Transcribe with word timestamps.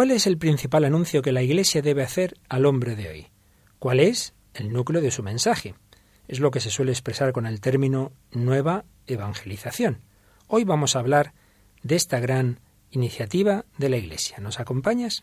¿Cuál 0.00 0.12
es 0.12 0.26
el 0.26 0.38
principal 0.38 0.86
anuncio 0.86 1.20
que 1.20 1.30
la 1.30 1.42
Iglesia 1.42 1.82
debe 1.82 2.02
hacer 2.02 2.38
al 2.48 2.64
hombre 2.64 2.96
de 2.96 3.10
hoy? 3.10 3.26
¿Cuál 3.78 4.00
es 4.00 4.32
el 4.54 4.72
núcleo 4.72 5.02
de 5.02 5.10
su 5.10 5.22
mensaje? 5.22 5.74
Es 6.26 6.40
lo 6.40 6.50
que 6.50 6.60
se 6.60 6.70
suele 6.70 6.90
expresar 6.90 7.34
con 7.34 7.44
el 7.44 7.60
término 7.60 8.10
nueva 8.32 8.86
evangelización. 9.06 10.00
Hoy 10.46 10.64
vamos 10.64 10.96
a 10.96 11.00
hablar 11.00 11.34
de 11.82 11.96
esta 11.96 12.18
gran 12.18 12.60
iniciativa 12.90 13.66
de 13.76 13.90
la 13.90 13.98
Iglesia. 13.98 14.38
¿Nos 14.38 14.58
acompañas? 14.58 15.22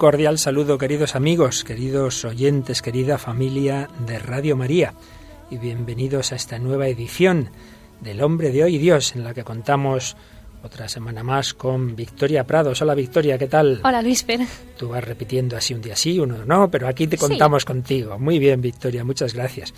Cordial 0.00 0.38
saludo, 0.38 0.78
queridos 0.78 1.14
amigos, 1.14 1.62
queridos 1.62 2.24
oyentes, 2.24 2.80
querida 2.80 3.18
familia 3.18 3.90
de 4.06 4.18
Radio 4.18 4.56
María, 4.56 4.94
y 5.50 5.58
bienvenidos 5.58 6.32
a 6.32 6.36
esta 6.36 6.58
nueva 6.58 6.88
edición 6.88 7.50
del 8.00 8.22
Hombre 8.22 8.50
de 8.50 8.64
Hoy 8.64 8.78
Dios, 8.78 9.14
en 9.14 9.24
la 9.24 9.34
que 9.34 9.44
contamos 9.44 10.16
otra 10.62 10.88
semana 10.88 11.22
más 11.22 11.52
con 11.52 11.96
Victoria 11.96 12.46
Prados. 12.46 12.80
Hola 12.80 12.94
Victoria, 12.94 13.36
¿qué 13.36 13.46
tal? 13.46 13.82
Hola 13.84 14.00
Luis 14.00 14.24
Fer. 14.24 14.40
Tú 14.78 14.88
vas 14.88 15.04
repitiendo 15.04 15.54
así 15.54 15.74
un 15.74 15.82
día 15.82 15.96
sí, 15.96 16.18
uno 16.18 16.46
no, 16.46 16.70
pero 16.70 16.88
aquí 16.88 17.06
te 17.06 17.18
contamos 17.18 17.66
contigo. 17.66 18.18
Muy 18.18 18.38
bien, 18.38 18.62
Victoria, 18.62 19.04
muchas 19.04 19.34
gracias. 19.34 19.74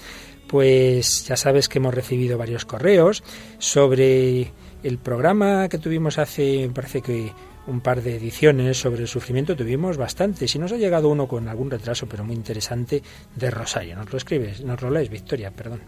Pues 0.47 1.27
ya 1.27 1.36
sabes 1.36 1.69
que 1.69 1.81
hemos 1.81 1.95
recibido 1.95 2.39
varios 2.39 2.64
correos 2.64 3.25
sobre 3.59 4.53
el 4.84 4.98
programa 4.98 5.69
que 5.69 5.79
tuvimos 5.79 6.19
hace, 6.19 6.70
parece 6.73 7.03
que 7.03 7.33
un 7.66 7.80
par 7.80 8.02
de 8.02 8.16
ediciones 8.16 8.78
sobre 8.78 9.02
el 9.02 9.08
sufrimiento, 9.08 9.56
tuvimos 9.56 9.96
bastantes 9.96 10.55
y 10.55 10.58
nos 10.58 10.72
ha 10.72 10.77
llegado 10.77 11.08
uno 11.08 11.28
con 11.28 11.48
algún 11.48 11.70
retraso, 11.70 12.06
pero 12.06 12.24
muy 12.24 12.34
interesante, 12.34 13.02
de 13.36 13.50
Rosario. 13.50 13.96
Nos 13.96 14.10
lo 14.10 14.18
escribes, 14.18 14.62
nos 14.62 14.80
lo 14.82 14.91
lees, 14.91 15.10
Victoria, 15.10 15.50
perdón. 15.50 15.80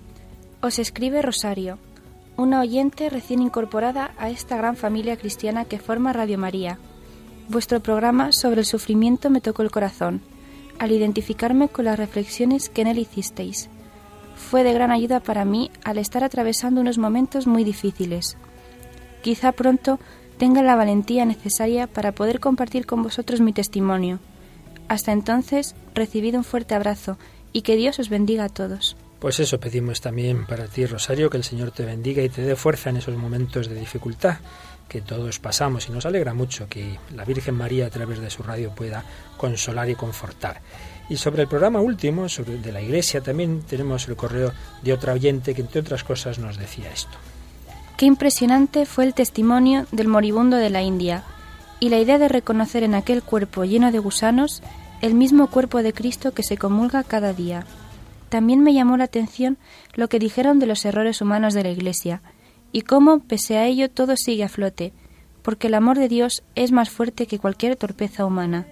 Os 0.60 0.78
escribe 0.78 1.20
Rosario, 1.22 1.78
una 2.36 2.60
oyente 2.60 3.10
recién 3.10 3.42
incorporada 3.42 4.12
a 4.18 4.30
esta 4.30 4.56
gran 4.56 4.76
familia 4.76 5.16
cristiana 5.16 5.64
que 5.64 5.78
forma 5.78 6.12
Radio 6.12 6.38
María. 6.38 6.78
Vuestro 7.48 7.80
programa 7.80 8.32
sobre 8.32 8.60
el 8.60 8.66
sufrimiento 8.66 9.28
me 9.30 9.40
tocó 9.40 9.62
el 9.62 9.70
corazón, 9.70 10.22
al 10.78 10.92
identificarme 10.92 11.68
con 11.68 11.84
las 11.84 11.98
reflexiones 11.98 12.68
que 12.68 12.82
en 12.82 12.88
él 12.88 12.98
hicisteis. 12.98 13.68
Fue 14.36 14.64
de 14.64 14.72
gran 14.72 14.90
ayuda 14.90 15.20
para 15.20 15.44
mí 15.44 15.70
al 15.84 15.98
estar 15.98 16.24
atravesando 16.24 16.80
unos 16.80 16.98
momentos 16.98 17.46
muy 17.46 17.62
difíciles. 17.62 18.36
Quizá 19.22 19.52
pronto 19.52 20.00
tenga 20.38 20.62
la 20.62 20.76
valentía 20.76 21.24
necesaria 21.24 21.86
para 21.86 22.12
poder 22.12 22.40
compartir 22.40 22.86
con 22.86 23.02
vosotros 23.02 23.40
mi 23.40 23.52
testimonio. 23.52 24.18
Hasta 24.88 25.12
entonces, 25.12 25.74
recibid 25.94 26.36
un 26.36 26.44
fuerte 26.44 26.74
abrazo 26.74 27.18
y 27.52 27.62
que 27.62 27.76
Dios 27.76 27.98
os 27.98 28.08
bendiga 28.08 28.44
a 28.44 28.48
todos. 28.48 28.96
Pues 29.18 29.40
eso 29.40 29.58
pedimos 29.58 30.00
también 30.00 30.44
para 30.44 30.66
ti, 30.66 30.84
Rosario, 30.84 31.30
que 31.30 31.38
el 31.38 31.44
Señor 31.44 31.70
te 31.70 31.86
bendiga 31.86 32.22
y 32.22 32.28
te 32.28 32.42
dé 32.42 32.56
fuerza 32.56 32.90
en 32.90 32.98
esos 32.98 33.16
momentos 33.16 33.68
de 33.68 33.74
dificultad 33.74 34.36
que 34.88 35.00
todos 35.00 35.38
pasamos 35.38 35.88
y 35.88 35.92
nos 35.92 36.04
alegra 36.04 36.34
mucho 36.34 36.68
que 36.68 36.98
la 37.14 37.24
Virgen 37.24 37.54
María 37.54 37.86
a 37.86 37.90
través 37.90 38.20
de 38.20 38.28
su 38.28 38.42
radio 38.42 38.74
pueda 38.74 39.02
consolar 39.36 39.88
y 39.88 39.94
confortar. 39.94 40.60
Y 41.08 41.16
sobre 41.16 41.42
el 41.42 41.48
programa 41.48 41.80
último, 41.80 42.28
sobre 42.28 42.58
de 42.58 42.72
la 42.72 42.82
Iglesia, 42.82 43.20
también 43.20 43.62
tenemos 43.62 44.06
el 44.08 44.16
correo 44.16 44.52
de 44.82 44.92
otra 44.92 45.12
oyente 45.12 45.54
que 45.54 45.62
entre 45.62 45.80
otras 45.80 46.04
cosas 46.04 46.38
nos 46.38 46.58
decía 46.58 46.90
esto. 46.92 47.16
Qué 47.96 48.06
impresionante 48.06 48.86
fue 48.86 49.04
el 49.04 49.14
testimonio 49.14 49.86
del 49.92 50.08
moribundo 50.08 50.56
de 50.56 50.68
la 50.68 50.82
India 50.82 51.22
y 51.78 51.90
la 51.90 51.98
idea 52.00 52.18
de 52.18 52.26
reconocer 52.28 52.82
en 52.82 52.94
aquel 52.94 53.22
cuerpo 53.22 53.64
lleno 53.64 53.92
de 53.92 54.00
gusanos 54.00 54.62
el 55.00 55.14
mismo 55.14 55.46
cuerpo 55.46 55.80
de 55.80 55.92
Cristo 55.92 56.34
que 56.34 56.42
se 56.42 56.56
comulga 56.56 57.04
cada 57.04 57.32
día. 57.32 57.66
También 58.30 58.64
me 58.64 58.74
llamó 58.74 58.96
la 58.96 59.04
atención 59.04 59.58
lo 59.94 60.08
que 60.08 60.18
dijeron 60.18 60.58
de 60.58 60.66
los 60.66 60.84
errores 60.84 61.20
humanos 61.20 61.54
de 61.54 61.62
la 61.62 61.70
Iglesia 61.70 62.20
y 62.72 62.80
cómo, 62.82 63.20
pese 63.20 63.58
a 63.58 63.66
ello, 63.66 63.88
todo 63.88 64.16
sigue 64.16 64.42
a 64.42 64.48
flote, 64.48 64.92
porque 65.42 65.68
el 65.68 65.74
amor 65.74 65.96
de 65.96 66.08
Dios 66.08 66.42
es 66.56 66.72
más 66.72 66.90
fuerte 66.90 67.28
que 67.28 67.38
cualquier 67.38 67.76
torpeza 67.76 68.26
humana. 68.26 68.66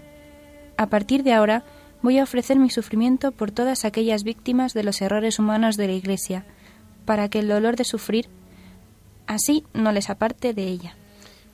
A 0.77 0.87
partir 0.87 1.23
de 1.23 1.33
ahora, 1.33 1.63
voy 2.03 2.19
a 2.19 2.25
ofrecer 2.25 2.59
mi 2.59 2.71
sufrimiento 2.71 3.31
por 3.31 3.53
todas 3.53 3.85
aquellas 3.85 4.25
víctimas 4.25 4.75
de 4.75 4.83
los 4.83 5.01
errores 5.01 5.39
humanos 5.39 5.77
de 5.77 5.87
la 5.87 5.93
Iglesia, 5.93 6.45
para 7.05 7.29
que 7.29 7.39
el 7.39 7.47
dolor 7.47 7.77
de 7.77 7.85
sufrir 7.85 8.29
así 9.35 9.65
no 9.75 9.93
les 9.93 10.11
aparte 10.11 10.55
de 10.55 10.65
ella. 10.65 10.97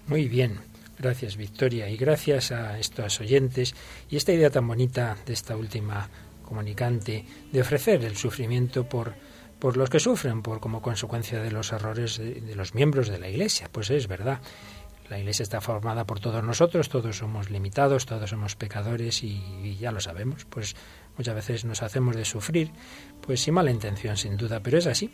Muy 0.06 0.28
bien. 0.28 0.60
Gracias, 0.98 1.36
Victoria, 1.36 1.88
y 1.88 1.96
gracias 1.96 2.50
a 2.50 2.76
estos 2.76 3.20
oyentes 3.20 3.74
y 4.10 4.16
esta 4.16 4.32
idea 4.32 4.50
tan 4.50 4.66
bonita 4.66 5.16
de 5.24 5.32
esta 5.32 5.56
última 5.56 6.08
comunicante 6.42 7.24
de 7.52 7.60
ofrecer 7.60 8.04
el 8.04 8.16
sufrimiento 8.16 8.88
por, 8.88 9.14
por 9.60 9.76
los 9.76 9.90
que 9.90 10.00
sufren, 10.00 10.42
por 10.42 10.58
como 10.58 10.82
consecuencia 10.82 11.40
de 11.40 11.52
los 11.52 11.70
errores 11.72 12.18
de, 12.18 12.54
los 12.56 12.74
miembros 12.74 13.08
de 13.08 13.20
la 13.20 13.28
Iglesia. 13.28 13.68
Pues 13.70 13.90
es 13.90 14.08
verdad. 14.08 14.40
La 15.08 15.20
Iglesia 15.20 15.44
está 15.44 15.60
formada 15.60 16.04
por 16.04 16.18
todos 16.18 16.42
nosotros, 16.42 16.88
todos 16.88 17.16
somos 17.16 17.48
limitados, 17.48 18.04
todos 18.04 18.30
somos 18.30 18.56
pecadores 18.56 19.22
y, 19.22 19.40
y 19.62 19.76
ya 19.76 19.92
lo 19.92 20.00
sabemos. 20.00 20.46
Pues 20.46 20.74
muchas 21.16 21.34
veces 21.34 21.64
nos 21.64 21.82
hacemos 21.82 22.16
de 22.16 22.24
sufrir, 22.24 22.72
pues 23.20 23.40
sin 23.40 23.54
mala 23.54 23.70
intención, 23.70 24.16
sin 24.16 24.36
duda, 24.36 24.60
pero 24.60 24.78
es 24.78 24.86
así. 24.86 25.12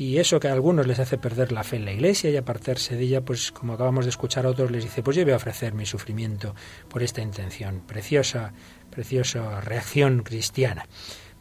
Y 0.00 0.16
eso 0.16 0.40
que 0.40 0.48
a 0.48 0.54
algunos 0.54 0.86
les 0.86 0.98
hace 0.98 1.18
perder 1.18 1.52
la 1.52 1.62
fe 1.62 1.76
en 1.76 1.84
la 1.84 1.92
iglesia 1.92 2.30
y 2.30 2.36
apartarse 2.38 2.96
de 2.96 3.02
ella, 3.02 3.20
pues 3.20 3.52
como 3.52 3.74
acabamos 3.74 4.06
de 4.06 4.08
escuchar 4.08 4.46
a 4.46 4.48
otros, 4.48 4.70
les 4.70 4.84
dice, 4.84 5.02
pues 5.02 5.14
yo 5.14 5.24
voy 5.24 5.34
a 5.34 5.36
ofrecer 5.36 5.74
mi 5.74 5.84
sufrimiento 5.84 6.54
por 6.88 7.02
esta 7.02 7.20
intención. 7.20 7.82
Preciosa, 7.86 8.54
preciosa 8.88 9.60
reacción 9.60 10.22
cristiana. 10.22 10.88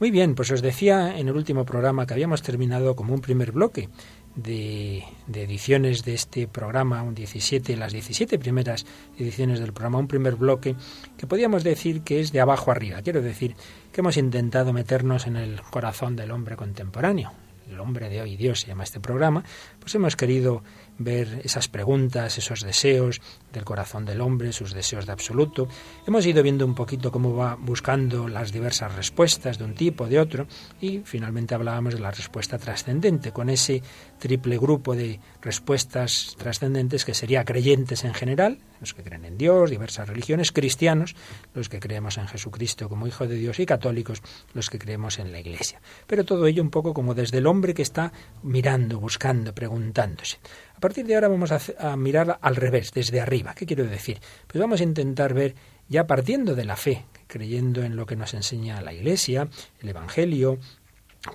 Muy 0.01 0.11
bien, 0.11 0.35
pues 0.35 0.51
os 0.51 0.61
decía 0.61 1.17
en 1.17 1.29
el 1.29 1.37
último 1.37 1.63
programa 1.63 2.05
que 2.05 2.13
habíamos 2.13 2.41
terminado 2.41 2.97
como 2.97 3.13
un 3.13 3.21
primer 3.21 3.53
bloque 3.53 3.87
de, 4.35 5.05
de, 5.27 5.43
ediciones 5.43 6.03
de 6.03 6.15
este 6.15 6.45
programa, 6.49 7.01
un 7.01 7.15
17, 7.15 7.77
las 7.77 7.93
17 7.93 8.37
primeras 8.39 8.85
ediciones 9.17 9.61
del 9.61 9.71
programa, 9.71 9.99
un 9.99 10.09
primer 10.09 10.35
bloque 10.35 10.75
que 11.17 11.27
podíamos 11.27 11.63
decir 11.63 12.01
que 12.01 12.19
es 12.19 12.33
de 12.33 12.41
abajo 12.41 12.71
arriba. 12.71 13.01
Quiero 13.03 13.21
decir 13.21 13.55
que 13.93 14.01
hemos 14.01 14.17
intentado 14.17 14.73
meternos 14.73 15.27
en 15.27 15.37
el 15.37 15.61
corazón 15.61 16.17
del 16.17 16.31
hombre 16.31 16.57
contemporáneo, 16.57 17.31
el 17.69 17.79
hombre 17.79 18.09
de 18.09 18.21
hoy, 18.21 18.37
Dios 18.37 18.61
se 18.61 18.67
llama 18.67 18.83
este 18.83 18.99
programa, 18.99 19.43
pues 19.79 19.93
hemos 19.95 20.15
querido 20.15 20.63
ver 20.99 21.41
esas 21.43 21.67
preguntas, 21.67 22.37
esos 22.37 22.61
deseos 22.61 23.21
del 23.51 23.65
corazón 23.65 24.05
del 24.05 24.21
hombre, 24.21 24.53
sus 24.53 24.73
deseos 24.73 25.05
de 25.05 25.11
absoluto. 25.11 25.67
Hemos 26.05 26.25
ido 26.25 26.43
viendo 26.43 26.65
un 26.65 26.75
poquito 26.75 27.11
cómo 27.11 27.35
va 27.35 27.55
buscando 27.55 28.27
las 28.27 28.51
diversas 28.51 28.95
respuestas 28.95 29.57
de 29.57 29.63
un 29.63 29.73
tipo, 29.73 30.07
de 30.07 30.19
otro, 30.19 30.45
y 30.79 30.99
finalmente 30.99 31.55
hablábamos 31.55 31.95
de 31.95 32.01
la 32.01 32.11
respuesta 32.11 32.59
trascendente, 32.59 33.31
con 33.31 33.49
ese 33.49 33.81
triple 34.19 34.57
grupo 34.57 34.95
de 34.95 35.19
respuestas 35.41 36.35
trascendentes 36.37 37.05
que 37.05 37.13
sería 37.13 37.45
creyentes 37.45 38.03
en 38.03 38.13
general, 38.13 38.59
los 38.79 38.93
que 38.93 39.03
creen 39.03 39.25
en 39.25 39.37
Dios, 39.37 39.69
diversas 39.69 40.07
religiones, 40.07 40.51
cristianos, 40.51 41.15
los 41.53 41.69
que 41.69 41.79
creemos 41.79 42.17
en 42.17 42.27
Jesucristo 42.27 42.89
como 42.89 43.07
Hijo 43.07 43.27
de 43.27 43.35
Dios 43.35 43.59
y 43.59 43.65
católicos, 43.65 44.21
los 44.53 44.69
que 44.69 44.79
creemos 44.79 45.19
en 45.19 45.31
la 45.31 45.39
Iglesia. 45.39 45.81
Pero 46.07 46.25
todo 46.25 46.45
ello 46.45 46.61
un 46.61 46.69
poco 46.69 46.93
como 46.93 47.13
desde 47.13 47.39
el 47.39 47.47
hombre 47.47 47.73
que 47.73 47.81
está 47.81 48.11
mirando, 48.43 48.99
buscando, 48.99 49.53
preguntándose. 49.53 50.37
A 50.79 50.87
partir 50.87 51.05
de 51.05 51.13
ahora 51.13 51.27
vamos 51.27 51.51
a, 51.51 51.97
mirar 51.97 52.39
al 52.41 52.55
revés, 52.55 52.93
desde 52.93 53.19
arriba. 53.19 53.53
¿Qué 53.53 53.65
quiero 53.65 53.83
decir? 53.83 54.21
Pues 54.47 54.61
vamos 54.61 54.79
a 54.79 54.83
intentar 54.83 55.33
ver, 55.33 55.53
ya 55.89 56.07
partiendo 56.07 56.55
de 56.55 56.63
la 56.63 56.77
fe, 56.77 57.03
creyendo 57.27 57.83
en 57.83 57.97
lo 57.97 58.05
que 58.05 58.15
nos 58.15 58.33
enseña 58.33 58.79
la 58.79 58.93
Iglesia, 58.93 59.49
el 59.81 59.89
Evangelio, 59.89 60.57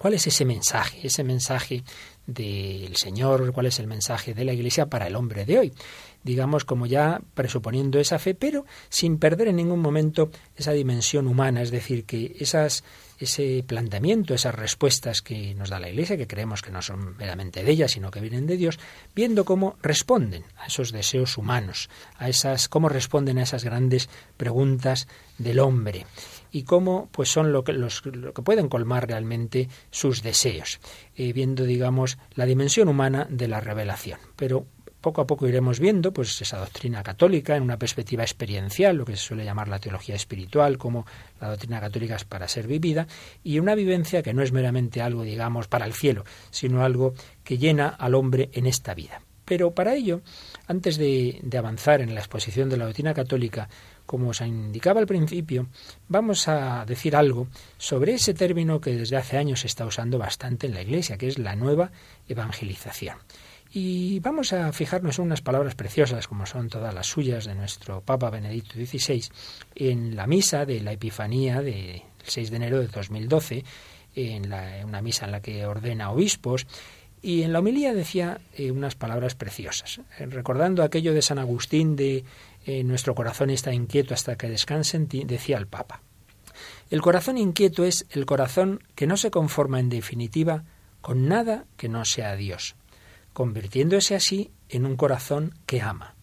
¿Cuál 0.00 0.14
es 0.14 0.26
ese 0.26 0.46
mensaje? 0.46 1.06
Ese 1.06 1.22
mensaje 1.24 1.84
del 2.26 2.96
Señor, 2.96 3.52
cuál 3.52 3.66
es 3.66 3.78
el 3.78 3.86
mensaje 3.86 4.32
de 4.32 4.46
la 4.46 4.54
Iglesia 4.54 4.86
para 4.86 5.06
el 5.06 5.14
hombre 5.14 5.44
de 5.44 5.58
hoy. 5.58 5.72
Digamos, 6.22 6.64
como 6.64 6.86
ya 6.86 7.20
presuponiendo 7.34 8.00
esa 8.00 8.18
fe, 8.18 8.34
pero 8.34 8.64
sin 8.88 9.18
perder 9.18 9.48
en 9.48 9.56
ningún 9.56 9.80
momento 9.80 10.30
esa 10.56 10.72
dimensión 10.72 11.26
humana, 11.26 11.60
es 11.60 11.70
decir, 11.70 12.06
que 12.06 12.34
esas, 12.40 12.82
ese 13.18 13.64
planteamiento, 13.66 14.34
esas 14.34 14.54
respuestas 14.54 15.22
que 15.22 15.54
nos 15.54 15.70
da 15.70 15.80
la 15.80 15.88
Iglesia, 15.88 16.16
que 16.16 16.26
creemos 16.26 16.62
que 16.62 16.70
no 16.70 16.82
son 16.82 17.16
meramente 17.16 17.62
de 17.62 17.70
ella, 17.70 17.88
sino 17.88 18.10
que 18.10 18.20
vienen 18.20 18.46
de 18.46 18.56
Dios, 18.56 18.78
viendo 19.14 19.44
cómo 19.44 19.76
responden 19.82 20.44
a 20.58 20.66
esos 20.66 20.92
deseos 20.92 21.38
humanos, 21.38 21.88
a 22.18 22.28
esas, 22.28 22.68
cómo 22.68 22.88
responden 22.88 23.38
a 23.38 23.42
esas 23.42 23.64
grandes 23.64 24.08
preguntas 24.36 25.08
del 25.38 25.60
hombre 25.60 26.06
y 26.50 26.62
cómo 26.62 27.08
pues 27.10 27.28
son 27.28 27.52
lo 27.52 27.64
que, 27.64 27.72
los, 27.72 28.04
lo 28.06 28.32
que 28.32 28.42
pueden 28.42 28.68
colmar 28.68 29.08
realmente 29.08 29.68
sus 29.90 30.22
deseos, 30.22 30.80
eh, 31.16 31.32
viendo, 31.32 31.64
digamos, 31.64 32.18
la 32.34 32.46
dimensión 32.46 32.88
humana 32.88 33.26
de 33.28 33.48
la 33.48 33.60
revelación. 33.60 34.20
Pero 34.36 34.66
poco 35.04 35.20
a 35.20 35.26
poco 35.26 35.46
iremos 35.46 35.80
viendo 35.80 36.14
pues 36.14 36.40
esa 36.40 36.56
doctrina 36.56 37.02
católica 37.02 37.54
en 37.56 37.62
una 37.62 37.78
perspectiva 37.78 38.22
experiencial, 38.22 38.96
lo 38.96 39.04
que 39.04 39.16
se 39.16 39.22
suele 39.22 39.44
llamar 39.44 39.68
la 39.68 39.78
teología 39.78 40.14
espiritual, 40.14 40.78
como 40.78 41.04
la 41.42 41.50
doctrina 41.50 41.78
católica 41.78 42.16
es 42.16 42.24
para 42.24 42.48
ser 42.48 42.66
vivida, 42.66 43.06
y 43.42 43.58
una 43.58 43.74
vivencia 43.74 44.22
que 44.22 44.32
no 44.32 44.40
es 44.42 44.50
meramente 44.52 45.02
algo, 45.02 45.22
digamos, 45.22 45.68
para 45.68 45.84
el 45.84 45.92
cielo, 45.92 46.24
sino 46.50 46.82
algo 46.82 47.12
que 47.44 47.58
llena 47.58 47.88
al 47.88 48.14
hombre 48.14 48.48
en 48.54 48.64
esta 48.64 48.94
vida. 48.94 49.20
Pero 49.44 49.72
para 49.72 49.94
ello, 49.94 50.22
antes 50.68 50.96
de, 50.96 51.38
de 51.42 51.58
avanzar 51.58 52.00
en 52.00 52.14
la 52.14 52.20
exposición 52.20 52.70
de 52.70 52.78
la 52.78 52.86
doctrina 52.86 53.12
católica, 53.12 53.68
como 54.06 54.30
os 54.30 54.40
indicaba 54.40 55.00
al 55.00 55.06
principio, 55.06 55.66
vamos 56.08 56.48
a 56.48 56.86
decir 56.86 57.14
algo 57.14 57.48
sobre 57.76 58.14
ese 58.14 58.32
término 58.32 58.80
que 58.80 58.96
desde 58.96 59.18
hace 59.18 59.36
años 59.36 59.60
se 59.60 59.66
está 59.66 59.84
usando 59.84 60.16
bastante 60.16 60.66
en 60.66 60.72
la 60.72 60.80
Iglesia, 60.80 61.18
que 61.18 61.28
es 61.28 61.38
la 61.38 61.56
nueva 61.56 61.90
evangelización. 62.26 63.18
Y 63.76 64.20
vamos 64.20 64.52
a 64.52 64.72
fijarnos 64.72 65.18
en 65.18 65.24
unas 65.24 65.42
palabras 65.42 65.74
preciosas, 65.74 66.28
como 66.28 66.46
son 66.46 66.68
todas 66.68 66.94
las 66.94 67.08
suyas 67.08 67.44
de 67.44 67.56
nuestro 67.56 68.02
Papa 68.02 68.30
Benedicto 68.30 68.74
XVI, 68.74 69.24
en 69.74 70.14
la 70.14 70.28
misa 70.28 70.64
de 70.64 70.80
la 70.80 70.92
Epifanía 70.92 71.60
del 71.60 72.00
6 72.22 72.50
de 72.50 72.56
enero 72.56 72.78
de 72.78 72.86
2012, 72.86 73.64
en, 74.14 74.54
una 74.84 75.02
misa 75.02 75.24
en 75.24 75.32
la 75.32 75.42
que 75.42 75.66
ordena 75.66 76.12
obispos, 76.12 76.68
y 77.20 77.42
en 77.42 77.52
la 77.52 77.58
homilía 77.58 77.92
decía 77.94 78.40
eh, 78.56 78.70
unas 78.70 78.94
palabras 78.94 79.34
preciosas, 79.34 80.00
recordando 80.20 80.84
aquello 80.84 81.12
de 81.12 81.22
San 81.22 81.40
Agustín 81.40 81.96
de 81.96 82.22
eh, 82.66 82.84
nuestro 82.84 83.16
corazón 83.16 83.50
está 83.50 83.74
inquieto 83.74 84.14
hasta 84.14 84.36
que 84.36 84.48
descanse 84.48 84.96
en 84.96 85.08
ti, 85.08 85.24
decía 85.24 85.58
el 85.58 85.66
Papa. 85.66 86.00
El 86.90 87.02
corazón 87.02 87.38
inquieto 87.38 87.82
es 87.82 88.06
el 88.10 88.24
corazón 88.24 88.84
que 88.94 89.08
no 89.08 89.16
se 89.16 89.32
conforma 89.32 89.80
en 89.80 89.88
definitiva 89.88 90.62
con 91.00 91.26
nada 91.26 91.64
que 91.76 91.88
no 91.88 92.04
sea 92.04 92.36
Dios, 92.36 92.76
convirtiéndose 93.34 94.14
así 94.14 94.50
en 94.70 94.86
un 94.86 94.96
corazón 94.96 95.54
que 95.66 95.82
ama. 95.82 96.14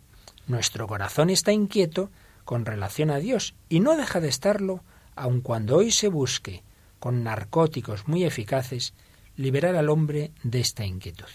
Nuestro 0.47 0.87
corazón 0.87 1.29
está 1.29 1.51
inquieto 1.51 2.09
con 2.43 2.65
relación 2.65 3.11
a 3.11 3.19
Dios 3.19 3.53
y 3.69 3.79
no 3.79 3.95
deja 3.95 4.19
de 4.19 4.29
estarlo 4.29 4.83
aun 5.15 5.41
cuando 5.41 5.77
hoy 5.77 5.91
se 5.91 6.07
busque, 6.07 6.63
con 6.97 7.23
narcóticos 7.23 8.07
muy 8.07 8.23
eficaces, 8.23 8.95
liberar 9.35 9.75
al 9.75 9.89
hombre 9.89 10.31
de 10.41 10.61
esta 10.61 10.85
inquietud. 10.85 11.29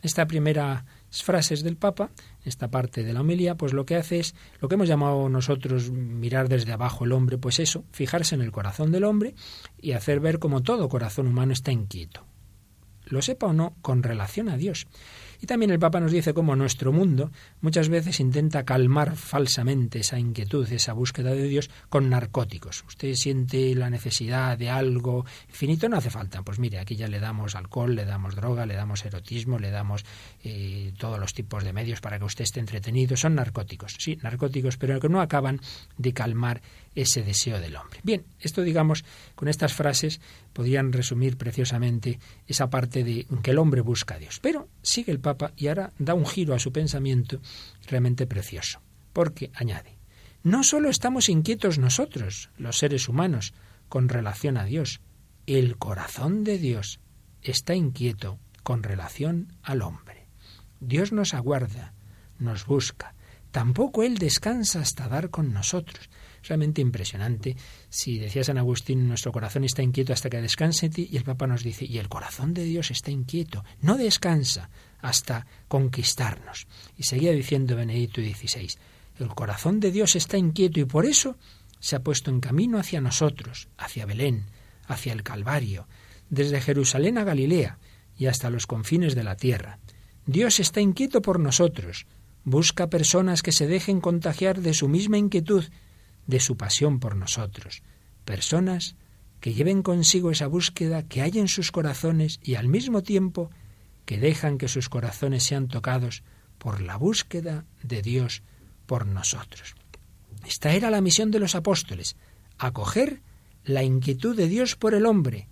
Esta 0.00 0.26
primera 0.26 0.86
frases 1.22 1.62
del 1.62 1.76
Papa, 1.76 2.10
esta 2.44 2.68
parte 2.68 3.04
de 3.04 3.12
la 3.12 3.20
homilía, 3.20 3.56
pues 3.56 3.72
lo 3.72 3.86
que 3.86 3.96
hace 3.96 4.18
es 4.18 4.34
lo 4.60 4.68
que 4.68 4.74
hemos 4.74 4.88
llamado 4.88 5.28
nosotros 5.28 5.90
mirar 5.90 6.48
desde 6.48 6.72
abajo 6.72 7.04
el 7.04 7.12
hombre, 7.12 7.38
pues 7.38 7.58
eso, 7.58 7.84
fijarse 7.92 8.34
en 8.34 8.42
el 8.42 8.52
corazón 8.52 8.92
del 8.92 9.04
hombre 9.04 9.34
y 9.80 9.92
hacer 9.92 10.20
ver 10.20 10.38
como 10.38 10.62
todo 10.62 10.88
corazón 10.88 11.26
humano 11.26 11.52
está 11.52 11.72
inquieto. 11.72 12.24
Lo 13.06 13.22
sepa 13.22 13.46
o 13.46 13.52
no, 13.52 13.74
con 13.82 14.02
relación 14.02 14.48
a 14.48 14.56
Dios. 14.56 14.86
Y 15.46 15.48
también 15.48 15.70
el 15.70 15.78
Papa 15.78 16.00
nos 16.00 16.10
dice 16.10 16.34
cómo 16.34 16.56
nuestro 16.56 16.92
mundo 16.92 17.30
muchas 17.60 17.88
veces 17.88 18.18
intenta 18.18 18.64
calmar 18.64 19.14
falsamente 19.14 20.00
esa 20.00 20.18
inquietud, 20.18 20.68
esa 20.72 20.92
búsqueda 20.92 21.34
de 21.34 21.44
Dios 21.44 21.70
con 21.88 22.10
narcóticos. 22.10 22.82
Usted 22.88 23.14
siente 23.14 23.72
la 23.76 23.88
necesidad 23.88 24.58
de 24.58 24.70
algo 24.70 25.24
infinito, 25.46 25.88
no 25.88 25.98
hace 25.98 26.10
falta. 26.10 26.42
Pues 26.42 26.58
mire, 26.58 26.80
aquí 26.80 26.96
ya 26.96 27.06
le 27.06 27.20
damos 27.20 27.54
alcohol, 27.54 27.94
le 27.94 28.04
damos 28.04 28.34
droga, 28.34 28.66
le 28.66 28.74
damos 28.74 29.04
erotismo, 29.04 29.60
le 29.60 29.70
damos 29.70 30.04
eh, 30.42 30.92
todos 30.98 31.20
los 31.20 31.32
tipos 31.32 31.62
de 31.62 31.72
medios 31.72 32.00
para 32.00 32.18
que 32.18 32.24
usted 32.24 32.42
esté 32.42 32.58
entretenido. 32.58 33.16
Son 33.16 33.36
narcóticos, 33.36 33.94
sí, 34.00 34.18
narcóticos, 34.20 34.76
pero 34.78 34.98
que 34.98 35.08
no 35.08 35.20
acaban 35.20 35.60
de 35.96 36.12
calmar 36.12 36.60
ese 36.96 37.22
deseo 37.22 37.60
del 37.60 37.76
hombre. 37.76 38.00
Bien, 38.02 38.24
esto 38.40 38.62
digamos, 38.62 39.04
con 39.36 39.46
estas 39.46 39.74
frases 39.74 40.20
podrían 40.52 40.92
resumir 40.92 41.36
preciosamente 41.36 42.18
esa 42.48 42.68
parte 42.68 43.04
de 43.04 43.26
que 43.42 43.50
el 43.50 43.58
hombre 43.58 43.82
busca 43.82 44.14
a 44.14 44.18
Dios. 44.18 44.40
Pero 44.40 44.68
sigue 44.82 45.12
el 45.12 45.20
Papa 45.20 45.35
y 45.56 45.68
ahora 45.68 45.92
da 45.98 46.14
un 46.14 46.26
giro 46.26 46.54
a 46.54 46.58
su 46.58 46.72
pensamiento 46.72 47.40
realmente 47.86 48.26
precioso, 48.26 48.80
porque 49.12 49.50
añade, 49.54 49.98
no 50.42 50.62
solo 50.62 50.88
estamos 50.88 51.28
inquietos 51.28 51.78
nosotros, 51.78 52.50
los 52.56 52.78
seres 52.78 53.08
humanos, 53.08 53.54
con 53.88 54.08
relación 54.08 54.56
a 54.56 54.64
Dios, 54.64 55.00
el 55.46 55.76
corazón 55.76 56.44
de 56.44 56.58
Dios 56.58 57.00
está 57.42 57.74
inquieto 57.74 58.38
con 58.62 58.82
relación 58.82 59.52
al 59.62 59.82
hombre. 59.82 60.28
Dios 60.80 61.12
nos 61.12 61.34
aguarda, 61.34 61.94
nos 62.38 62.66
busca, 62.66 63.14
tampoco 63.50 64.02
Él 64.02 64.18
descansa 64.18 64.80
hasta 64.80 65.08
dar 65.08 65.30
con 65.30 65.52
nosotros 65.52 66.10
realmente 66.46 66.80
impresionante. 66.80 67.56
Si 67.88 68.18
decía 68.18 68.44
San 68.44 68.58
Agustín, 68.58 69.08
nuestro 69.08 69.32
corazón 69.32 69.64
está 69.64 69.82
inquieto 69.82 70.12
hasta 70.12 70.30
que 70.30 70.40
descanse 70.40 70.90
y 70.94 71.16
el 71.16 71.24
Papa 71.24 71.46
nos 71.46 71.62
dice, 71.62 71.84
y 71.84 71.98
el 71.98 72.08
corazón 72.08 72.54
de 72.54 72.64
Dios 72.64 72.90
está 72.90 73.10
inquieto, 73.10 73.64
no 73.80 73.96
descansa 73.96 74.70
hasta 75.00 75.46
conquistarnos. 75.68 76.66
Y 76.96 77.04
seguía 77.04 77.32
diciendo 77.32 77.76
Benedicto 77.76 78.20
XVI, 78.20 78.70
el 79.18 79.28
corazón 79.28 79.80
de 79.80 79.90
Dios 79.90 80.16
está 80.16 80.36
inquieto 80.36 80.80
y 80.80 80.84
por 80.84 81.06
eso 81.06 81.36
se 81.80 81.96
ha 81.96 82.02
puesto 82.02 82.30
en 82.30 82.40
camino 82.40 82.78
hacia 82.78 83.00
nosotros, 83.00 83.68
hacia 83.76 84.06
Belén, 84.06 84.46
hacia 84.86 85.12
el 85.12 85.22
Calvario, 85.22 85.86
desde 86.30 86.60
Jerusalén 86.60 87.18
a 87.18 87.24
Galilea 87.24 87.78
y 88.16 88.26
hasta 88.26 88.50
los 88.50 88.66
confines 88.66 89.14
de 89.14 89.24
la 89.24 89.36
tierra. 89.36 89.78
Dios 90.26 90.58
está 90.58 90.80
inquieto 90.80 91.22
por 91.22 91.38
nosotros, 91.38 92.06
busca 92.44 92.88
personas 92.88 93.42
que 93.42 93.52
se 93.52 93.66
dejen 93.66 94.00
contagiar 94.00 94.60
de 94.60 94.74
su 94.74 94.88
misma 94.88 95.18
inquietud 95.18 95.64
de 96.26 96.40
su 96.40 96.56
pasión 96.56 96.98
por 96.98 97.16
nosotros, 97.16 97.82
personas 98.24 98.96
que 99.40 99.54
lleven 99.54 99.82
consigo 99.82 100.30
esa 100.30 100.46
búsqueda 100.46 101.04
que 101.04 101.22
hay 101.22 101.38
en 101.38 101.48
sus 101.48 101.70
corazones 101.70 102.40
y 102.42 102.56
al 102.56 102.68
mismo 102.68 103.02
tiempo 103.02 103.50
que 104.06 104.18
dejan 104.18 104.56
que 104.56 104.68
sus 104.68 104.88
corazones 104.88 105.44
sean 105.44 105.68
tocados 105.68 106.22
por 106.56 106.80
la 106.80 106.96
búsqueda 106.96 107.66
de 107.82 108.00
Dios 108.00 108.42
por 108.86 109.06
nosotros. 109.06 109.74
Esta 110.46 110.72
era 110.72 110.90
la 110.90 111.00
misión 111.00 111.30
de 111.30 111.40
los 111.40 111.54
apóstoles, 111.54 112.16
acoger 112.56 113.20
la 113.64 113.82
inquietud 113.82 114.36
de 114.36 114.48
Dios 114.48 114.76
por 114.76 114.94
el 114.94 115.04
hombre 115.04 115.48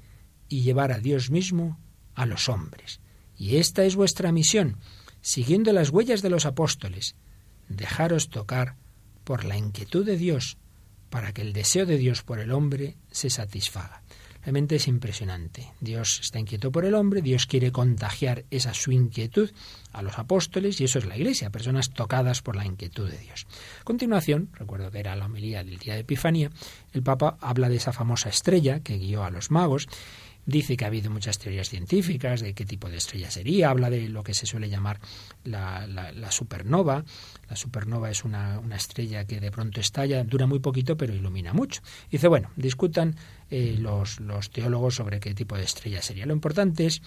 y 0.49 0.63
llevar 0.63 0.93
a 0.93 1.01
Dios 1.01 1.31
mismo 1.31 1.81
a 2.15 2.27
los 2.27 2.49
hombres. 2.49 3.01
Y 3.37 3.57
esta 3.57 3.85
es 3.85 3.97
vuestra 3.97 4.31
misión, 4.31 4.79
siguiendo 5.21 5.73
las 5.73 5.91
huellas 5.91 6.23
de 6.23 6.31
los 6.31 6.47
apóstoles, 6.47 7.17
dejaros 7.69 8.29
tocar 8.29 8.77
por 9.25 9.45
la 9.45 9.59
inquietud 9.59 10.07
de 10.07 10.17
Dios 10.17 10.59
para 11.11 11.33
que 11.33 11.43
el 11.43 11.53
deseo 11.53 11.87
de 11.87 11.99
Dios 11.99 12.23
por 12.23 12.39
el 12.39 12.53
hombre 12.53 12.97
se 13.11 13.31
satisfaga. 13.31 14.04
Realmente 14.45 14.77
es 14.77 14.89
impresionante. 14.89 15.73
Dios 15.81 16.21
está 16.21 16.39
inquieto 16.39 16.71
por 16.71 16.85
el 16.85 16.95
hombre, 16.95 17.23
Dios 17.23 17.47
quiere 17.47 17.73
contagiar 17.73 18.45
esa 18.51 18.75
su 18.75 18.93
inquietud 18.93 19.51
a 19.93 20.03
los 20.03 20.19
apóstoles 20.19 20.81
y 20.81 20.85
eso 20.85 20.99
es 20.99 21.07
la 21.07 21.17
Iglesia, 21.17 21.49
personas 21.49 21.91
tocadas 21.91 22.43
por 22.43 22.55
la 22.55 22.67
inquietud 22.67 23.09
de 23.09 23.17
Dios. 23.17 23.47
A 23.81 23.85
continuación, 23.85 24.51
recuerdo 24.53 24.91
que 24.91 24.99
era 24.99 25.17
la 25.17 25.27
homilía 25.27 25.65
del 25.65 25.79
día 25.79 25.95
de 25.95 26.01
Epifanía, 26.01 26.51
el 26.93 27.03
Papa 27.03 27.39
habla 27.41 27.71
de 27.71 27.77
esa 27.77 27.93
famosa 27.93 28.29
estrella 28.29 28.81
que 28.81 28.99
guió 28.99 29.25
a 29.25 29.31
los 29.31 29.51
magos 29.51 29.89
Dice 30.47 30.77
que 30.77 30.85
ha 30.85 30.89
habido 30.89 31.11
muchas 31.11 31.39
teorías 31.39 31.71
científicas 31.71 32.41
de 32.41 32.53
qué 32.53 32.67
tipo 32.67 32.91
de 32.91 32.99
estrella 32.99 33.31
sería, 33.31 33.71
habla 33.71 33.89
de 33.89 34.09
lo 34.09 34.23
que 34.23 34.35
se 34.35 34.45
suele 34.45 34.69
llamar 34.69 35.01
la, 35.45 35.87
supernova. 36.31 37.05
La 37.49 37.57
supernova 37.57 38.11
es 38.11 38.25
una, 38.25 38.61
estrella 38.75 39.27
que 39.27 39.41
de 39.41 39.51
pronto 39.51 39.81
estalla, 39.81 40.23
dura 40.23 40.47
muy 40.47 40.59
poquito, 40.59 40.97
pero 40.97 41.15
ilumina 41.15 41.55
mucho. 41.55 41.81
Dice, 42.11 42.29
bueno, 42.29 42.51
discutan 42.57 43.17
eh, 43.51 43.77
los, 43.79 44.19
teólogos 44.51 44.97
sobre 44.97 45.19
qué 45.19 45.35
tipo 45.35 45.57
de 45.57 45.65
estrella 45.65 46.03
sería. 46.03 46.27
Lo 46.27 46.35
importante 46.35 46.87
es 46.87 47.01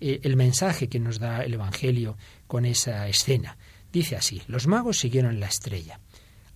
eh, 0.00 0.20
el 0.22 0.36
mensaje 0.36 0.88
que 0.88 1.00
nos 1.00 1.18
da 1.18 1.44
el 1.44 1.54
Evangelio 1.54 2.16
con 2.46 2.64
esa 2.64 3.08
escena. 3.08 3.56
Dice 3.92 4.14
así, 4.14 4.42
los 4.46 4.66
magos 4.66 4.98
siguieron 4.98 5.40
la 5.40 5.46
estrella. 5.46 6.00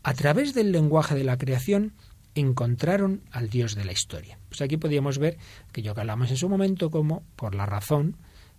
A 0.02 0.14
través 0.14 0.54
del 0.54 0.72
lenguaje 0.72 1.14
de 1.14 1.24
la 1.24 1.36
creación, 1.36 1.92
encontraron 2.34 3.22
al 3.30 3.50
Dios 3.50 3.74
de 3.74 3.84
la 3.84 3.92
historia. 3.92 4.38
Pues 4.48 4.60
aquí 4.60 4.76
podíamos 4.76 5.18
ver 5.18 5.38
que 5.72 5.82
yo 5.82 5.94
que 5.94 6.00
hablamos 6.00 6.30
en 6.30 6.36
su 6.36 6.48
momento 6.48 6.90
como 6.90 7.22
por 7.36 7.54
la 7.54 7.66
razón 7.66 8.16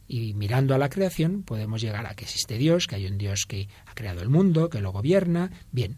y 0.08 0.34
mirando 0.34 0.76
a 0.76 0.78
la 0.78 0.90
creación 0.90 1.44
podemos 1.44 1.82
llegar 1.82 2.06
a 2.06 2.16
que 2.16 2.26
existe 2.26 2.58
Dios, 2.58 2.88
que 2.88 2.96
hay 2.96 3.08
un 3.08 3.18
Dios 3.18 3.46
que 3.46 3.70
ha 3.86 3.94
creado 3.94 4.22
el 4.22 4.30
mundo, 4.30 4.70
que 4.70 4.82
lo 4.82 4.92
gobierna, 4.92 5.52
bien. 5.72 5.98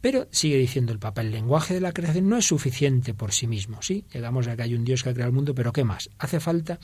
Pero 0.00 0.28
sigue 0.30 0.58
diciendo 0.58 0.92
el 0.92 0.98
Papa, 0.98 1.22
el 1.22 1.30
lenguaje 1.30 1.72
de 1.72 1.80
la 1.80 1.92
creación 1.92 2.28
no 2.28 2.36
es 2.36 2.44
suficiente 2.44 3.14
por 3.14 3.32
sí 3.32 3.46
mismo, 3.46 3.80
¿sí? 3.80 4.04
Llegamos 4.12 4.46
a 4.46 4.54
que 4.54 4.62
hay 4.62 4.74
un 4.74 4.84
Dios 4.84 5.02
que 5.02 5.08
ha 5.08 5.14
creado 5.14 5.30
el 5.30 5.34
mundo, 5.34 5.54
pero 5.54 5.72
¿qué 5.72 5.82
más? 5.82 6.10
Hace 6.18 6.40
falta 6.40 6.78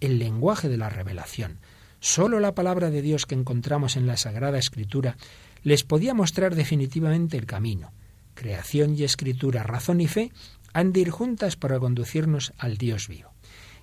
el 0.00 0.18
lenguaje 0.18 0.68
de 0.68 0.76
la 0.76 0.90
revelación. 0.90 1.58
Solo 2.00 2.38
la 2.38 2.54
palabra 2.54 2.90
de 2.90 3.00
Dios 3.00 3.24
que 3.24 3.34
encontramos 3.34 3.96
en 3.96 4.06
la 4.06 4.18
Sagrada 4.18 4.58
Escritura 4.58 5.16
les 5.62 5.84
podía 5.84 6.12
mostrar 6.12 6.54
definitivamente 6.54 7.38
el 7.38 7.46
camino. 7.46 7.92
Creación 8.36 8.94
y 8.96 9.02
escritura, 9.02 9.64
razón 9.64 10.00
y 10.00 10.06
fe 10.06 10.30
han 10.72 10.92
de 10.92 11.00
ir 11.00 11.10
juntas 11.10 11.56
para 11.56 11.80
conducirnos 11.80 12.52
al 12.58 12.76
Dios 12.76 13.08
vivo. 13.08 13.32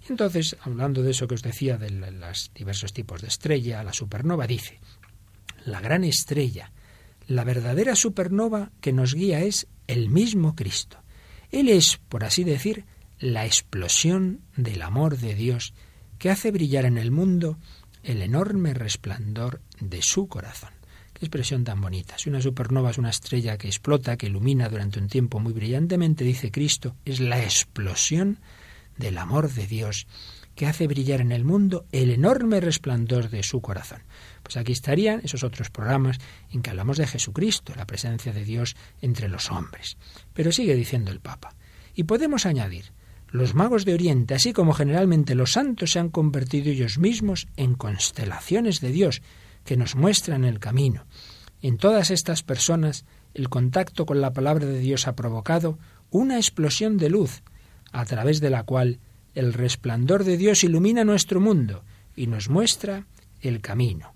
Entonces, 0.08 0.56
hablando 0.62 1.02
de 1.02 1.12
eso 1.12 1.28
que 1.28 1.36
os 1.36 1.42
decía 1.42 1.78
de 1.78 1.90
los 1.90 2.52
diversos 2.54 2.94
tipos 2.94 3.22
de 3.22 3.30
estrella, 3.30 3.84
la 3.84 3.94
supernova 3.94 4.48
dice, 4.48 4.80
la 5.66 5.82
gran 5.82 6.04
estrella, 6.04 6.72
la 7.28 7.44
verdadera 7.44 7.96
supernova 7.96 8.72
que 8.80 8.94
nos 8.94 9.16
guía 9.16 9.42
es 9.42 9.68
el 9.88 10.10
mismo 10.10 10.56
Cristo. 10.56 11.02
Él 11.50 11.68
es, 11.68 12.00
por 12.10 12.24
así 12.24 12.44
decir, 12.44 12.86
la 13.20 13.46
explosión 13.46 14.42
del 14.56 14.82
amor 14.82 15.18
de 15.18 15.34
Dios 15.34 15.74
que 16.20 16.30
hace 16.30 16.52
brillar 16.52 16.86
en 16.86 16.98
el 16.98 17.12
mundo 17.12 17.58
el 18.04 18.22
enorme 18.22 18.74
resplandor 18.74 19.62
de 19.80 20.02
su 20.02 20.28
corazón. 20.28 20.73
Expresión 21.24 21.64
tan 21.64 21.80
bonita. 21.80 22.18
Si 22.18 22.30
una 22.30 22.42
supernova 22.42 22.92
es 22.92 22.98
una 22.98 23.10
estrella 23.10 23.58
que 23.58 23.68
explota, 23.68 24.18
que 24.18 24.26
ilumina 24.26 24.68
durante 24.68 25.00
un 25.00 25.08
tiempo 25.08 25.40
muy 25.40 25.54
brillantemente, 25.54 26.26
dice 26.26 26.52
Cristo, 26.52 26.98
es 27.06 27.22
la 27.22 27.42
explosión 27.42 28.40
del 28.98 29.18
amor 29.18 29.50
de 29.50 29.66
Dios 29.66 30.06
que 30.54 30.66
hace 30.66 30.86
brillar 30.86 31.22
en 31.22 31.32
el 31.32 31.46
mundo 31.46 31.86
el 31.94 32.12
enorme 32.12 32.60
resplandor 32.60 33.30
de 33.30 33.42
su 33.42 33.62
corazón. 33.62 34.04
Pues 34.44 34.58
aquí 34.58 34.74
estarían 34.74 35.22
esos 35.24 35.46
otros 35.46 35.70
programas 35.70 36.18
en 36.52 36.62
que 36.62 36.72
hablamos 36.72 36.98
de 36.98 37.08
Jesucristo, 37.08 37.72
la 37.78 37.88
presencia 37.88 38.34
de 38.34 38.44
Dios 38.44 38.76
entre 39.02 39.30
los 39.30 39.50
hombres. 39.50 39.96
Pero 40.34 40.52
sigue 40.52 40.76
diciendo 40.76 41.10
el 41.10 41.22
Papa. 41.22 41.56
Y 41.96 42.04
podemos 42.04 42.46
añadir, 42.46 42.92
los 43.30 43.56
magos 43.56 43.86
de 43.86 43.94
Oriente, 43.94 44.36
así 44.36 44.52
como 44.52 44.74
generalmente 44.74 45.36
los 45.36 45.54
santos, 45.54 45.94
se 45.94 46.00
han 46.00 46.10
convertido 46.10 46.70
ellos 46.70 46.98
mismos 46.98 47.48
en 47.56 47.76
constelaciones 47.76 48.82
de 48.82 48.92
Dios 48.92 49.22
que 49.64 49.78
nos 49.78 49.96
muestran 49.96 50.46
el 50.46 50.60
camino. 50.60 51.06
En 51.62 51.78
todas 51.78 52.12
estas 52.12 52.44
personas, 52.44 53.06
el 53.34 53.50
contacto 53.50 54.06
con 54.06 54.22
la 54.22 54.34
palabra 54.34 54.66
de 54.66 54.80
Dios 54.80 55.08
ha 55.08 55.16
provocado 55.16 55.80
una 56.10 56.38
explosión 56.38 56.98
de 56.98 57.10
luz, 57.10 57.42
a 57.92 58.06
través 58.06 58.40
de 58.40 58.50
la 58.50 58.64
cual 58.64 59.00
el 59.34 59.54
resplandor 59.54 60.24
de 60.24 60.38
Dios 60.38 60.64
ilumina 60.64 61.04
nuestro 61.04 61.40
mundo 61.40 61.84
y 62.16 62.28
nos 62.28 62.50
muestra 62.50 63.06
el 63.42 63.62
camino. 63.62 64.14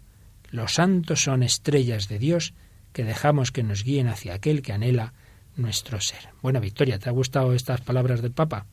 Los 0.50 0.75
santos 0.75 1.24
son 1.24 1.44
estrellas 1.44 2.08
de 2.08 2.20
Dios 2.20 2.54
que 2.94 3.04
dejamos 3.04 3.51
que 3.51 3.63
nos 3.63 3.84
guíen 3.84 4.08
hacia 4.08 4.34
aquel 4.34 4.62
que 4.62 4.74
anhela 4.74 5.13
nuestro 5.56 6.00
ser. 6.00 6.30
Buena 6.42 6.60
Victoria, 6.60 7.00
¿te 7.00 7.10
ha 7.10 7.12
gustado 7.12 7.54
estas 7.54 7.82
palabras 7.82 8.22
del 8.22 8.32
Papa? 8.32 8.66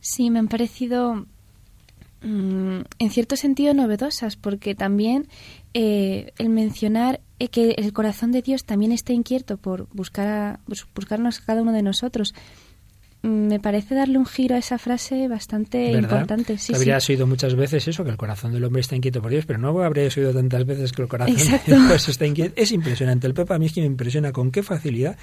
Sí, 0.00 0.30
me 0.30 0.38
han 0.38 0.48
parecido 0.48 1.26
mm, 2.22 2.80
en 2.98 3.10
cierto 3.10 3.36
sentido 3.36 3.74
novedosas, 3.74 4.36
porque 4.36 4.74
también 4.74 5.28
eh, 5.74 6.32
el 6.38 6.48
mencionar 6.48 7.20
eh, 7.38 7.48
que 7.48 7.72
el 7.72 7.92
corazón 7.92 8.32
de 8.32 8.42
Dios 8.42 8.64
también 8.64 8.92
está 8.92 9.12
inquieto 9.12 9.56
por 9.56 9.88
buscar 9.92 10.28
a, 10.28 10.60
buscarnos 10.94 11.40
a 11.40 11.44
cada 11.44 11.62
uno 11.62 11.72
de 11.72 11.82
nosotros 11.82 12.34
me 13.26 13.58
parece 13.58 13.94
darle 13.94 14.18
un 14.18 14.26
giro 14.26 14.54
a 14.54 14.58
esa 14.58 14.78
frase 14.78 15.28
bastante 15.28 15.90
importante. 15.92 16.58
Sí, 16.58 16.74
Habrías 16.74 17.08
oído 17.08 17.26
muchas 17.26 17.54
veces 17.54 17.86
eso, 17.88 18.04
que 18.04 18.10
el 18.10 18.16
corazón 18.16 18.52
del 18.52 18.64
hombre 18.64 18.80
está 18.80 18.94
inquieto 18.94 19.20
por 19.20 19.30
Dios, 19.30 19.46
pero 19.46 19.58
no 19.58 19.78
habrías 19.82 20.16
oído 20.16 20.32
tantas 20.32 20.64
veces 20.64 20.92
que 20.92 21.02
el 21.02 21.08
corazón 21.08 21.36
de 21.36 21.60
Dios 21.66 22.08
está 22.08 22.26
inquieto. 22.26 22.54
Es 22.56 22.72
impresionante. 22.72 23.26
El 23.26 23.34
Pepa 23.34 23.56
a 23.56 23.58
mí 23.58 23.66
es 23.66 23.72
que 23.72 23.80
me 23.80 23.86
impresiona 23.86 24.32
con 24.32 24.50
qué 24.50 24.62
facilidad 24.62 25.16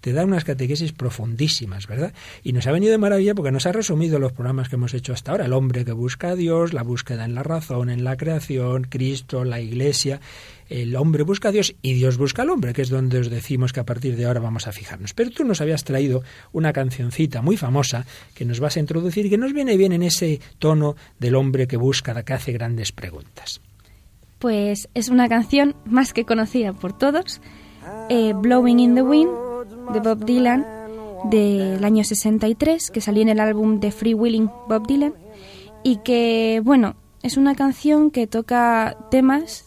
te 0.00 0.12
da 0.12 0.24
unas 0.24 0.44
catequesis 0.44 0.92
profundísimas, 0.92 1.86
¿verdad? 1.86 2.12
Y 2.42 2.52
nos 2.52 2.66
ha 2.66 2.72
venido 2.72 2.92
de 2.92 2.98
maravilla 2.98 3.34
porque 3.34 3.52
nos 3.52 3.66
ha 3.66 3.72
resumido 3.72 4.18
los 4.18 4.32
programas 4.32 4.68
que 4.68 4.76
hemos 4.76 4.94
hecho 4.94 5.12
hasta 5.12 5.32
ahora. 5.32 5.46
El 5.46 5.52
hombre 5.52 5.84
que 5.84 5.92
busca 5.92 6.30
a 6.30 6.34
Dios, 6.36 6.72
la 6.72 6.82
búsqueda 6.82 7.24
en 7.24 7.34
la 7.34 7.42
razón, 7.42 7.90
en 7.90 8.04
la 8.04 8.16
creación, 8.16 8.84
Cristo, 8.84 9.44
la 9.44 9.60
Iglesia. 9.60 10.20
El 10.68 10.96
hombre 10.96 11.24
busca 11.24 11.48
a 11.48 11.52
Dios 11.52 11.74
y 11.82 11.94
Dios 11.94 12.16
busca 12.16 12.42
al 12.42 12.50
hombre, 12.50 12.72
que 12.72 12.82
es 12.82 12.88
donde 12.88 13.18
os 13.18 13.30
decimos 13.30 13.72
que 13.72 13.80
a 13.80 13.84
partir 13.84 14.16
de 14.16 14.24
ahora 14.24 14.40
vamos 14.40 14.66
a 14.66 14.72
fijarnos. 14.72 15.12
Pero 15.12 15.30
tú 15.30 15.44
nos 15.44 15.60
habías 15.60 15.84
traído 15.84 16.22
una 16.52 16.72
cancioncita 16.72 17.42
muy 17.42 17.56
famosa 17.56 18.06
que 18.34 18.44
nos 18.44 18.60
vas 18.60 18.76
a 18.76 18.80
introducir 18.80 19.26
y 19.26 19.30
que 19.30 19.38
nos 19.38 19.52
viene 19.52 19.76
bien 19.76 19.92
en 19.92 20.02
ese 20.02 20.40
tono 20.58 20.96
del 21.18 21.34
hombre 21.34 21.66
que 21.66 21.76
busca, 21.76 22.22
que 22.22 22.32
hace 22.32 22.52
grandes 22.52 22.92
preguntas. 22.92 23.60
Pues 24.38 24.88
es 24.94 25.08
una 25.08 25.28
canción 25.28 25.74
más 25.86 26.12
que 26.12 26.24
conocida 26.24 26.72
por 26.72 26.96
todos, 26.96 27.40
eh, 28.08 28.32
Blowing 28.34 28.80
in 28.80 28.94
the 28.94 29.02
Wind 29.02 29.43
de 29.92 30.00
Bob 30.00 30.24
Dylan 30.24 30.66
del 31.24 31.84
año 31.84 32.04
63, 32.04 32.90
que 32.90 33.00
salió 33.00 33.22
en 33.22 33.28
el 33.28 33.40
álbum 33.40 33.80
de 33.80 33.90
Free 33.90 34.14
Willing 34.14 34.50
Bob 34.68 34.86
Dylan, 34.86 35.14
y 35.82 35.96
que, 35.98 36.60
bueno, 36.64 36.96
es 37.22 37.36
una 37.36 37.54
canción 37.54 38.10
que 38.10 38.26
toca 38.26 38.96
temas 39.10 39.66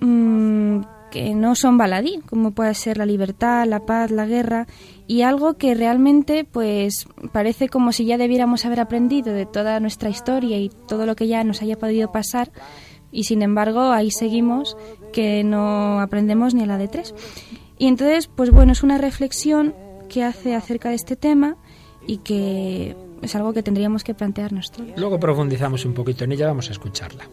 mmm, 0.00 0.80
que 1.10 1.34
no 1.34 1.54
son 1.54 1.78
baladí, 1.78 2.20
como 2.28 2.50
puede 2.50 2.74
ser 2.74 2.98
la 2.98 3.06
libertad, 3.06 3.66
la 3.66 3.80
paz, 3.80 4.10
la 4.10 4.26
guerra, 4.26 4.66
y 5.06 5.22
algo 5.22 5.54
que 5.54 5.74
realmente, 5.74 6.44
pues, 6.44 7.06
parece 7.32 7.68
como 7.68 7.92
si 7.92 8.04
ya 8.04 8.18
debiéramos 8.18 8.64
haber 8.66 8.80
aprendido 8.80 9.32
de 9.32 9.46
toda 9.46 9.80
nuestra 9.80 10.10
historia 10.10 10.58
y 10.58 10.70
todo 10.86 11.06
lo 11.06 11.16
que 11.16 11.26
ya 11.26 11.44
nos 11.44 11.62
haya 11.62 11.78
podido 11.78 12.12
pasar, 12.12 12.50
y 13.10 13.24
sin 13.24 13.40
embargo 13.42 13.80
ahí 13.90 14.10
seguimos 14.10 14.76
que 15.12 15.42
no 15.42 16.00
aprendemos 16.00 16.54
ni 16.54 16.64
a 16.64 16.66
la 16.66 16.76
de 16.76 16.88
tres. 16.88 17.14
Y 17.78 17.86
entonces, 17.86 18.26
pues 18.26 18.50
bueno, 18.50 18.72
es 18.72 18.82
una 18.82 18.98
reflexión 18.98 19.74
que 20.08 20.24
hace 20.24 20.54
acerca 20.54 20.88
de 20.88 20.96
este 20.96 21.14
tema 21.16 21.56
y 22.06 22.18
que 22.18 22.96
es 23.22 23.34
algo 23.36 23.52
que 23.52 23.62
tendríamos 23.62 24.02
que 24.02 24.14
plantearnos 24.14 24.72
todos. 24.72 24.90
Luego 24.96 25.20
profundizamos 25.20 25.84
un 25.84 25.94
poquito 25.94 26.24
en 26.24 26.32
ella, 26.32 26.48
vamos 26.48 26.68
a 26.68 26.72
escucharla. 26.72 27.24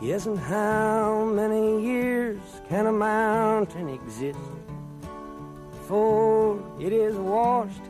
Yes, 0.00 0.26
and 0.26 0.38
how 0.38 1.24
many 1.26 1.84
years 1.84 2.40
can 2.70 2.86
a 2.86 2.92
mountain 2.92 3.90
exist 3.90 4.38
before 5.70 6.58
it 6.80 6.92
is 6.92 7.14
washed 7.16 7.89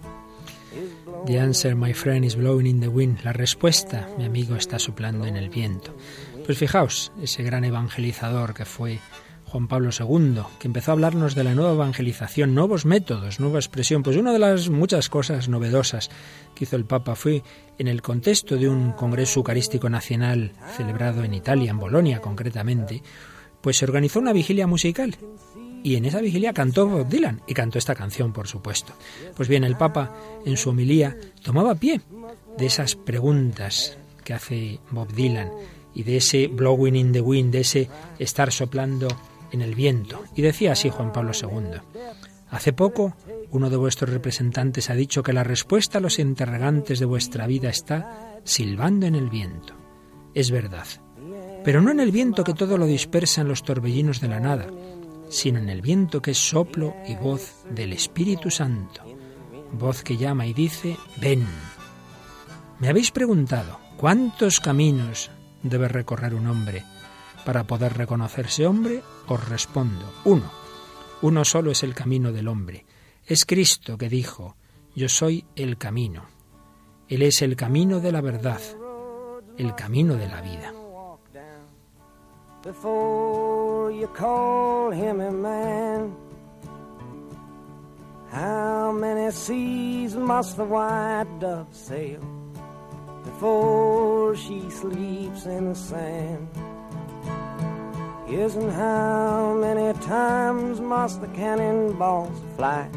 The 1.25 1.39
answer, 1.39 1.75
my 1.75 1.93
friend, 1.93 2.25
is 2.25 2.35
blowing 2.35 2.65
in 2.65 2.79
the 2.79 2.87
wind. 2.87 3.19
La 3.23 3.33
respuesta, 3.33 4.07
mi 4.17 4.25
amigo, 4.25 4.55
está 4.55 4.79
soplando 4.79 5.25
en 5.25 5.35
el 5.35 5.49
viento. 5.49 5.95
Pues 6.45 6.57
fijaos, 6.57 7.11
ese 7.21 7.43
gran 7.43 7.63
evangelizador 7.63 8.53
que 8.53 8.65
fue 8.65 8.99
Juan 9.45 9.67
Pablo 9.67 9.89
II, 9.97 10.43
que 10.59 10.67
empezó 10.67 10.91
a 10.91 10.93
hablarnos 10.93 11.35
de 11.35 11.43
la 11.43 11.53
nueva 11.53 11.73
evangelización, 11.73 12.55
nuevos 12.55 12.85
métodos, 12.85 13.41
nueva 13.41 13.59
expresión. 13.59 14.01
Pues 14.01 14.15
una 14.15 14.31
de 14.31 14.39
las 14.39 14.69
muchas 14.69 15.09
cosas 15.09 15.49
novedosas 15.49 16.09
que 16.55 16.63
hizo 16.63 16.77
el 16.77 16.85
Papa 16.85 17.15
fue 17.15 17.43
en 17.77 17.87
el 17.87 18.01
contexto 18.01 18.55
de 18.55 18.69
un 18.69 18.93
Congreso 18.93 19.41
Eucarístico 19.41 19.89
Nacional 19.89 20.53
celebrado 20.77 21.25
en 21.25 21.33
Italia, 21.33 21.71
en 21.71 21.79
Bolonia 21.79 22.21
concretamente, 22.21 23.03
pues 23.59 23.77
se 23.77 23.85
organizó 23.85 24.19
una 24.19 24.33
vigilia 24.33 24.67
musical 24.67 25.17
y 25.83 25.95
en 25.95 26.05
esa 26.05 26.21
vigilia 26.21 26.53
cantó 26.53 26.87
Bob 26.87 27.07
Dylan 27.07 27.41
y 27.47 27.53
cantó 27.53 27.77
esta 27.77 27.95
canción, 27.95 28.33
por 28.33 28.47
supuesto. 28.47 28.93
Pues 29.35 29.47
bien, 29.47 29.63
el 29.63 29.77
Papa 29.77 30.15
en 30.45 30.57
su 30.57 30.69
homilía 30.69 31.17
tomaba 31.43 31.75
pie 31.75 32.01
de 32.57 32.65
esas 32.65 32.95
preguntas 32.95 33.97
que 34.23 34.33
hace 34.33 34.79
Bob 34.91 35.11
Dylan 35.13 35.49
y 35.93 36.03
de 36.03 36.17
ese 36.17 36.47
blowing 36.47 36.95
in 36.95 37.11
the 37.11 37.21
wind, 37.21 37.51
de 37.51 37.61
ese 37.61 37.89
estar 38.19 38.51
soplando 38.51 39.07
en 39.51 39.61
el 39.61 39.75
viento. 39.75 40.23
Y 40.35 40.41
decía 40.41 40.73
así 40.73 40.89
Juan 40.89 41.11
Pablo 41.11 41.31
II. 41.33 41.81
Hace 42.49 42.73
poco, 42.73 43.15
uno 43.51 43.69
de 43.69 43.77
vuestros 43.77 44.09
representantes 44.09 44.89
ha 44.89 44.95
dicho 44.95 45.23
que 45.23 45.33
la 45.33 45.43
respuesta 45.43 45.97
a 45.97 46.01
los 46.01 46.19
interrogantes 46.19 46.99
de 46.99 47.05
vuestra 47.05 47.47
vida 47.47 47.69
está 47.69 48.39
silbando 48.43 49.05
en 49.05 49.15
el 49.15 49.29
viento. 49.29 49.73
Es 50.33 50.51
verdad, 50.51 50.85
pero 51.63 51.81
no 51.81 51.91
en 51.91 51.99
el 51.99 52.11
viento 52.11 52.43
que 52.43 52.53
todo 52.53 52.77
lo 52.77 52.85
dispersa 52.85 53.41
en 53.41 53.47
los 53.47 53.63
torbellinos 53.63 54.21
de 54.21 54.27
la 54.27 54.39
nada, 54.39 54.67
sino 55.31 55.59
en 55.59 55.69
el 55.69 55.81
viento 55.81 56.21
que 56.21 56.31
es 56.31 56.37
soplo 56.37 56.93
y 57.07 57.15
voz 57.15 57.63
del 57.69 57.93
Espíritu 57.93 58.51
Santo, 58.51 59.01
voz 59.71 60.03
que 60.03 60.17
llama 60.17 60.45
y 60.45 60.53
dice, 60.53 60.97
ven. 61.19 61.47
Me 62.79 62.89
habéis 62.89 63.11
preguntado, 63.11 63.79
¿cuántos 63.97 64.59
caminos 64.59 65.31
debe 65.63 65.87
recorrer 65.87 66.35
un 66.35 66.47
hombre 66.47 66.83
para 67.45 67.63
poder 67.63 67.97
reconocerse 67.97 68.67
hombre? 68.67 69.01
Os 69.27 69.47
respondo, 69.47 70.13
uno. 70.25 70.51
Uno 71.21 71.45
solo 71.45 71.71
es 71.71 71.83
el 71.83 71.95
camino 71.95 72.33
del 72.33 72.49
hombre. 72.49 72.85
Es 73.25 73.45
Cristo 73.45 73.97
que 73.97 74.09
dijo, 74.09 74.57
yo 74.95 75.07
soy 75.07 75.45
el 75.55 75.77
camino. 75.77 76.25
Él 77.07 77.21
es 77.21 77.41
el 77.41 77.55
camino 77.55 78.01
de 78.01 78.11
la 78.11 78.21
verdad, 78.21 78.61
el 79.57 79.75
camino 79.75 80.15
de 80.15 80.27
la 80.27 80.41
vida. 80.41 80.73
You 83.91 84.07
call 84.07 84.91
him 84.91 85.19
a 85.21 85.31
man, 85.31 86.15
how 88.31 88.91
many 88.91 89.31
seas 89.31 90.15
must 90.15 90.57
the 90.57 90.63
white 90.63 91.27
dove 91.39 91.67
sail 91.71 92.21
before 93.23 94.35
she 94.35 94.69
sleeps 94.69 95.45
in 95.45 95.69
the 95.69 95.75
sand? 95.75 96.47
Yes, 98.27 98.55
and 98.55 98.71
how 98.71 99.53
many 99.59 99.93
times 99.99 100.79
must 100.79 101.21
the 101.21 101.27
cannonballs 101.27 102.39
fly 102.55 102.87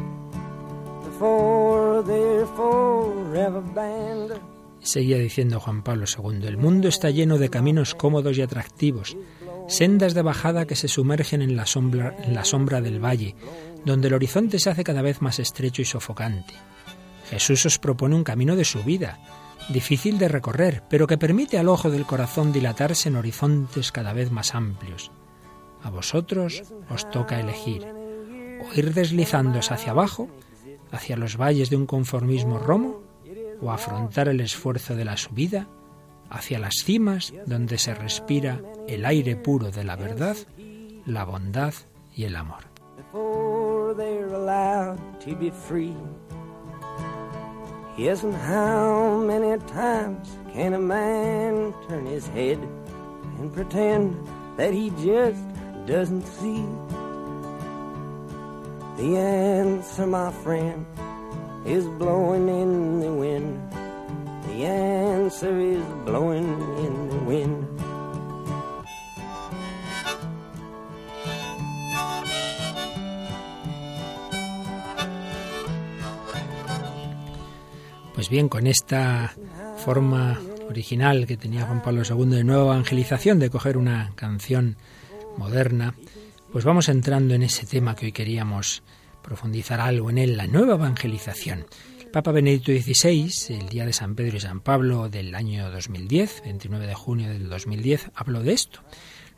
before 1.03 2.01
they're 2.03 2.47
forever 2.47 3.61
banned? 3.61 4.39
Seguía 4.79 5.17
diciendo 5.17 5.59
Juan 5.59 5.81
Pablo 5.81 6.05
II, 6.05 6.47
el 6.47 6.57
mundo 6.57 6.87
está 6.87 7.09
lleno 7.09 7.39
de 7.39 7.49
caminos 7.49 7.95
cómodos 7.95 8.37
y 8.37 8.43
atractivos, 8.43 9.17
sendas 9.67 10.13
de 10.13 10.21
bajada 10.21 10.65
que 10.65 10.75
se 10.75 10.87
sumergen 10.87 11.41
en 11.41 11.55
la, 11.55 11.65
sombra, 11.65 12.81
del 12.81 13.03
valle, 13.03 13.35
donde 13.85 14.07
el 14.07 14.13
horizonte 14.13 14.59
se 14.59 14.69
hace 14.69 14.83
cada 14.83 15.01
vez 15.01 15.21
más 15.21 15.39
estrecho 15.39 15.81
y 15.81 15.85
sofocante. 15.85 16.53
Jesús 17.29 17.65
os 17.65 17.79
propone 17.79 18.15
un 18.15 18.23
camino 18.23 18.55
de 18.55 18.65
subida, 18.65 19.19
difícil 19.69 20.17
de 20.17 20.27
recorrer, 20.27 20.83
pero 20.89 21.07
que 21.07 21.17
permite 21.17 21.57
al 21.57 21.69
ojo 21.69 21.89
del 21.89 22.05
corazón 22.05 22.53
dilatarse 22.53 23.09
en 23.09 23.15
horizontes 23.15 23.91
cada 23.91 24.13
vez 24.13 24.31
más 24.31 24.53
amplios. 24.53 25.11
A 25.83 25.89
vosotros 25.89 26.63
os 26.89 27.09
toca 27.09 27.39
elegir, 27.39 27.85
o 27.85 28.73
ir 28.79 28.93
deslizándose 28.93 29.73
hacia 29.73 29.91
abajo, 29.91 30.29
hacia 30.91 31.17
los 31.17 31.37
valles 31.37 31.69
de 31.69 31.75
un 31.75 31.85
conformismo 31.85 32.59
romo, 32.59 33.01
o 33.61 33.71
afrontar 33.71 34.27
el 34.27 34.41
esfuerzo 34.41 34.95
de 34.95 35.05
la 35.05 35.17
subida 35.17 35.67
hacia 36.29 36.59
las 36.59 36.75
cimas 36.83 37.33
donde 37.45 37.77
se 37.77 37.93
respira 37.93 38.61
el 38.87 39.05
aire 39.05 39.35
puro 39.35 39.71
de 39.71 39.83
la 39.83 39.95
verdad, 39.95 40.35
la 41.05 41.23
bondad 41.23 41.73
y 42.15 42.23
el 42.23 42.35
amor. 42.35 42.63
Yes, 47.97 48.23
and 48.23 48.35
how 48.35 49.23
many 49.25 49.57
times 49.67 50.27
can 50.51 50.73
a 50.73 50.79
man 50.79 51.73
turn 51.87 52.05
his 52.05 52.27
head 52.27 52.59
and 53.39 53.53
pretend 53.53 54.17
that 54.57 54.73
he 54.73 54.89
just 55.01 55.41
doesn't 55.85 56.25
see? 56.25 56.65
The 58.97 59.17
answer, 59.17 60.05
my 60.07 60.29
friend, 60.43 60.85
is 61.65 61.85
blowing 61.85 62.49
in 62.49 62.99
the 62.99 63.13
wind. 63.13 63.64
The 64.55 64.67
answer 64.67 65.59
is 65.59 65.83
blowing 66.05 66.47
in 66.79 67.09
the 67.09 67.17
wind. 67.27 67.67
Pues 78.13 78.29
bien, 78.29 78.47
con 78.47 78.65
esta 78.67 79.35
forma 79.83 80.39
original 80.69 81.27
que 81.27 81.35
tenía 81.35 81.65
Juan 81.65 81.81
Pablo 81.81 82.03
II 82.09 82.27
de 82.27 82.45
nueva 82.45 82.75
evangelización, 82.75 83.39
de 83.39 83.49
coger 83.49 83.75
una 83.75 84.13
canción 84.15 84.77
moderna, 85.37 85.95
pues 86.53 86.63
vamos 86.63 86.87
entrando 86.87 87.33
en 87.33 87.43
ese 87.43 87.65
tema 87.65 87.93
que 87.93 88.05
hoy 88.05 88.11
queríamos 88.13 88.83
profundizar 89.21 89.81
algo 89.81 90.09
en 90.09 90.17
él, 90.17 90.37
la 90.37 90.47
nueva 90.47 90.75
evangelización. 90.75 91.65
Papa 92.15 92.31
Benedicto 92.31 92.71
XVI, 92.71 93.57
el 93.59 93.67
día 93.67 93.85
de 93.85 93.91
San 93.91 94.15
Pedro 94.15 94.37
y 94.37 94.39
San 94.39 94.61
Pablo 94.61 95.09
del 95.09 95.35
año 95.35 95.69
2010, 95.69 96.43
29 96.45 96.87
de 96.87 96.93
junio 96.93 97.27
del 97.27 97.49
2010, 97.49 98.11
habló 98.15 98.41
de 98.41 98.53
esto. 98.53 98.79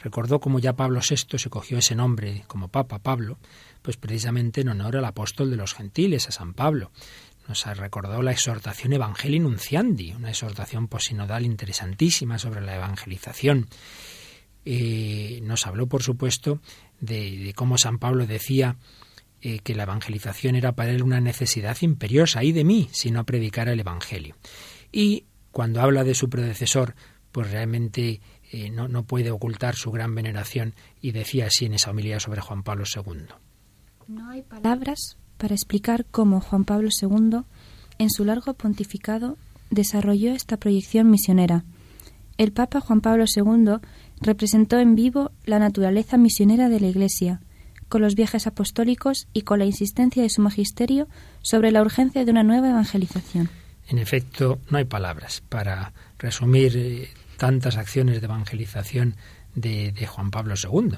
Recordó 0.04 0.40
cómo 0.40 0.60
ya 0.60 0.76
Pablo 0.76 1.00
VI 1.00 1.40
se 1.40 1.50
cogió 1.50 1.80
ese 1.80 1.96
nombre 1.96 2.44
como 2.46 2.68
Papa 2.68 3.00
Pablo, 3.00 3.40
pues 3.82 3.98
precisamente 3.98 4.62
en 4.62 4.70
honor 4.70 4.96
al 4.96 5.06
apóstol 5.06 5.50
de 5.50 5.58
los 5.58 5.74
gentiles, 5.74 6.28
a 6.28 6.32
San 6.32 6.54
Pablo. 6.54 6.92
Nos 7.48 7.66
recordó 7.66 8.22
la 8.22 8.34
exhortación 8.34 8.94
Evangelii 8.94 9.40
Nunciandi, 9.40 10.14
una 10.14 10.30
exhortación 10.30 10.88
posinodal 10.88 11.48
interesantísima 11.48 12.38
sobre 12.38 12.62
la 12.62 12.76
evangelización. 12.76 13.70
Eh, 14.66 15.40
nos 15.42 15.66
habló, 15.66 15.88
por 15.88 16.04
supuesto, 16.04 16.62
de 17.00 17.54
cómo 17.56 17.80
San 17.80 17.98
Pablo 17.98 18.28
decía 18.28 18.78
eh, 19.48 19.60
que 19.64 19.76
la 19.76 19.84
evangelización 19.84 20.58
era 20.58 20.74
para 20.74 20.92
él 20.92 21.02
una 21.02 21.22
necesidad 21.22 21.78
imperiosa, 21.80 22.44
y 22.44 22.52
de 22.52 22.66
mí, 22.66 22.90
si 22.92 23.12
no 23.12 23.26
predicara 23.26 23.72
el 23.72 23.80
Evangelio. 23.80 24.36
Y 24.92 25.24
cuando 25.52 25.80
habla 25.80 26.04
de 26.04 26.16
su 26.16 26.30
predecesor, 26.30 26.96
pues 27.32 27.50
realmente 27.50 28.20
eh, 28.52 28.70
no, 28.72 28.90
no, 28.90 29.04
puede 29.04 29.32
ocultar 29.32 29.78
su 29.78 29.90
gran 29.90 30.14
veneración 30.14 30.76
y 31.00 31.14
decía 31.14 31.46
así 31.46 31.64
en 31.64 31.76
esa 31.76 31.92
homilía 31.92 32.20
sobre 32.20 32.42
Juan 32.42 32.62
Pablo 32.62 32.84
II. 32.94 33.28
No 34.10 34.30
hay 34.30 34.42
palabras 34.42 35.18
para 35.38 35.56
explicar 35.56 36.06
cómo 36.12 36.42
Juan 36.42 36.66
Pablo 36.66 36.90
II, 37.02 37.44
en 38.00 38.10
su 38.10 38.26
largo 38.26 38.54
pontificado, 38.54 39.38
desarrolló 39.70 40.34
esta 40.34 40.58
proyección 40.58 41.10
misionera. 41.10 41.64
El 42.38 42.52
Papa 42.52 42.82
Juan 42.82 43.00
Pablo 43.00 43.24
II 43.34 43.76
representó 44.20 44.78
en 44.78 44.96
vivo 44.96 45.32
la 45.46 45.58
naturaleza 45.58 46.18
misionera 46.18 46.68
de 46.68 46.82
la 46.82 46.88
Iglesia, 46.88 47.40
con 47.90 48.02
los 48.02 48.16
viajes 48.16 48.48
apostólicos 48.48 49.28
y 49.34 49.42
con 49.42 49.60
la 49.60 49.66
insistencia 49.66 50.24
de 50.24 50.30
su 50.30 50.42
magisterio 50.42 51.08
sobre 51.42 51.72
la 51.72 51.82
urgencia 51.82 52.26
de 52.26 52.32
una 52.32 52.44
nueva 52.44 52.70
evangelización. 52.70 53.50
En 53.88 54.00
efecto, 54.00 54.60
no 54.70 54.78
hay 54.78 54.86
palabras 54.86 55.42
para 55.48 55.94
resumir 56.20 56.76
eh, 56.76 57.10
tantas 57.38 57.78
acciones 57.78 58.20
de 58.20 58.26
evangelización 58.26 59.16
de, 59.56 59.92
de, 59.92 60.06
Juan 60.06 60.30
Pablo 60.30 60.56
II. 60.62 60.98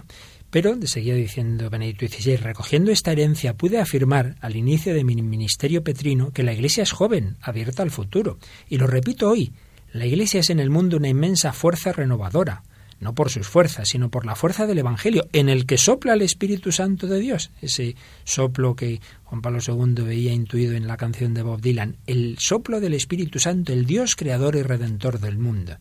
Pero, 0.49 0.75
seguía 0.88 1.13
diciendo 1.13 1.69
Benedicto 1.69 2.08
XVI, 2.08 2.38
recogiendo 2.38 2.91
esta 2.91 3.12
herencia, 3.12 3.56
pude 3.56 3.80
afirmar 3.80 4.36
al 4.41 4.56
inicio 4.56 4.93
de 4.95 5.04
mi 5.04 5.15
ministerio 5.15 5.84
petrino 5.84 6.32
que 6.32 6.43
la 6.43 6.54
Iglesia 6.54 6.84
es 6.84 6.91
joven, 6.91 7.38
abierta 7.41 7.84
al 7.84 7.91
futuro. 7.91 8.39
Y 8.67 8.78
lo 8.80 8.88
repito 8.88 9.30
hoy, 9.30 9.54
la 9.93 10.08
Iglesia 10.08 10.39
es 10.39 10.49
en 10.49 10.60
el 10.60 10.71
mundo 10.71 10.97
una 10.97 11.08
inmensa 11.08 11.54
fuerza 11.54 11.91
renovadora, 11.91 12.63
no 12.99 13.15
por 13.15 13.29
sus 13.29 13.47
fuerzas, 13.47 13.89
sino 13.89 14.09
por 14.09 14.25
la 14.25 14.35
fuerza 14.35 14.67
del 14.67 14.79
Evangelio, 14.79 15.27
en 15.33 15.49
el 15.49 15.65
que 15.65 15.77
sopla 15.77 16.13
el 16.13 16.21
Espíritu 16.21 16.71
Santo 16.71 17.07
de 17.07 17.19
Dios, 17.19 17.51
ese 17.62 17.95
soplo 18.23 18.75
que 18.75 19.01
Juan 19.23 19.41
Pablo 19.41 19.59
II 19.65 20.03
veía 20.03 20.33
intuido 20.33 20.73
en 20.73 20.88
la 20.88 20.97
canción 20.97 21.33
de 21.33 21.43
Bob 21.43 21.62
Dylan, 21.62 21.97
el 22.07 22.38
soplo 22.39 22.79
del 22.79 22.93
Espíritu 22.93 23.39
Santo, 23.39 23.73
el 23.73 23.85
Dios 23.85 24.15
creador 24.15 24.55
y 24.55 24.63
redentor 24.63 25.19
del 25.19 25.38
mundo. 25.38 25.77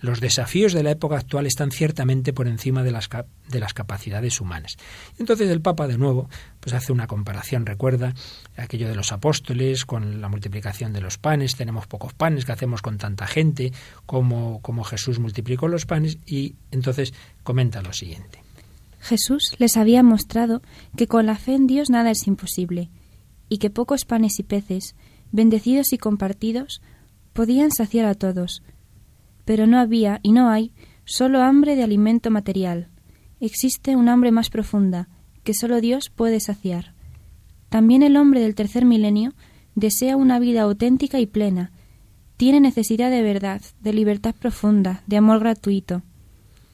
Los 0.00 0.20
desafíos 0.20 0.72
de 0.72 0.82
la 0.82 0.92
época 0.92 1.16
actual 1.16 1.46
están 1.46 1.70
ciertamente 1.70 2.32
por 2.32 2.48
encima 2.48 2.82
de 2.82 2.92
las, 2.92 3.08
de 3.48 3.60
las 3.60 3.74
capacidades 3.74 4.40
humanas. 4.40 4.76
Entonces 5.18 5.50
el 5.50 5.60
Papa 5.60 5.86
de 5.86 5.98
nuevo 5.98 6.28
pues 6.60 6.74
hace 6.74 6.92
una 6.92 7.06
comparación, 7.06 7.66
recuerda 7.66 8.14
aquello 8.56 8.88
de 8.88 8.94
los 8.94 9.12
apóstoles 9.12 9.84
con 9.84 10.20
la 10.20 10.28
multiplicación 10.28 10.92
de 10.92 11.00
los 11.00 11.18
panes, 11.18 11.56
tenemos 11.56 11.86
pocos 11.86 12.14
panes, 12.14 12.44
¿qué 12.44 12.52
hacemos 12.52 12.82
con 12.82 12.98
tanta 12.98 13.26
gente? 13.26 13.72
Como, 14.06 14.60
como 14.62 14.84
Jesús 14.84 15.18
multiplicó 15.18 15.68
los 15.68 15.86
panes 15.86 16.18
y 16.26 16.56
entonces 16.70 17.14
comenta 17.42 17.82
lo 17.82 17.92
siguiente. 17.92 18.42
Jesús 19.00 19.54
les 19.58 19.76
había 19.76 20.02
mostrado 20.02 20.62
que 20.96 21.06
con 21.06 21.26
la 21.26 21.36
fe 21.36 21.54
en 21.54 21.66
Dios 21.66 21.90
nada 21.90 22.10
es 22.10 22.26
imposible 22.26 22.90
y 23.48 23.58
que 23.58 23.70
pocos 23.70 24.04
panes 24.04 24.38
y 24.38 24.42
peces, 24.42 24.94
bendecidos 25.32 25.92
y 25.92 25.98
compartidos, 25.98 26.82
podían 27.32 27.70
saciar 27.70 28.06
a 28.06 28.14
todos, 28.14 28.62
pero 29.48 29.66
no 29.66 29.78
había 29.78 30.20
y 30.22 30.32
no 30.32 30.50
hay 30.50 30.72
solo 31.06 31.40
hambre 31.40 31.74
de 31.74 31.82
alimento 31.82 32.30
material. 32.30 32.88
Existe 33.40 33.96
un 33.96 34.10
hambre 34.10 34.30
más 34.30 34.50
profunda, 34.50 35.08
que 35.42 35.54
solo 35.54 35.80
Dios 35.80 36.10
puede 36.10 36.38
saciar. 36.38 36.92
También 37.70 38.02
el 38.02 38.18
hombre 38.18 38.42
del 38.42 38.54
tercer 38.54 38.84
milenio 38.84 39.32
desea 39.74 40.18
una 40.18 40.38
vida 40.38 40.60
auténtica 40.60 41.18
y 41.18 41.24
plena. 41.24 41.70
Tiene 42.36 42.60
necesidad 42.60 43.10
de 43.10 43.22
verdad, 43.22 43.62
de 43.80 43.94
libertad 43.94 44.34
profunda, 44.38 45.02
de 45.06 45.16
amor 45.16 45.38
gratuito. 45.40 46.02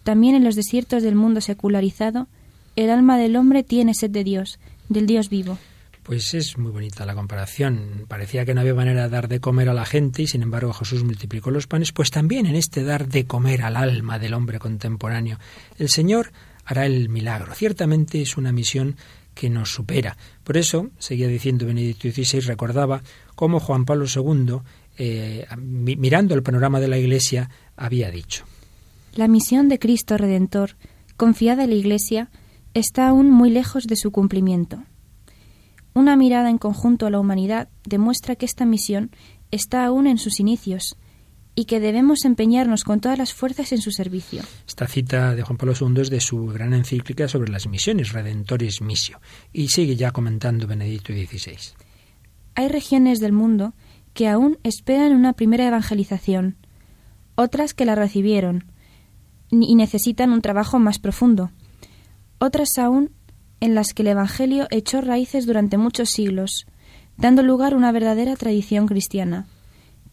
También 0.02 0.34
en 0.34 0.42
los 0.42 0.56
desiertos 0.56 1.04
del 1.04 1.14
mundo 1.14 1.40
secularizado, 1.42 2.26
el 2.74 2.90
alma 2.90 3.18
del 3.18 3.36
hombre 3.36 3.62
tiene 3.62 3.94
sed 3.94 4.10
de 4.10 4.24
Dios, 4.24 4.58
del 4.88 5.06
Dios 5.06 5.28
vivo. 5.28 5.58
Pues 6.04 6.34
es 6.34 6.58
muy 6.58 6.70
bonita 6.70 7.06
la 7.06 7.14
comparación. 7.14 8.04
Parecía 8.08 8.44
que 8.44 8.52
no 8.52 8.60
había 8.60 8.74
manera 8.74 9.04
de 9.04 9.08
dar 9.08 9.26
de 9.26 9.40
comer 9.40 9.70
a 9.70 9.74
la 9.74 9.86
gente 9.86 10.22
y 10.22 10.26
sin 10.26 10.42
embargo 10.42 10.74
Jesús 10.74 11.02
multiplicó 11.02 11.50
los 11.50 11.66
panes. 11.66 11.92
Pues 11.92 12.10
también 12.10 12.44
en 12.44 12.56
este 12.56 12.84
dar 12.84 13.08
de 13.08 13.24
comer 13.24 13.62
al 13.62 13.74
alma 13.74 14.18
del 14.18 14.34
hombre 14.34 14.58
contemporáneo, 14.58 15.38
el 15.78 15.88
Señor 15.88 16.30
hará 16.66 16.84
el 16.84 17.08
milagro. 17.08 17.54
Ciertamente 17.54 18.20
es 18.20 18.36
una 18.36 18.52
misión 18.52 18.96
que 19.32 19.48
nos 19.48 19.72
supera. 19.72 20.18
Por 20.44 20.58
eso, 20.58 20.90
seguía 20.98 21.26
diciendo 21.26 21.64
Benedicto 21.64 22.10
XVI, 22.10 22.40
recordaba 22.40 23.02
cómo 23.34 23.58
Juan 23.58 23.86
Pablo 23.86 24.04
II, 24.04 24.58
eh, 24.98 25.46
mirando 25.56 26.34
el 26.34 26.42
panorama 26.42 26.80
de 26.80 26.88
la 26.88 26.98
Iglesia, 26.98 27.48
había 27.76 28.10
dicho. 28.10 28.44
La 29.14 29.26
misión 29.26 29.70
de 29.70 29.78
Cristo 29.78 30.18
Redentor, 30.18 30.76
confiada 31.16 31.64
en 31.64 31.70
la 31.70 31.76
Iglesia, 31.76 32.30
está 32.74 33.08
aún 33.08 33.30
muy 33.30 33.48
lejos 33.48 33.86
de 33.86 33.96
su 33.96 34.10
cumplimiento. 34.10 34.84
Una 35.94 36.16
mirada 36.16 36.50
en 36.50 36.58
conjunto 36.58 37.06
a 37.06 37.10
la 37.10 37.20
humanidad 37.20 37.68
demuestra 37.84 38.36
que 38.36 38.46
esta 38.46 38.66
misión 38.66 39.10
está 39.50 39.84
aún 39.84 40.06
en 40.06 40.18
sus 40.18 40.40
inicios 40.40 40.96
y 41.54 41.66
que 41.66 41.78
debemos 41.78 42.24
empeñarnos 42.24 42.82
con 42.82 43.00
todas 43.00 43.16
las 43.16 43.32
fuerzas 43.32 43.70
en 43.72 43.80
su 43.80 43.92
servicio. 43.92 44.42
Esta 44.66 44.88
cita 44.88 45.36
de 45.36 45.42
Juan 45.42 45.56
Pablo 45.56 45.74
II 45.80 46.00
es 46.00 46.10
de 46.10 46.20
su 46.20 46.46
gran 46.46 46.74
encíclica 46.74 47.28
sobre 47.28 47.52
las 47.52 47.68
misiones, 47.68 48.12
Redentores 48.12 48.80
Missio, 48.80 49.20
y 49.52 49.68
sigue 49.68 49.94
ya 49.94 50.10
comentando 50.10 50.66
Benedicto 50.66 51.12
XVI. 51.12 51.58
Hay 52.56 52.68
regiones 52.68 53.20
del 53.20 53.32
mundo 53.32 53.74
que 54.14 54.28
aún 54.28 54.58
esperan 54.64 55.12
una 55.12 55.32
primera 55.32 55.66
evangelización, 55.66 56.56
otras 57.36 57.74
que 57.74 57.84
la 57.84 57.94
recibieron 57.94 58.72
y 59.50 59.74
necesitan 59.76 60.32
un 60.32 60.42
trabajo 60.42 60.80
más 60.80 60.98
profundo, 60.98 61.52
otras 62.38 62.78
aún 62.78 63.10
en 63.64 63.74
las 63.74 63.94
que 63.94 64.02
el 64.02 64.08
Evangelio 64.08 64.66
echó 64.70 65.00
raíces 65.00 65.46
durante 65.46 65.78
muchos 65.78 66.10
siglos, 66.10 66.66
dando 67.16 67.42
lugar 67.42 67.72
a 67.72 67.76
una 67.76 67.92
verdadera 67.92 68.36
tradición 68.36 68.86
cristiana 68.86 69.46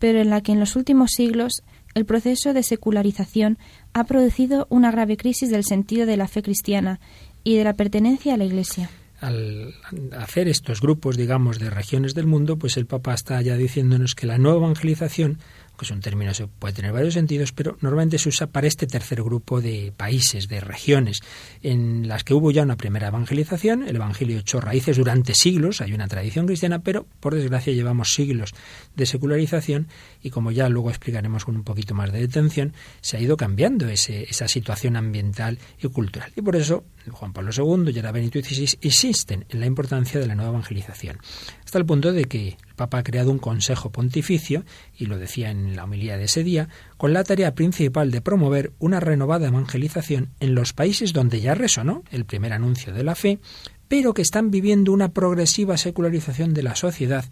pero 0.01 0.19
en 0.19 0.31
la 0.31 0.41
que 0.41 0.51
en 0.51 0.59
los 0.59 0.75
últimos 0.75 1.11
siglos 1.11 1.61
el 1.93 2.05
proceso 2.05 2.53
de 2.53 2.63
secularización 2.63 3.59
ha 3.93 4.03
producido 4.05 4.65
una 4.71 4.89
grave 4.89 5.15
crisis 5.15 5.51
del 5.51 5.63
sentido 5.63 6.07
de 6.07 6.17
la 6.17 6.27
fe 6.27 6.41
cristiana 6.41 6.99
y 7.43 7.55
de 7.55 7.63
la 7.63 7.73
pertenencia 7.73 8.33
a 8.33 8.37
la 8.37 8.45
Iglesia. 8.45 8.89
Al 9.19 9.75
hacer 10.17 10.47
estos 10.47 10.81
grupos, 10.81 11.17
digamos, 11.17 11.59
de 11.59 11.69
regiones 11.69 12.15
del 12.15 12.25
mundo, 12.25 12.57
pues 12.57 12.77
el 12.77 12.87
Papa 12.87 13.13
está 13.13 13.39
ya 13.43 13.55
diciéndonos 13.55 14.15
que 14.15 14.25
la 14.25 14.39
nueva 14.39 14.57
evangelización 14.57 15.37
que 15.81 15.85
es 15.85 15.91
un 15.91 15.99
término 15.99 16.31
que 16.31 16.45
puede 16.45 16.75
tener 16.75 16.91
varios 16.91 17.15
sentidos, 17.15 17.53
pero 17.53 17.75
normalmente 17.81 18.19
se 18.19 18.29
usa 18.29 18.45
para 18.45 18.67
este 18.67 18.85
tercer 18.85 19.23
grupo 19.23 19.61
de 19.61 19.91
países, 19.97 20.47
de 20.47 20.59
regiones, 20.59 21.21
en 21.63 22.07
las 22.07 22.23
que 22.23 22.35
hubo 22.35 22.51
ya 22.51 22.61
una 22.61 22.77
primera 22.77 23.07
evangelización. 23.07 23.87
El 23.87 23.95
Evangelio 23.95 24.37
echó 24.37 24.61
raíces 24.61 24.97
durante 24.97 25.33
siglos, 25.33 25.81
hay 25.81 25.93
una 25.93 26.07
tradición 26.07 26.45
cristiana, 26.45 26.83
pero 26.83 27.07
por 27.19 27.33
desgracia 27.33 27.73
llevamos 27.73 28.13
siglos 28.13 28.53
de 28.95 29.07
secularización 29.07 29.87
y 30.21 30.29
como 30.29 30.51
ya 30.51 30.69
luego 30.69 30.91
explicaremos 30.91 31.45
con 31.45 31.55
un 31.55 31.63
poquito 31.63 31.95
más 31.95 32.11
de 32.11 32.19
detención, 32.19 32.73
se 33.01 33.17
ha 33.17 33.19
ido 33.19 33.35
cambiando 33.35 33.89
esa 33.89 34.47
situación 34.47 34.97
ambiental 34.97 35.57
y 35.81 35.87
cultural. 35.87 36.31
Y 36.35 36.43
por 36.43 36.57
eso 36.57 36.83
Juan 37.09 37.33
Pablo 37.33 37.49
II 37.57 37.91
y 37.91 37.97
ahora 37.97 38.11
Benito 38.11 38.39
XVI 38.39 38.77
insisten 38.81 39.45
en 39.49 39.59
la 39.59 39.65
importancia 39.65 40.19
de 40.19 40.27
la 40.27 40.35
nueva 40.35 40.51
evangelización, 40.51 41.17
hasta 41.65 41.79
el 41.79 41.87
punto 41.87 42.11
de 42.11 42.25
que 42.25 42.49
el 42.49 42.75
Papa 42.75 42.99
ha 42.99 43.03
creado 43.03 43.31
un 43.31 43.39
consejo 43.39 43.91
pontificio, 43.91 44.63
y 44.97 45.05
lo 45.05 45.17
decía 45.17 45.49
en 45.49 45.70
la 45.75 45.84
homilía 45.84 46.17
de 46.17 46.25
ese 46.25 46.43
día, 46.43 46.69
con 46.97 47.13
la 47.13 47.23
tarea 47.23 47.55
principal 47.55 48.12
de 48.12 48.21
promover 48.21 48.71
una 48.79 48.99
renovada 48.99 49.47
evangelización 49.47 50.29
en 50.39 50.55
los 50.55 50.73
países 50.73 51.13
donde 51.13 51.41
ya 51.41 51.55
resonó 51.55 52.03
el 52.12 52.25
primer 52.25 52.53
anuncio 52.53 52.93
de 52.93 53.03
la 53.03 53.15
fe, 53.15 53.39
pero 53.88 54.13
que 54.13 54.21
están 54.21 54.51
viviendo 54.51 54.93
una 54.93 55.12
progresiva 55.12 55.77
secularización 55.77 56.53
de 56.53 56.63
la 56.63 56.75
sociedad 56.75 57.25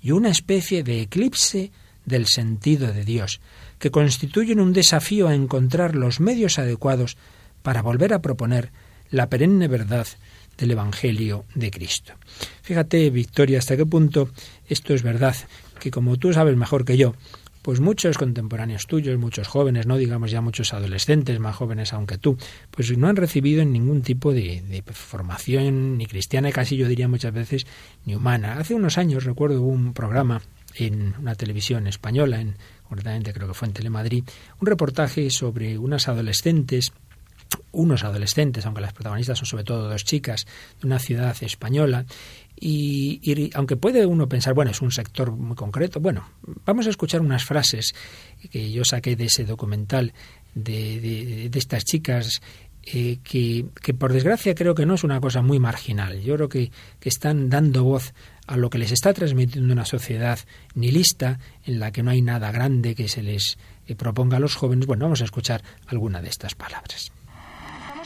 y 0.00 0.12
una 0.12 0.30
especie 0.30 0.82
de 0.82 1.00
eclipse 1.00 1.72
del 2.04 2.26
sentido 2.26 2.92
de 2.92 3.04
Dios, 3.04 3.40
que 3.78 3.90
constituyen 3.90 4.60
un 4.60 4.72
desafío 4.72 5.28
a 5.28 5.34
encontrar 5.34 5.94
los 5.94 6.20
medios 6.20 6.58
adecuados 6.58 7.16
para 7.62 7.82
volver 7.82 8.12
a 8.12 8.20
proponer 8.20 8.70
la 9.10 9.28
perenne 9.28 9.68
verdad 9.68 10.06
del 10.58 10.72
Evangelio 10.72 11.44
de 11.54 11.70
Cristo. 11.70 12.12
Fíjate, 12.62 13.10
Victoria, 13.10 13.58
hasta 13.58 13.76
qué 13.76 13.86
punto 13.86 14.28
esto 14.68 14.94
es 14.94 15.02
verdad, 15.02 15.34
que 15.80 15.90
como 15.90 16.16
tú 16.16 16.32
sabes 16.32 16.56
mejor 16.56 16.84
que 16.84 16.96
yo, 16.96 17.14
pues 17.64 17.80
muchos 17.80 18.18
contemporáneos 18.18 18.86
tuyos, 18.86 19.18
muchos 19.18 19.48
jóvenes, 19.48 19.86
no 19.86 19.96
digamos 19.96 20.30
ya 20.30 20.42
muchos 20.42 20.74
adolescentes 20.74 21.40
más 21.40 21.56
jóvenes 21.56 21.94
aunque 21.94 22.18
tú, 22.18 22.36
pues 22.70 22.94
no 22.98 23.08
han 23.08 23.16
recibido 23.16 23.64
ningún 23.64 24.02
tipo 24.02 24.34
de, 24.34 24.60
de, 24.60 24.82
formación 24.92 25.96
ni 25.96 26.04
cristiana, 26.04 26.52
casi 26.52 26.76
yo 26.76 26.86
diría 26.88 27.08
muchas 27.08 27.32
veces, 27.32 27.66
ni 28.04 28.14
humana. 28.14 28.58
Hace 28.58 28.74
unos 28.74 28.98
años 28.98 29.24
recuerdo 29.24 29.62
un 29.62 29.94
programa 29.94 30.42
en 30.74 31.14
una 31.18 31.36
televisión 31.36 31.86
española, 31.86 32.38
en, 32.38 32.54
concretamente 32.86 33.32
creo 33.32 33.48
que 33.48 33.54
fue 33.54 33.68
en 33.68 33.72
Telemadrid, 33.72 34.24
un 34.60 34.66
reportaje 34.66 35.30
sobre 35.30 35.78
unas 35.78 36.06
adolescentes 36.06 36.92
unos 37.72 38.04
adolescentes, 38.04 38.66
aunque 38.66 38.80
las 38.80 38.92
protagonistas 38.92 39.38
son 39.38 39.46
sobre 39.46 39.64
todo 39.64 39.88
dos 39.88 40.04
chicas, 40.04 40.46
de 40.80 40.86
una 40.86 40.98
ciudad 40.98 41.36
española. 41.40 42.04
Y, 42.58 43.50
aunque 43.54 43.76
puede 43.76 44.06
uno 44.06 44.28
pensar, 44.28 44.54
bueno, 44.54 44.70
es 44.70 44.80
un 44.80 44.92
sector 44.92 45.32
muy 45.32 45.56
concreto, 45.56 46.00
bueno, 46.00 46.28
vamos 46.64 46.86
a 46.86 46.90
escuchar 46.90 47.20
unas 47.20 47.44
frases 47.44 47.94
que 48.50 48.70
yo 48.70 48.84
saqué 48.84 49.16
de 49.16 49.26
ese 49.26 49.44
documental 49.44 50.12
de, 50.54 51.00
de, 51.50 51.58
estas 51.58 51.84
chicas 51.84 52.40
eh, 52.84 53.18
que, 53.24 53.66
que, 53.82 53.92
por 53.92 54.12
desgracia 54.12 54.54
creo 54.54 54.74
que 54.74 54.86
no 54.86 54.94
es 54.94 55.04
una 55.04 55.20
cosa 55.20 55.42
muy 55.42 55.58
marginal. 55.58 56.20
Yo 56.20 56.36
creo 56.36 56.48
que, 56.48 56.70
que, 57.00 57.08
están 57.08 57.50
dando 57.50 57.82
voz 57.82 58.14
a 58.46 58.56
lo 58.56 58.70
que 58.70 58.78
les 58.78 58.92
está 58.92 59.12
transmitiendo 59.12 59.72
una 59.72 59.86
sociedad 59.86 60.38
nihilista 60.74 61.40
en 61.64 61.80
la 61.80 61.90
que 61.90 62.02
no 62.02 62.10
hay 62.12 62.22
nada 62.22 62.52
grande 62.52 62.94
que 62.94 63.08
se 63.08 63.22
les 63.22 63.58
eh, 63.86 63.96
proponga 63.96 64.36
a 64.36 64.40
los 64.40 64.54
jóvenes. 64.54 64.86
Bueno, 64.86 65.06
vamos 65.06 65.22
a 65.22 65.24
escuchar 65.24 65.62
alguna 65.86 66.22
de 66.22 66.28
estas 66.28 66.54
palabras 66.54 67.13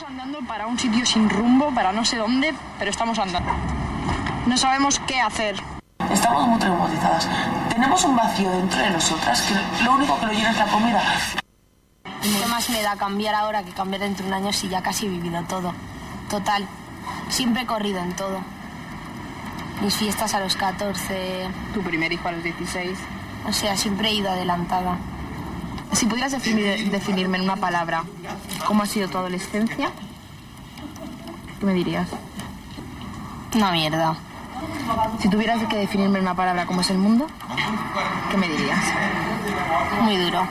andando 0.09 0.41
para 0.41 0.67
un 0.67 0.79
sitio 0.79 1.05
sin 1.05 1.29
rumbo, 1.29 1.71
para 1.75 1.93
no 1.93 2.03
sé 2.03 2.17
dónde, 2.17 2.55
pero 2.79 2.91
estamos 2.91 3.19
andando. 3.19 3.53
No 4.47 4.57
sabemos 4.57 4.99
qué 5.07 5.21
hacer. 5.21 5.57
Estamos 6.11 6.49
muy 6.49 6.59
traumatizadas. 6.59 7.29
Tenemos 7.69 8.03
un 8.05 8.17
vacío 8.17 8.51
dentro 8.51 8.79
de 8.79 8.91
nosotras 8.91 9.43
que 9.43 9.85
lo 9.85 9.93
único 9.93 10.19
que 10.19 10.27
lo 10.27 10.33
llena 10.33 10.51
es 10.51 10.57
la 10.57 10.67
comida. 10.67 11.03
¿Qué 12.23 12.47
más 12.49 12.71
me 12.71 12.81
da 12.81 12.97
cambiar 12.97 13.35
ahora 13.35 13.63
que 13.63 13.73
cambiar 13.73 14.01
dentro 14.01 14.25
de 14.25 14.31
un 14.31 14.35
año 14.35 14.53
si 14.53 14.71
ya 14.71 14.83
casi 14.83 15.07
he 15.07 15.11
vivido 15.11 15.43
todo? 15.43 15.75
Total, 16.31 16.67
siempre 17.29 17.63
he 17.63 17.67
corrido 17.67 17.99
en 17.99 18.15
todo. 18.15 18.41
Mis 19.83 19.95
fiestas 19.95 20.33
a 20.33 20.41
los 20.41 20.57
14. 20.57 21.49
Tu 21.75 21.83
primer 21.83 22.11
hijo 22.13 22.29
a 22.29 22.33
los 22.33 22.43
16. 22.43 22.99
O 23.47 23.53
sea, 23.53 23.77
siempre 23.77 24.09
he 24.09 24.15
ido 24.15 24.31
adelantada. 24.31 24.97
Si 25.93 26.07
pudieras 26.07 26.33
definirme 26.33 27.39
en 27.39 27.45
una 27.45 27.57
palabra 27.57 28.05
cómo 28.67 28.83
ha 28.83 28.87
sido 28.87 29.09
tu 29.09 29.19
adolescencia, 29.19 29.91
¿qué 31.59 31.67
me 31.67 31.75
dirías? 31.75 32.09
Una 33.55 33.73
mierda. 33.73 34.17
Si 35.21 35.29
tuvieras 35.29 35.67
que 35.69 35.77
definirme 35.77 36.19
en 36.19 36.25
una 36.25 36.35
palabra 36.35 36.67
cómo 36.67 36.81
es 36.81 36.91
el 36.91 36.99
mundo, 36.99 37.27
¿qué 38.31 38.37
me 38.37 38.49
dirías? 38.49 38.85
Muy 40.03 40.17
duro. 40.17 40.47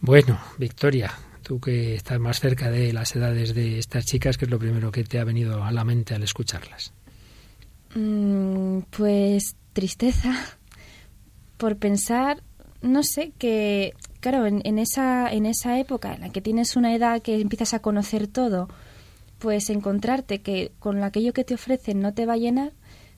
Bueno, 0.00 0.38
Victoria, 0.56 1.12
tú 1.42 1.60
que 1.60 1.94
estás 1.94 2.18
más 2.18 2.40
cerca 2.40 2.70
de 2.70 2.92
las 2.92 3.14
edades 3.16 3.54
de 3.54 3.78
estas 3.78 4.04
chicas, 4.06 4.38
¿qué 4.38 4.44
es 4.44 4.50
lo 4.50 4.58
primero 4.58 4.90
que 4.90 5.04
te 5.04 5.18
ha 5.18 5.24
venido 5.24 5.62
a 5.64 5.72
la 5.72 5.84
mente 5.84 6.14
al 6.14 6.22
escucharlas? 6.22 6.92
Mm, 7.94 8.80
pues 8.90 9.56
tristeza 9.72 10.34
por 11.56 11.76
pensar 11.76 12.42
no 12.82 13.02
sé, 13.02 13.32
que 13.38 13.94
claro, 14.20 14.46
en, 14.46 14.78
esa, 14.78 15.32
en 15.32 15.46
esa 15.46 15.78
época 15.78 16.14
en 16.14 16.20
la 16.20 16.28
que 16.30 16.40
tienes 16.40 16.76
una 16.76 16.94
edad 16.94 17.22
que 17.22 17.40
empiezas 17.40 17.74
a 17.74 17.80
conocer 17.80 18.26
todo, 18.26 18.68
pues 19.38 19.70
encontrarte 19.70 20.42
que 20.42 20.72
con 20.78 21.02
aquello 21.02 21.32
que 21.32 21.44
te 21.44 21.54
ofrecen 21.54 22.00
no 22.00 22.12
te 22.14 22.26
va 22.26 22.34
a 22.34 22.38
llenar, 22.38 22.72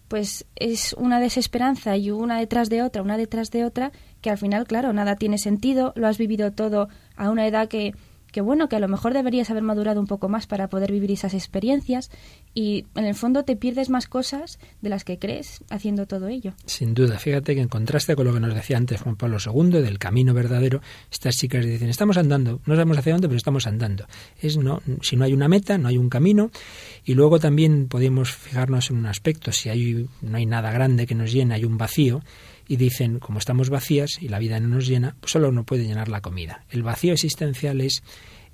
pues 0.08 0.44
es 0.56 0.92
una 0.94 1.20
desesperanza 1.20 1.96
y 1.96 2.10
una 2.10 2.38
detrás 2.38 2.68
de 2.68 2.82
otra, 2.82 3.02
una 3.02 3.16
detrás 3.16 3.50
de 3.50 3.64
otra, 3.64 3.92
que 4.20 4.30
al 4.30 4.38
final, 4.38 4.66
claro, 4.66 4.92
nada 4.92 5.16
tiene 5.16 5.38
sentido, 5.38 5.92
lo 5.96 6.06
has 6.06 6.18
vivido 6.18 6.52
todo 6.52 6.88
a 7.16 7.30
una 7.30 7.46
edad 7.46 7.68
que 7.68 7.94
que 8.32 8.40
bueno, 8.40 8.68
que 8.68 8.76
a 8.76 8.80
lo 8.80 8.88
mejor 8.88 9.12
deberías 9.12 9.50
haber 9.50 9.62
madurado 9.62 10.00
un 10.00 10.06
poco 10.06 10.28
más 10.28 10.46
para 10.46 10.68
poder 10.68 10.90
vivir 10.90 11.10
esas 11.12 11.34
experiencias 11.34 12.10
y 12.54 12.86
en 12.94 13.04
el 13.04 13.14
fondo 13.14 13.44
te 13.44 13.56
pierdes 13.56 13.90
más 13.90 14.08
cosas 14.08 14.58
de 14.80 14.88
las 14.88 15.04
que 15.04 15.18
crees 15.18 15.62
haciendo 15.70 16.06
todo 16.06 16.28
ello. 16.28 16.54
Sin 16.66 16.94
duda, 16.94 17.18
fíjate 17.18 17.54
que 17.54 17.60
en 17.60 17.68
contraste 17.68 18.16
con 18.16 18.26
lo 18.26 18.34
que 18.34 18.40
nos 18.40 18.54
decía 18.54 18.78
antes 18.78 19.00
Juan 19.02 19.16
Pablo 19.16 19.36
II 19.44 19.82
del 19.82 19.98
camino 19.98 20.34
verdadero, 20.34 20.80
estas 21.10 21.36
chicas 21.36 21.64
dicen, 21.64 21.90
estamos 21.90 22.16
andando, 22.16 22.60
no 22.64 22.74
sabemos 22.74 22.98
hacia 22.98 23.12
dónde, 23.12 23.28
pero 23.28 23.36
estamos 23.36 23.66
andando. 23.66 24.06
Es 24.40 24.56
no, 24.56 24.80
si 25.02 25.16
no 25.16 25.24
hay 25.24 25.34
una 25.34 25.48
meta, 25.48 25.76
no 25.76 25.88
hay 25.88 25.98
un 25.98 26.08
camino 26.08 26.50
y 27.04 27.14
luego 27.14 27.38
también 27.38 27.86
podemos 27.88 28.32
fijarnos 28.32 28.90
en 28.90 28.96
un 28.96 29.06
aspecto, 29.06 29.52
si 29.52 29.68
hay 29.68 30.08
no 30.22 30.36
hay 30.38 30.46
nada 30.46 30.72
grande 30.72 31.06
que 31.06 31.14
nos 31.14 31.32
llene, 31.32 31.54
hay 31.54 31.64
un 31.64 31.76
vacío 31.76 32.22
y 32.72 32.76
dicen, 32.76 33.18
como 33.18 33.38
estamos 33.38 33.68
vacías 33.68 34.16
y 34.18 34.28
la 34.28 34.38
vida 34.38 34.58
no 34.58 34.66
nos 34.68 34.86
llena, 34.86 35.14
pues 35.20 35.32
solo 35.32 35.52
no 35.52 35.64
puede 35.64 35.84
llenar 35.84 36.08
la 36.08 36.22
comida. 36.22 36.64
El 36.70 36.82
vacío 36.82 37.12
existencial 37.12 37.82
es 37.82 38.02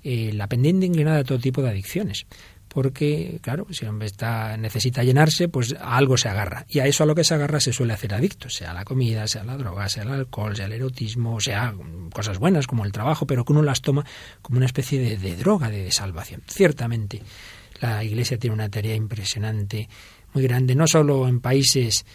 eh, 0.03 0.31
la 0.33 0.47
pendiente 0.47 0.85
inclinada 0.85 1.19
a 1.19 1.23
todo 1.23 1.39
tipo 1.39 1.61
de 1.61 1.69
adicciones. 1.69 2.25
Porque, 2.67 3.39
claro, 3.41 3.65
si 3.71 3.85
el 3.85 3.91
hombre 3.91 4.07
está, 4.07 4.57
necesita 4.57 5.05
llenarse, 5.05 5.47
pues 5.47 5.73
a 5.79 5.95
algo 5.95 6.17
se 6.17 6.27
agarra. 6.27 6.65
Y 6.67 6.79
a 6.79 6.85
eso 6.85 7.03
a 7.03 7.05
lo 7.05 7.15
que 7.15 7.23
se 7.23 7.33
agarra 7.33 7.61
se 7.61 7.71
suele 7.71 7.93
hacer 7.93 8.13
adicto, 8.13 8.49
sea 8.49 8.73
la 8.73 8.83
comida, 8.83 9.25
sea 9.25 9.45
la 9.45 9.55
droga, 9.55 9.87
sea 9.87 10.03
el 10.03 10.09
alcohol, 10.09 10.53
sea 10.53 10.65
el 10.65 10.73
erotismo, 10.73 11.39
sea 11.39 11.73
cosas 12.11 12.39
buenas 12.39 12.67
como 12.67 12.83
el 12.83 12.91
trabajo, 12.91 13.25
pero 13.25 13.45
que 13.45 13.53
uno 13.53 13.61
las 13.61 13.81
toma 13.81 14.05
como 14.41 14.57
una 14.57 14.65
especie 14.65 14.99
de, 14.99 15.15
de 15.15 15.37
droga, 15.37 15.69
de 15.69 15.93
salvación. 15.93 16.43
Ciertamente, 16.45 17.21
la 17.79 18.03
Iglesia 18.03 18.37
tiene 18.37 18.53
una 18.53 18.67
tarea 18.67 18.95
impresionante, 18.95 19.87
muy 20.33 20.43
grande, 20.43 20.75
no 20.75 20.87
solo 20.87 21.25
en 21.25 21.39
países 21.39 22.05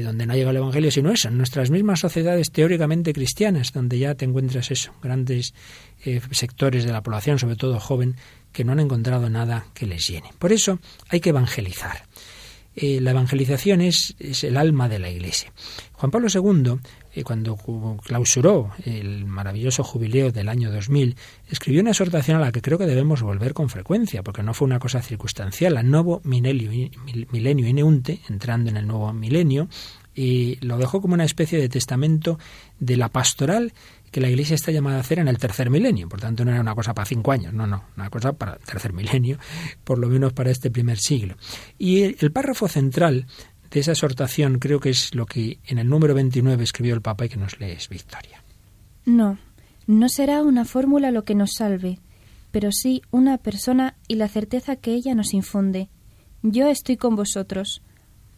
donde 0.00 0.26
no 0.26 0.34
llega 0.34 0.50
el 0.50 0.56
Evangelio, 0.56 0.90
sino 0.90 1.10
eso, 1.10 1.28
en 1.28 1.36
nuestras 1.36 1.70
mismas 1.70 2.00
sociedades 2.00 2.50
teóricamente 2.50 3.12
cristianas, 3.12 3.72
donde 3.72 3.98
ya 3.98 4.14
te 4.14 4.24
encuentras 4.24 4.70
eso, 4.70 4.92
grandes 5.02 5.52
eh, 6.04 6.20
sectores 6.30 6.84
de 6.84 6.92
la 6.92 7.02
población, 7.02 7.38
sobre 7.38 7.56
todo 7.56 7.78
joven, 7.78 8.16
que 8.52 8.64
no 8.64 8.72
han 8.72 8.80
encontrado 8.80 9.28
nada 9.28 9.66
que 9.74 9.86
les 9.86 10.06
llene. 10.08 10.30
Por 10.38 10.52
eso 10.52 10.78
hay 11.08 11.20
que 11.20 11.30
evangelizar. 11.30 12.04
eh, 12.74 13.00
la 13.02 13.10
evangelización 13.10 13.82
es, 13.82 14.14
es, 14.18 14.44
el 14.44 14.56
alma 14.56 14.88
de 14.88 14.98
la 14.98 15.10
Iglesia. 15.10 15.52
Juan 15.92 16.10
Pablo 16.10 16.28
II, 16.32 16.78
eh, 17.14 17.24
cuando 17.24 17.56
clausuró 18.04 18.70
el 18.84 19.24
maravilloso 19.26 19.84
jubileo 19.84 20.32
del 20.32 20.48
año 20.48 20.70
2000, 20.70 21.16
escribió 21.48 21.80
una 21.80 21.90
exhortación 21.90 22.36
a 22.36 22.40
la 22.40 22.52
que 22.52 22.62
creo 22.62 22.78
que 22.78 22.86
debemos 22.86 23.22
volver 23.22 23.54
con 23.54 23.68
frecuencia, 23.68 24.22
porque 24.22 24.42
no 24.42 24.54
fue 24.54 24.66
una 24.66 24.78
cosa 24.78 25.02
circunstancial. 25.02 25.76
Al 25.76 25.90
nuevo 25.90 26.20
milenio, 26.24 26.70
milenio 27.30 27.68
ineunte, 27.68 28.20
entrando 28.28 28.70
en 28.70 28.76
el 28.76 28.86
nuevo 28.86 29.12
milenio, 29.12 29.68
y 30.14 30.58
lo 30.64 30.78
dejó 30.78 31.00
como 31.00 31.14
una 31.14 31.24
especie 31.24 31.58
de 31.58 31.68
testamento 31.68 32.38
de 32.78 32.96
la 32.96 33.08
pastoral 33.08 33.72
que 34.12 34.20
la 34.20 34.28
Iglesia 34.28 34.54
está 34.54 34.70
llamada 34.70 34.98
a 34.98 35.00
hacer 35.00 35.18
en 35.18 35.26
el 35.26 35.38
tercer 35.38 35.70
milenio. 35.70 36.08
Por 36.08 36.20
tanto, 36.20 36.44
no 36.44 36.50
era 36.50 36.60
una 36.60 36.74
cosa 36.74 36.92
para 36.92 37.06
cinco 37.06 37.32
años, 37.32 37.54
no, 37.54 37.66
no, 37.66 37.84
una 37.96 38.10
cosa 38.10 38.34
para 38.34 38.52
el 38.52 38.60
tercer 38.60 38.92
milenio, 38.94 39.38
por 39.84 39.98
lo 39.98 40.08
menos 40.08 40.34
para 40.34 40.50
este 40.50 40.70
primer 40.70 40.98
siglo. 40.98 41.36
Y 41.78 42.02
el, 42.02 42.30
párrafo 42.30 42.68
central 42.68 43.26
de 43.72 43.80
esa 43.80 43.92
exhortación 43.92 44.58
creo 44.58 44.80
que 44.80 44.90
es 44.90 45.14
lo 45.14 45.26
que 45.26 45.58
en 45.66 45.78
el 45.78 45.88
número 45.88 46.14
29 46.14 46.62
escribió 46.62 46.94
el 46.94 47.02
Papa 47.02 47.24
y 47.24 47.28
que 47.28 47.36
nos 47.36 47.58
lees, 47.58 47.88
Victoria. 47.88 48.42
No, 49.04 49.38
no 49.86 50.08
será 50.08 50.42
una 50.42 50.64
fórmula 50.64 51.10
lo 51.10 51.24
que 51.24 51.34
nos 51.34 51.52
salve, 51.56 51.98
pero 52.50 52.70
sí 52.70 53.02
una 53.10 53.38
persona 53.38 53.96
y 54.08 54.16
la 54.16 54.28
certeza 54.28 54.76
que 54.76 54.92
ella 54.92 55.14
nos 55.14 55.34
infunde. 55.34 55.88
Yo 56.42 56.68
estoy 56.68 56.96
con 56.96 57.16
vosotros. 57.16 57.82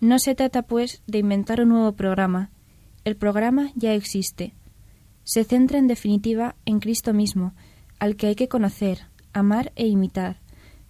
No 0.00 0.18
se 0.18 0.34
trata, 0.34 0.62
pues, 0.62 1.02
de 1.06 1.18
inventar 1.18 1.60
un 1.60 1.70
nuevo 1.70 1.92
programa. 1.92 2.50
El 3.04 3.16
programa 3.16 3.70
ya 3.74 3.92
existe 3.92 4.54
se 5.24 5.42
centra 5.44 5.78
en 5.78 5.86
definitiva 5.86 6.54
en 6.66 6.78
Cristo 6.78 7.12
mismo, 7.12 7.54
al 7.98 8.16
que 8.16 8.28
hay 8.28 8.34
que 8.34 8.48
conocer, 8.48 9.06
amar 9.32 9.72
e 9.74 9.86
imitar, 9.86 10.40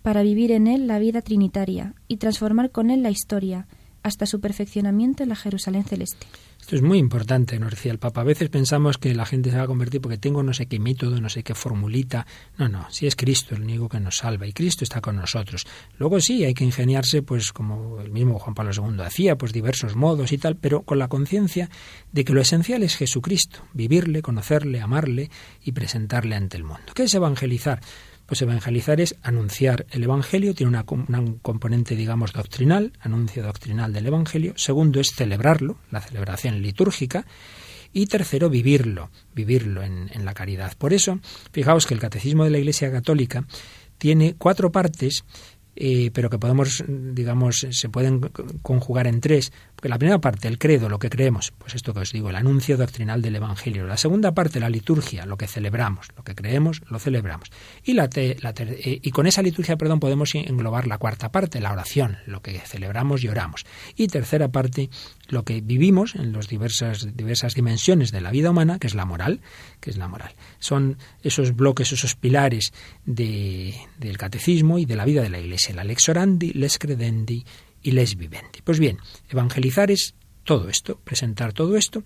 para 0.03 0.23
vivir 0.23 0.53
en 0.53 0.67
él 0.67 0.87
la 0.87 0.99
vida 0.99 1.23
trinitaria 1.23 1.95
y 2.09 2.19
transformar 2.19 2.71
con 2.71 2.91
él 2.91 3.03
la 3.03 3.11
historia, 3.11 3.67
hasta 4.05 4.27
su 4.27 4.39
perfeccionamiento 4.39 5.23
en 5.23 5.31
la 5.31 5.35
Jerusalén 5.35 5.83
celeste. 5.83 6.27
Esto 6.61 6.77
es 6.77 6.83
muy 6.83 6.99
importante, 6.99 7.59
nos 7.59 7.71
decía 7.71 7.91
el 7.91 7.99
Papa. 7.99 8.21
A 8.21 8.25
veces 8.25 8.51
pensamos 8.51 8.99
que 8.99 9.15
la 9.15 9.25
gente 9.25 9.51
se 9.51 9.57
va 9.57 9.65
a 9.65 9.67
convertir 9.67 10.01
porque 10.01 10.19
tengo 10.19 10.43
no 10.43 10.53
sé 10.53 10.67
qué 10.67 10.79
método, 10.79 11.21
no 11.21 11.29
sé 11.31 11.43
qué 11.43 11.55
formulita. 11.55 12.27
No, 12.59 12.69
no, 12.69 12.87
si 12.91 13.07
es 13.07 13.17
Cristo 13.17 13.55
el 13.55 13.63
único 13.63 13.89
que 13.89 14.01
nos 14.01 14.19
salva 14.19 14.47
y 14.47 14.53
Cristo 14.53 14.85
está 14.85 15.01
con 15.01 15.17
nosotros. 15.17 15.67
Luego 15.99 16.21
sí, 16.21 16.45
hay 16.45 16.53
que 16.53 16.65
ingeniarse, 16.65 17.23
pues 17.23 17.53
como 17.53 18.01
el 18.01 18.11
mismo 18.11 18.39
Juan 18.39 18.55
Pablo 18.55 18.73
II 18.75 19.03
hacía, 19.03 19.37
pues 19.37 19.53
diversos 19.53 19.97
modos 19.97 20.33
y 20.33 20.39
tal, 20.39 20.57
pero 20.57 20.83
con 20.83 20.99
la 20.99 21.09
conciencia 21.09 21.71
de 22.13 22.25
que 22.25 22.35
lo 22.35 22.43
esencial 22.43 22.83
es 22.83 22.97
Jesucristo, 22.97 23.61
vivirle, 23.73 24.21
conocerle, 24.21 24.83
amarle 24.83 25.31
y 25.63 25.73
presentarle 25.73 26.37
ante 26.37 26.59
el 26.59 26.65
mundo. 26.65 26.93
¿Qué 26.95 27.05
es 27.05 27.15
evangelizar? 27.15 27.81
Pues 28.27 28.41
evangelizar 28.43 29.01
es 29.01 29.17
anunciar 29.23 29.87
el 29.91 30.03
Evangelio, 30.03 30.55
tiene 30.55 30.71
una, 30.71 30.85
un 30.89 31.39
componente, 31.43 31.95
digamos, 31.95 32.33
doctrinal, 32.33 32.93
anuncio 33.01 33.43
doctrinal 33.43 33.93
del 33.93 34.07
Evangelio. 34.07 34.55
Segundo 34.57 35.01
es 35.01 35.13
celebrarlo, 35.15 35.77
la 35.91 36.01
celebración 36.01 36.63
litúrgica. 36.63 37.27
Y 37.93 38.07
tercero, 38.07 38.51
vivirlo, 38.51 39.11
vivirlo 39.35 39.83
en, 39.83 40.11
en 40.13 40.25
la 40.25 40.35
caridad. 40.35 40.73
Por 40.77 40.93
eso, 40.93 41.21
fijaos 41.53 41.87
que 41.87 41.95
el 41.95 42.01
Catecismo 42.01 42.43
de 42.43 42.51
la 42.51 42.59
Iglesia 42.59 42.91
Católica 42.91 43.47
tiene 43.99 44.35
cuatro 44.37 44.73
partes 44.73 45.25
eh, 45.77 46.11
pero 46.13 46.31
que 46.31 46.39
podemos, 46.39 46.85
digamos, 46.87 47.67
se 47.71 47.89
pueden 47.89 48.21
conjugar 48.63 49.07
en 49.07 49.21
tres. 49.21 49.53
La 49.85 49.99
primera 49.99 50.19
parte, 50.19 50.49
el 50.49 50.59
credo, 50.59 50.89
lo 50.89 50.99
que 50.99 51.11
creemos, 51.11 51.53
pues 51.59 51.75
esto 51.75 51.93
que 51.93 52.01
os 52.01 52.11
digo, 52.11 52.31
el 52.31 52.37
anuncio 52.37 52.79
doctrinal 52.79 53.21
del 53.21 53.37
Evangelio. 53.37 53.87
La 53.87 53.99
segunda 53.99 54.33
parte, 54.33 54.59
la 54.59 54.71
liturgia, 54.71 55.27
lo 55.27 55.37
que 55.37 55.47
celebramos, 55.47 56.09
lo 56.17 56.25
que 56.25 56.35
creemos, 56.35 56.81
lo 56.89 56.99
celebramos. 56.99 57.51
Y, 57.85 57.93
la, 57.93 58.09
la 58.41 58.55
eh, 58.57 59.01
y 59.03 59.11
con 59.11 59.27
esa 59.27 59.43
liturgia, 59.43 59.77
perdón, 59.77 60.01
podemos 60.01 60.35
englobar 60.35 60.87
la 60.87 60.97
cuarta 60.97 61.31
parte, 61.31 61.61
la 61.61 61.73
oración, 61.73 62.17
lo 62.27 62.41
que 62.41 62.59
celebramos 62.61 63.23
y 63.25 63.29
oramos. 63.29 63.67
Y 63.95 64.09
tercera 64.09 64.49
parte, 64.49 64.89
lo 65.29 65.45
que 65.45 65.61
vivimos 65.61 66.15
en 66.15 66.33
las 66.33 66.49
diversas, 66.49 67.15
diversas 67.15 67.55
dimensiones 67.55 68.11
de 68.11 68.23
la 68.23 68.31
vida 68.31 68.51
humana, 68.51 68.79
que 68.79 68.87
es 68.87 68.95
la 68.95 69.05
moral, 69.05 69.41
que 69.81 69.91
es 69.91 69.99
la 69.99 70.09
moral. 70.09 70.33
Son 70.61 70.97
esos 71.23 71.55
bloques, 71.55 71.93
esos 71.93 72.15
pilares 72.15 72.73
de, 73.05 73.75
del 73.99 74.17
catecismo 74.17 74.79
y 74.79 74.87
de 74.87 74.97
la 74.97 75.05
vida 75.05 75.23
de 75.23 75.29
la 75.29 75.41
Iglesia, 75.41 75.75
la 75.75 75.85
lex 75.85 76.09
orandi, 76.09 76.53
les 76.55 76.79
credendi 76.79 77.45
y 77.85 77.93
les 77.93 78.17
vivendi. 78.17 78.61
Pues 78.65 78.81
bien, 78.81 78.99
evangelizar 79.29 79.93
es 79.93 80.15
todo 80.43 80.69
esto, 80.69 80.99
presentar 81.05 81.53
todo 81.53 81.77
esto 81.77 82.03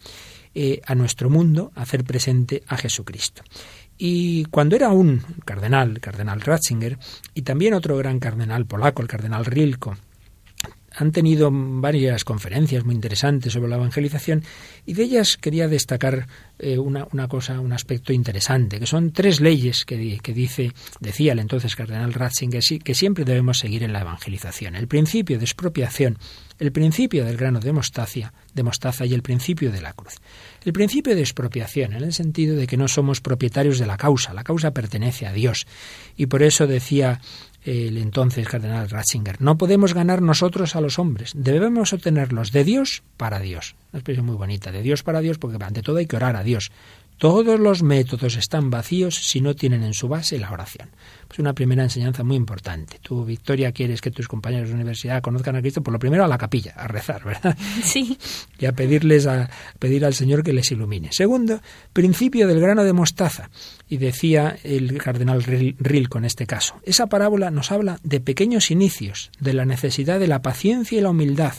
eh, 0.54 0.82
a 0.84 0.94
nuestro 0.94 1.30
mundo, 1.30 1.72
hacer 1.74 2.04
presente 2.04 2.62
a 2.66 2.76
Jesucristo. 2.76 3.42
Y 3.96 4.44
cuando 4.46 4.76
era 4.76 4.90
un 4.90 5.22
cardenal, 5.44 6.00
cardenal 6.00 6.40
Ratzinger, 6.40 6.98
y 7.34 7.42
también 7.42 7.74
otro 7.74 7.96
gran 7.96 8.20
cardenal 8.20 8.66
polaco, 8.66 9.02
el 9.02 9.08
cardenal 9.08 9.44
Rilko, 9.44 9.96
han 10.98 11.12
tenido 11.12 11.50
varias 11.52 12.24
conferencias 12.24 12.84
muy 12.84 12.94
interesantes 12.94 13.52
sobre 13.52 13.68
la 13.68 13.76
evangelización 13.76 14.42
y 14.84 14.94
de 14.94 15.04
ellas 15.04 15.36
quería 15.36 15.68
destacar 15.68 16.26
eh, 16.58 16.76
una, 16.78 17.06
una, 17.12 17.28
cosa, 17.28 17.60
un 17.60 17.72
aspecto 17.72 18.12
interesante, 18.12 18.80
que 18.80 18.86
son 18.86 19.12
tres 19.12 19.40
leyes 19.40 19.84
que, 19.84 20.18
que 20.20 20.32
dice, 20.34 20.72
decía 20.98 21.32
el 21.32 21.38
entonces 21.38 21.76
cardenal 21.76 22.12
Ratzinger, 22.12 22.62
que 22.82 22.94
siempre 22.94 23.24
debemos 23.24 23.58
seguir 23.58 23.84
en 23.84 23.92
la 23.92 24.00
evangelización. 24.00 24.74
El 24.74 24.88
principio 24.88 25.38
de 25.38 25.44
expropiación, 25.44 26.18
el 26.58 26.72
principio 26.72 27.24
del 27.24 27.36
grano 27.36 27.60
de 27.60 27.68
de 28.54 28.62
mostaza 28.62 29.06
y 29.06 29.14
el 29.14 29.22
principio 29.22 29.70
de 29.70 29.80
la 29.80 29.92
cruz. 29.92 30.14
El 30.64 30.72
principio 30.72 31.14
de 31.14 31.20
expropiación, 31.20 31.92
en 31.92 32.02
el 32.02 32.12
sentido 32.12 32.56
de 32.56 32.66
que 32.66 32.76
no 32.76 32.88
somos 32.88 33.20
propietarios 33.20 33.78
de 33.78 33.86
la 33.86 33.96
causa, 33.96 34.34
la 34.34 34.42
causa 34.42 34.72
pertenece 34.72 35.26
a 35.26 35.32
Dios. 35.32 35.66
Y 36.16 36.26
por 36.26 36.42
eso 36.42 36.66
decía 36.66 37.20
el 37.68 37.98
entonces 37.98 38.48
cardenal 38.48 38.88
Ratzinger. 38.88 39.40
No 39.40 39.58
podemos 39.58 39.92
ganar 39.92 40.22
nosotros 40.22 40.74
a 40.74 40.80
los 40.80 40.98
hombres, 40.98 41.32
debemos 41.34 41.92
obtenerlos 41.92 42.50
de 42.50 42.64
Dios 42.64 43.02
para 43.16 43.40
Dios. 43.40 43.74
Una 43.92 44.00
expresión 44.00 44.26
muy 44.26 44.36
bonita, 44.36 44.72
de 44.72 44.82
Dios 44.82 45.02
para 45.02 45.20
Dios, 45.20 45.38
porque 45.38 45.62
ante 45.62 45.82
todo 45.82 45.98
hay 45.98 46.06
que 46.06 46.16
orar 46.16 46.36
a 46.36 46.42
Dios. 46.42 46.70
Todos 47.18 47.58
los 47.58 47.82
métodos 47.82 48.36
están 48.36 48.70
vacíos 48.70 49.16
si 49.16 49.40
no 49.40 49.56
tienen 49.56 49.82
en 49.82 49.92
su 49.92 50.06
base 50.06 50.38
la 50.38 50.52
oración. 50.52 50.88
Pues 51.26 51.40
una 51.40 51.52
primera 51.52 51.82
enseñanza 51.82 52.22
muy 52.22 52.36
importante. 52.36 53.00
Tú, 53.02 53.24
Victoria, 53.24 53.72
quieres 53.72 54.00
que 54.00 54.12
tus 54.12 54.28
compañeros 54.28 54.68
de 54.68 54.76
universidad 54.76 55.20
conozcan 55.20 55.56
a 55.56 55.60
Cristo, 55.60 55.82
por 55.82 55.92
lo 55.92 55.98
primero 55.98 56.24
a 56.24 56.28
la 56.28 56.38
capilla, 56.38 56.74
a 56.76 56.86
rezar, 56.86 57.24
¿verdad? 57.24 57.58
Sí. 57.82 58.16
Y 58.60 58.66
a 58.66 58.72
pedirles 58.72 59.26
a 59.26 59.50
pedir 59.80 60.04
al 60.04 60.14
Señor 60.14 60.44
que 60.44 60.52
les 60.52 60.70
ilumine. 60.70 61.10
Segundo, 61.10 61.60
principio 61.92 62.46
del 62.46 62.60
grano 62.60 62.84
de 62.84 62.92
mostaza. 62.92 63.50
Y 63.88 63.96
decía 63.96 64.56
el 64.62 64.96
cardenal 64.98 65.42
Ril 65.42 66.08
con 66.08 66.24
este 66.24 66.46
caso. 66.46 66.76
Esa 66.84 67.08
parábola 67.08 67.50
nos 67.50 67.72
habla 67.72 67.98
de 68.04 68.20
pequeños 68.20 68.70
inicios, 68.70 69.32
de 69.40 69.54
la 69.54 69.64
necesidad 69.64 70.20
de 70.20 70.28
la 70.28 70.40
paciencia 70.40 70.98
y 70.98 71.00
la 71.00 71.10
humildad. 71.10 71.54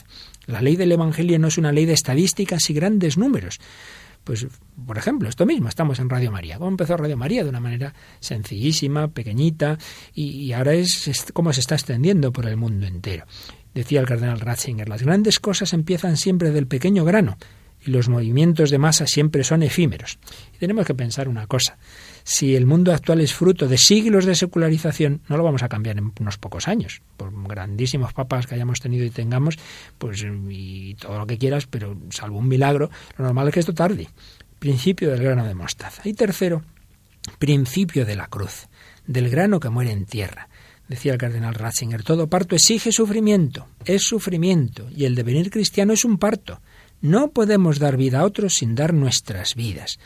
La 0.46 0.62
ley 0.62 0.78
del 0.78 0.92
Evangelio 0.92 1.38
no 1.38 1.50
es 1.50 1.58
una 1.58 1.72
ley 1.72 1.86
de 1.86 1.94
estadísticas 1.94 2.70
y 2.70 2.74
grandes 2.74 3.18
números, 3.18 3.60
pues, 4.24 4.48
por 4.86 4.98
ejemplo, 4.98 5.30
esto 5.30 5.46
mismo, 5.46 5.70
estamos 5.70 6.00
en 6.00 6.10
Radio 6.10 6.32
María. 6.32 6.58
¿Cómo 6.58 6.70
empezó 6.70 6.98
Radio 6.98 7.18
María? 7.18 7.44
De 7.44 7.50
una 7.50 7.60
manera 7.60 7.94
sencillísima, 8.20 9.10
pequeñita, 9.10 9.78
y, 10.14 10.52
ahora 10.54 10.74
es, 10.74 11.08
es 11.08 11.32
como 11.34 11.54
se 11.54 11.62
está 11.62 11.76
extendiendo 11.76 12.32
por 12.32 12.46
el 12.46 12.58
mundo 12.58 12.86
entero. 12.86 13.26
Decía 13.74 14.00
el 14.00 14.08
cardenal 14.08 14.40
Ratzinger, 14.40 14.90
las 14.90 15.04
grandes 15.04 15.40
cosas 15.40 15.74
empiezan 15.74 16.18
siempre 16.18 16.52
del 16.52 16.68
pequeño 16.68 17.06
grano, 17.06 17.38
y 17.86 17.92
los 17.92 18.10
movimientos 18.10 18.70
de 18.70 18.78
masa 18.78 19.08
siempre 19.08 19.44
son 19.44 19.64
efímeros. 19.64 20.20
Y 20.54 20.58
tenemos 20.58 20.86
que 20.86 20.96
pensar 20.96 21.30
una 21.30 21.48
cosa 21.48 21.78
si 22.24 22.56
el 22.56 22.66
mundo 22.66 22.94
actual 22.94 23.22
es 23.22 23.34
fruto 23.34 23.68
de 23.68 23.78
siglos 23.78 24.26
de 24.26 24.36
secularización, 24.36 25.22
no 25.28 25.38
lo 25.38 25.44
vamos 25.44 25.64
a 25.64 25.70
cambiar 25.70 25.98
en 25.98 26.12
unos 26.20 26.38
pocos 26.38 26.68
años. 26.68 27.02
Por 27.18 27.32
grandísimos 27.48 28.14
papas 28.14 28.48
que 28.48 28.56
hayamos 28.56 28.80
tenido 28.80 29.06
y 29.06 29.10
tengamos, 29.10 29.58
pues 29.98 30.26
y 30.50 30.96
todo 30.96 31.20
lo 31.20 31.28
que 31.28 31.38
quieras, 31.38 31.68
pero 31.68 31.98
salvo 32.10 32.40
un 32.40 32.48
milagro, 32.48 32.90
lo 33.18 33.26
normal 33.26 33.48
es 33.48 33.54
que 33.54 33.60
esto 33.62 33.74
tarde. 33.74 34.08
Principio 34.60 35.12
del 35.12 35.24
grano 35.24 35.46
de 35.46 35.56
mostaza. 35.56 36.02
Y 36.06 36.14
tercero, 36.14 36.64
principio 37.38 38.06
de 38.06 38.16
la 38.16 38.28
cruz, 38.28 38.68
del 39.06 39.30
grano 39.30 39.60
que 39.60 39.70
muere 39.70 39.92
en 39.92 40.06
tierra. 40.06 40.50
Decía 40.88 41.14
el 41.14 41.20
cardenal 41.20 41.54
Ratzinger, 41.54 42.04
todo 42.04 42.28
parto 42.28 42.56
exige 42.56 42.92
sufrimiento, 42.92 43.68
es 43.86 44.02
sufrimiento, 44.02 44.88
y 44.90 45.06
el 45.06 45.14
devenir 45.14 45.52
cristiano 45.52 45.94
es 45.94 46.04
un 46.04 46.18
parto. 46.18 46.62
No 47.00 47.30
podemos 47.30 47.78
dar 47.80 47.96
vida 47.96 48.20
a 48.20 48.26
otros 48.26 48.56
sin 48.56 48.76
dar 48.76 48.94
nuestras 48.94 49.56
vidas. 49.56 50.00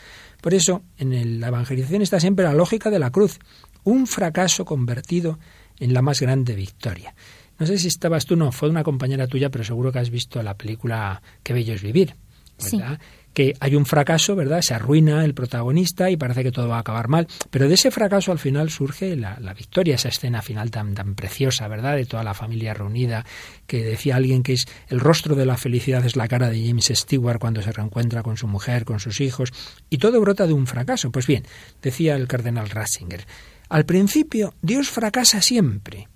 Por 0.44 0.52
eso, 0.52 0.82
en 0.98 1.40
la 1.40 1.48
evangelización 1.48 2.02
está 2.02 2.20
siempre 2.20 2.44
la 2.44 2.52
lógica 2.52 2.90
de 2.90 2.98
la 2.98 3.10
cruz, 3.10 3.38
un 3.82 4.06
fracaso 4.06 4.66
convertido 4.66 5.38
en 5.80 5.94
la 5.94 6.02
más 6.02 6.20
grande 6.20 6.54
victoria. 6.54 7.14
No 7.58 7.64
sé 7.64 7.78
si 7.78 7.88
estabas 7.88 8.26
tú, 8.26 8.36
no, 8.36 8.52
fue 8.52 8.68
una 8.68 8.84
compañera 8.84 9.26
tuya, 9.26 9.48
pero 9.48 9.64
seguro 9.64 9.90
que 9.90 10.00
has 10.00 10.10
visto 10.10 10.42
la 10.42 10.58
película 10.58 11.22
Qué 11.42 11.54
bello 11.54 11.72
es 11.72 11.80
vivir, 11.80 12.16
¿verdad? 12.62 13.00
Que 13.34 13.54
hay 13.60 13.74
un 13.74 13.84
fracaso, 13.84 14.36
¿verdad? 14.36 14.62
Se 14.62 14.74
arruina 14.74 15.24
el 15.24 15.34
protagonista 15.34 16.08
y 16.08 16.16
parece 16.16 16.44
que 16.44 16.52
todo 16.52 16.68
va 16.68 16.76
a 16.76 16.80
acabar 16.80 17.08
mal. 17.08 17.26
Pero 17.50 17.68
de 17.68 17.74
ese 17.74 17.90
fracaso 17.90 18.32
al 18.32 18.38
final 18.38 18.70
surge 18.70 19.16
la, 19.16 19.36
victoria, 19.54 19.96
esa 19.96 20.08
escena 20.08 20.40
final 20.40 20.70
tan, 20.70 20.94
tan 20.94 21.14
preciosa, 21.14 21.68
¿verdad? 21.68 21.96
De 21.96 22.06
toda 22.06 22.22
la 22.22 22.32
familia 22.32 22.72
reunida, 22.72 23.26
que 23.66 23.84
decía 23.84 24.16
alguien 24.16 24.42
que 24.42 24.54
es 24.54 24.66
el 24.88 25.00
rostro 25.00 25.34
de 25.34 25.46
la 25.46 25.56
felicidad 25.56 26.04
es 26.06 26.16
la 26.16 26.28
cara 26.28 26.48
de 26.48 26.64
James 26.64 26.92
Stewart 26.94 27.40
cuando 27.40 27.60
se 27.60 27.72
reencuentra 27.72 28.22
con 28.22 28.36
su 28.36 28.46
mujer, 28.46 28.84
con 28.84 29.00
sus 29.00 29.20
hijos, 29.20 29.52
y 29.90 29.98
todo 29.98 30.20
brota 30.20 30.46
de 30.46 30.52
un 30.52 30.66
fracaso. 30.66 31.10
Pues 31.10 31.26
bien, 31.26 31.44
decía 31.82 32.14
el 32.14 32.28
cardenal 32.28 32.70
Ratzinger, 32.70 33.26
al 33.68 33.84
principio 33.84 34.54
Dios 34.62 34.90
fracasa 34.90 35.40
siempre, 35.40 36.08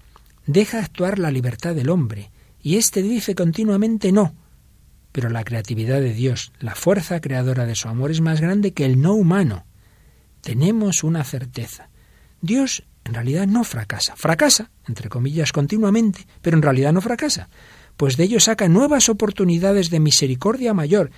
deja 0.47 0.79
actuar 0.79 1.19
la 1.19 1.33
libertad 1.33 1.75
del 1.75 1.91
hombre, 1.91 2.31
y 2.63 2.77
éste 2.77 3.03
dice 3.03 3.35
continuamente 3.35 4.13
no. 4.13 4.35
Pero 5.13 5.31
la 5.31 5.45
creatividad 5.45 6.01
de 6.01 6.13
Dios, 6.13 6.53
la 6.61 6.75
fuerza 6.75 7.21
creadora 7.21 7.67
de 7.67 7.75
su 7.75 7.89
amor 7.89 8.11
es 8.11 8.21
más 8.21 8.41
grande 8.41 8.73
que 8.73 8.85
el 8.85 9.01
no 9.01 9.15
humano. 9.15 9.65
Tenemos 10.43 11.03
una 11.03 11.25
certeza. 11.25 11.89
Dios 12.41 12.85
en 13.05 13.15
realidad 13.15 13.47
no 13.47 13.65
fracasa. 13.65 14.17
Fracasa, 14.17 14.71
entre 14.87 15.09
comillas, 15.09 15.53
continuamente, 15.53 16.27
pero 16.43 16.57
en 16.57 16.63
realidad 16.63 16.93
no 16.93 17.01
fracasa, 17.01 17.49
pues 17.97 18.17
de 18.17 18.25
ello 18.25 18.39
saca 18.39 18.69
nuevas 18.69 19.09
oportunidades 19.09 19.91
de 19.91 19.99
misericordia 19.99 20.75
mayor 20.75 21.11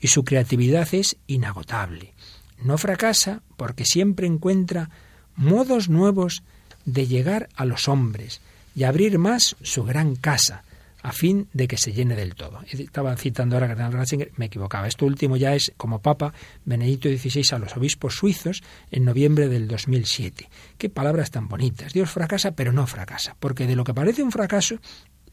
y 0.00 0.08
su 0.08 0.24
creatividad 0.24 0.88
es 0.92 1.16
inagotable. 1.26 2.14
No 2.62 2.76
fracasa 2.78 3.42
porque 3.56 3.84
siempre 3.84 4.26
encuentra 4.26 4.90
modos 5.36 5.88
nuevos 5.88 6.42
de 6.84 7.06
llegar 7.06 7.48
a 7.56 7.64
los 7.64 7.88
hombres 7.88 8.40
y 8.74 8.84
abrir 8.84 9.18
más 9.18 9.56
su 9.62 9.84
gran 9.84 10.16
casa, 10.16 10.64
a 11.08 11.12
fin 11.12 11.48
de 11.54 11.66
que 11.66 11.78
se 11.78 11.92
llene 11.92 12.14
del 12.14 12.34
todo. 12.34 12.60
Estaba 12.68 13.16
citando 13.16 13.56
ahora 13.56 13.72
a 13.72 13.90
Ratzinger, 13.90 14.30
me 14.36 14.46
equivocaba. 14.46 14.86
Esto 14.86 15.06
último 15.06 15.38
ya 15.38 15.54
es 15.54 15.72
como 15.78 16.02
Papa 16.02 16.34
Benedicto 16.66 17.08
XVI 17.08 17.56
a 17.56 17.58
los 17.58 17.76
obispos 17.76 18.14
suizos 18.14 18.62
en 18.90 19.06
noviembre 19.06 19.48
del 19.48 19.68
2007. 19.68 20.50
Qué 20.76 20.90
palabras 20.90 21.30
tan 21.30 21.48
bonitas. 21.48 21.94
Dios 21.94 22.10
fracasa, 22.10 22.52
pero 22.52 22.72
no 22.72 22.86
fracasa, 22.86 23.36
porque 23.40 23.66
de 23.66 23.74
lo 23.74 23.84
que 23.84 23.94
parece 23.94 24.22
un 24.22 24.30
fracaso, 24.30 24.76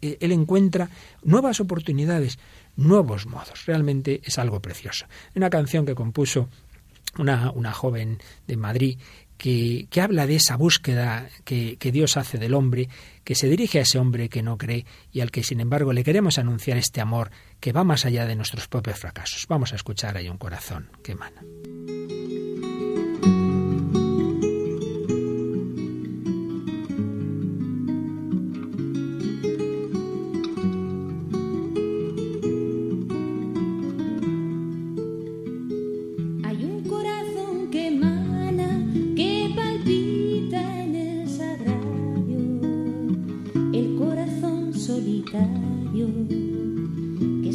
eh, 0.01 0.17
Él 0.21 0.31
encuentra 0.31 0.89
nuevas 1.23 1.59
oportunidades, 1.59 2.39
nuevos 2.77 3.25
modos. 3.25 3.65
Realmente 3.65 4.21
es 4.23 4.39
algo 4.39 4.61
precioso. 4.61 5.07
Una 5.35 5.49
canción 5.49 5.85
que 5.85 5.93
compuso 5.93 6.47
una, 7.17 7.51
una 7.51 7.73
joven 7.73 8.19
de 8.47 8.55
Madrid 8.57 8.97
que, 9.37 9.87
que, 9.89 9.99
habla 10.01 10.25
de 10.27 10.35
esa 10.35 10.55
búsqueda 10.55 11.27
que, 11.43 11.75
que, 11.77 11.91
Dios 11.91 12.15
hace 12.15 12.37
del 12.37 12.53
hombre, 12.53 12.87
que 13.25 13.35
se 13.35 13.49
dirige 13.49 13.79
a 13.79 13.81
ese 13.81 13.99
hombre 13.99 14.29
que 14.29 14.41
no 14.41 14.57
cree 14.57 14.85
y 15.11 15.19
al 15.19 15.31
que 15.31 15.43
sin 15.43 15.59
embargo 15.59 15.91
le 15.91 16.05
queremos 16.05 16.37
anunciar 16.37 16.77
este 16.77 17.01
amor 17.01 17.31
que 17.59 17.73
va 17.73 17.83
más 17.83 18.05
allá 18.05 18.25
de 18.25 18.37
nuestros 18.37 18.69
propios 18.69 18.97
fracasos. 18.97 19.45
Vamos 19.49 19.73
a 19.73 19.75
escuchar 19.75 20.15
ahí 20.15 20.29
un 20.29 20.37
corazón 20.37 20.89
que 21.03 21.11
emana. 21.11 21.41
Que 47.41 47.51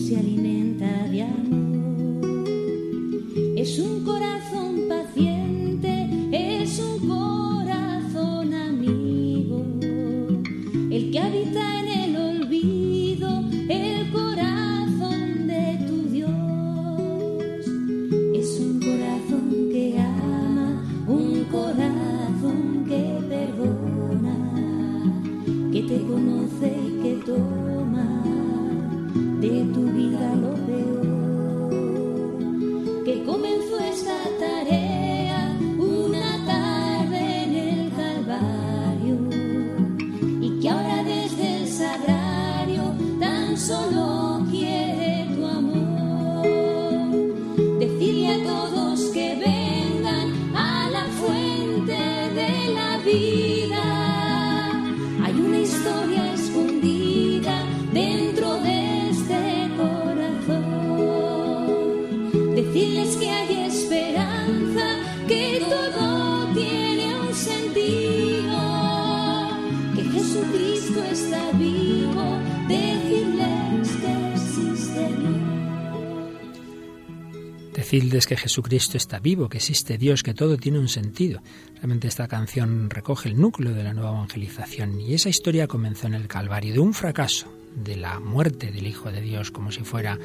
Jesucristo 78.27 78.97
está 78.97 79.19
vivo, 79.19 79.49
que 79.49 79.59
existe 79.59 79.99
Dios, 79.99 80.23
que 80.23 80.35
todo 80.35 80.57
tiene 80.57 80.79
un 80.79 80.89
sentido. 80.89 81.43
Realmente 81.77 82.09
esta 82.09 82.29
canción 82.29 82.91
recoge 82.91 83.29
el 83.29 83.41
núcleo 83.41 83.75
de 83.75 83.85
la 83.85 83.95
nueva 83.95 84.11
evangelización 84.11 85.01
y 85.01 85.15
esa 85.15 85.29
historia 85.29 85.67
comenzó 85.67 86.07
en 86.07 86.15
el 86.15 86.29
Calvario, 86.29 86.73
de 86.73 86.81
un 86.81 86.95
fracaso, 86.95 87.53
de 87.75 87.97
la 87.97 88.21
muerte 88.21 88.71
del 88.71 88.87
Hijo 88.87 89.11
de 89.11 89.21
Dios, 89.21 89.51
como 89.51 89.73
si 89.73 89.81
fuera 89.83 90.19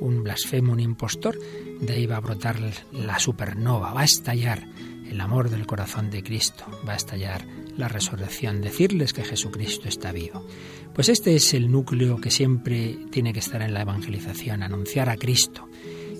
un 0.00 0.22
blasfemo, 0.22 0.72
un 0.72 0.80
impostor. 0.80 1.38
De 1.80 1.94
ahí 1.94 2.06
va 2.06 2.16
a 2.16 2.20
brotar 2.20 2.58
la 2.92 3.18
supernova, 3.18 3.92
va 3.92 4.02
a 4.02 4.04
estallar 4.04 4.66
el 5.08 5.20
amor 5.20 5.50
del 5.50 5.66
corazón 5.66 6.10
de 6.10 6.22
Cristo, 6.22 6.64
va 6.86 6.94
a 6.94 6.96
estallar 6.96 7.44
la 7.76 7.88
resurrección, 7.88 8.60
decirles 8.60 9.12
que 9.12 9.24
Jesucristo 9.24 9.88
está 9.88 10.10
vivo. 10.12 10.44
Pues 10.94 11.08
este 11.08 11.34
es 11.34 11.54
el 11.54 11.70
núcleo 11.70 12.20
que 12.20 12.30
siempre 12.30 12.98
tiene 13.10 13.32
que 13.32 13.40
estar 13.40 13.62
en 13.62 13.74
la 13.74 13.82
evangelización, 13.82 14.62
anunciar 14.62 15.08
a 15.10 15.16
Cristo 15.16 15.68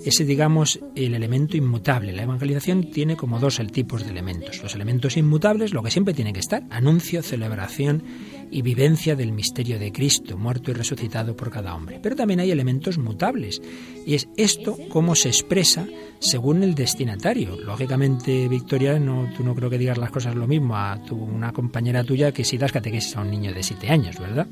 ese, 0.07 0.25
digamos, 0.25 0.79
el 0.95 1.15
elemento 1.15 1.57
inmutable. 1.57 2.13
La 2.13 2.23
evangelización 2.23 2.91
tiene 2.93 3.17
como 3.17 3.41
dos 3.41 3.61
tipos 3.73 4.05
de 4.05 4.11
elementos. 4.11 4.63
Los 4.63 4.77
elementos 4.77 5.17
inmutables, 5.17 5.75
lo 5.75 5.83
que 5.83 5.91
siempre 5.91 6.15
tiene 6.15 6.33
que 6.33 6.39
estar, 6.39 6.63
anuncio, 6.71 7.23
celebración 7.23 8.05
y 8.51 8.63
vivencia 8.63 9.17
del 9.17 9.33
misterio 9.33 9.81
de 9.81 9.91
Cristo, 9.91 10.39
muerto 10.39 10.71
y 10.71 10.75
resucitado 10.75 11.35
por 11.35 11.51
cada 11.51 11.75
hombre. 11.75 11.99
Pero 12.01 12.15
también 12.15 12.39
hay 12.39 12.53
elementos 12.53 12.99
mutables, 12.99 13.61
y 14.07 14.15
es 14.15 14.29
esto 14.37 14.79
cómo 14.91 15.17
se 15.17 15.29
expresa 15.29 15.89
según 16.21 16.63
el 16.63 16.77
destinatario. 16.77 17.57
Lógicamente, 17.57 18.47
Victoria, 18.47 19.01
no, 19.01 19.29
tú 19.37 19.43
no 19.43 19.57
creo 19.57 19.71
que 19.71 19.79
digas 19.79 19.99
las 19.99 20.13
cosas 20.13 20.37
lo 20.37 20.47
mismo 20.47 20.77
a 20.77 21.03
tu, 21.05 21.17
una 21.17 21.53
compañera 21.53 22.05
tuya 22.05 22.31
que 22.31 22.45
si 22.45 22.59
das 22.59 22.71
catequesis 22.71 23.17
a 23.17 23.23
un 23.23 23.31
niño 23.33 23.53
de 23.53 23.65
siete 23.65 23.91
años, 23.91 24.21
¿verdad? 24.21 24.47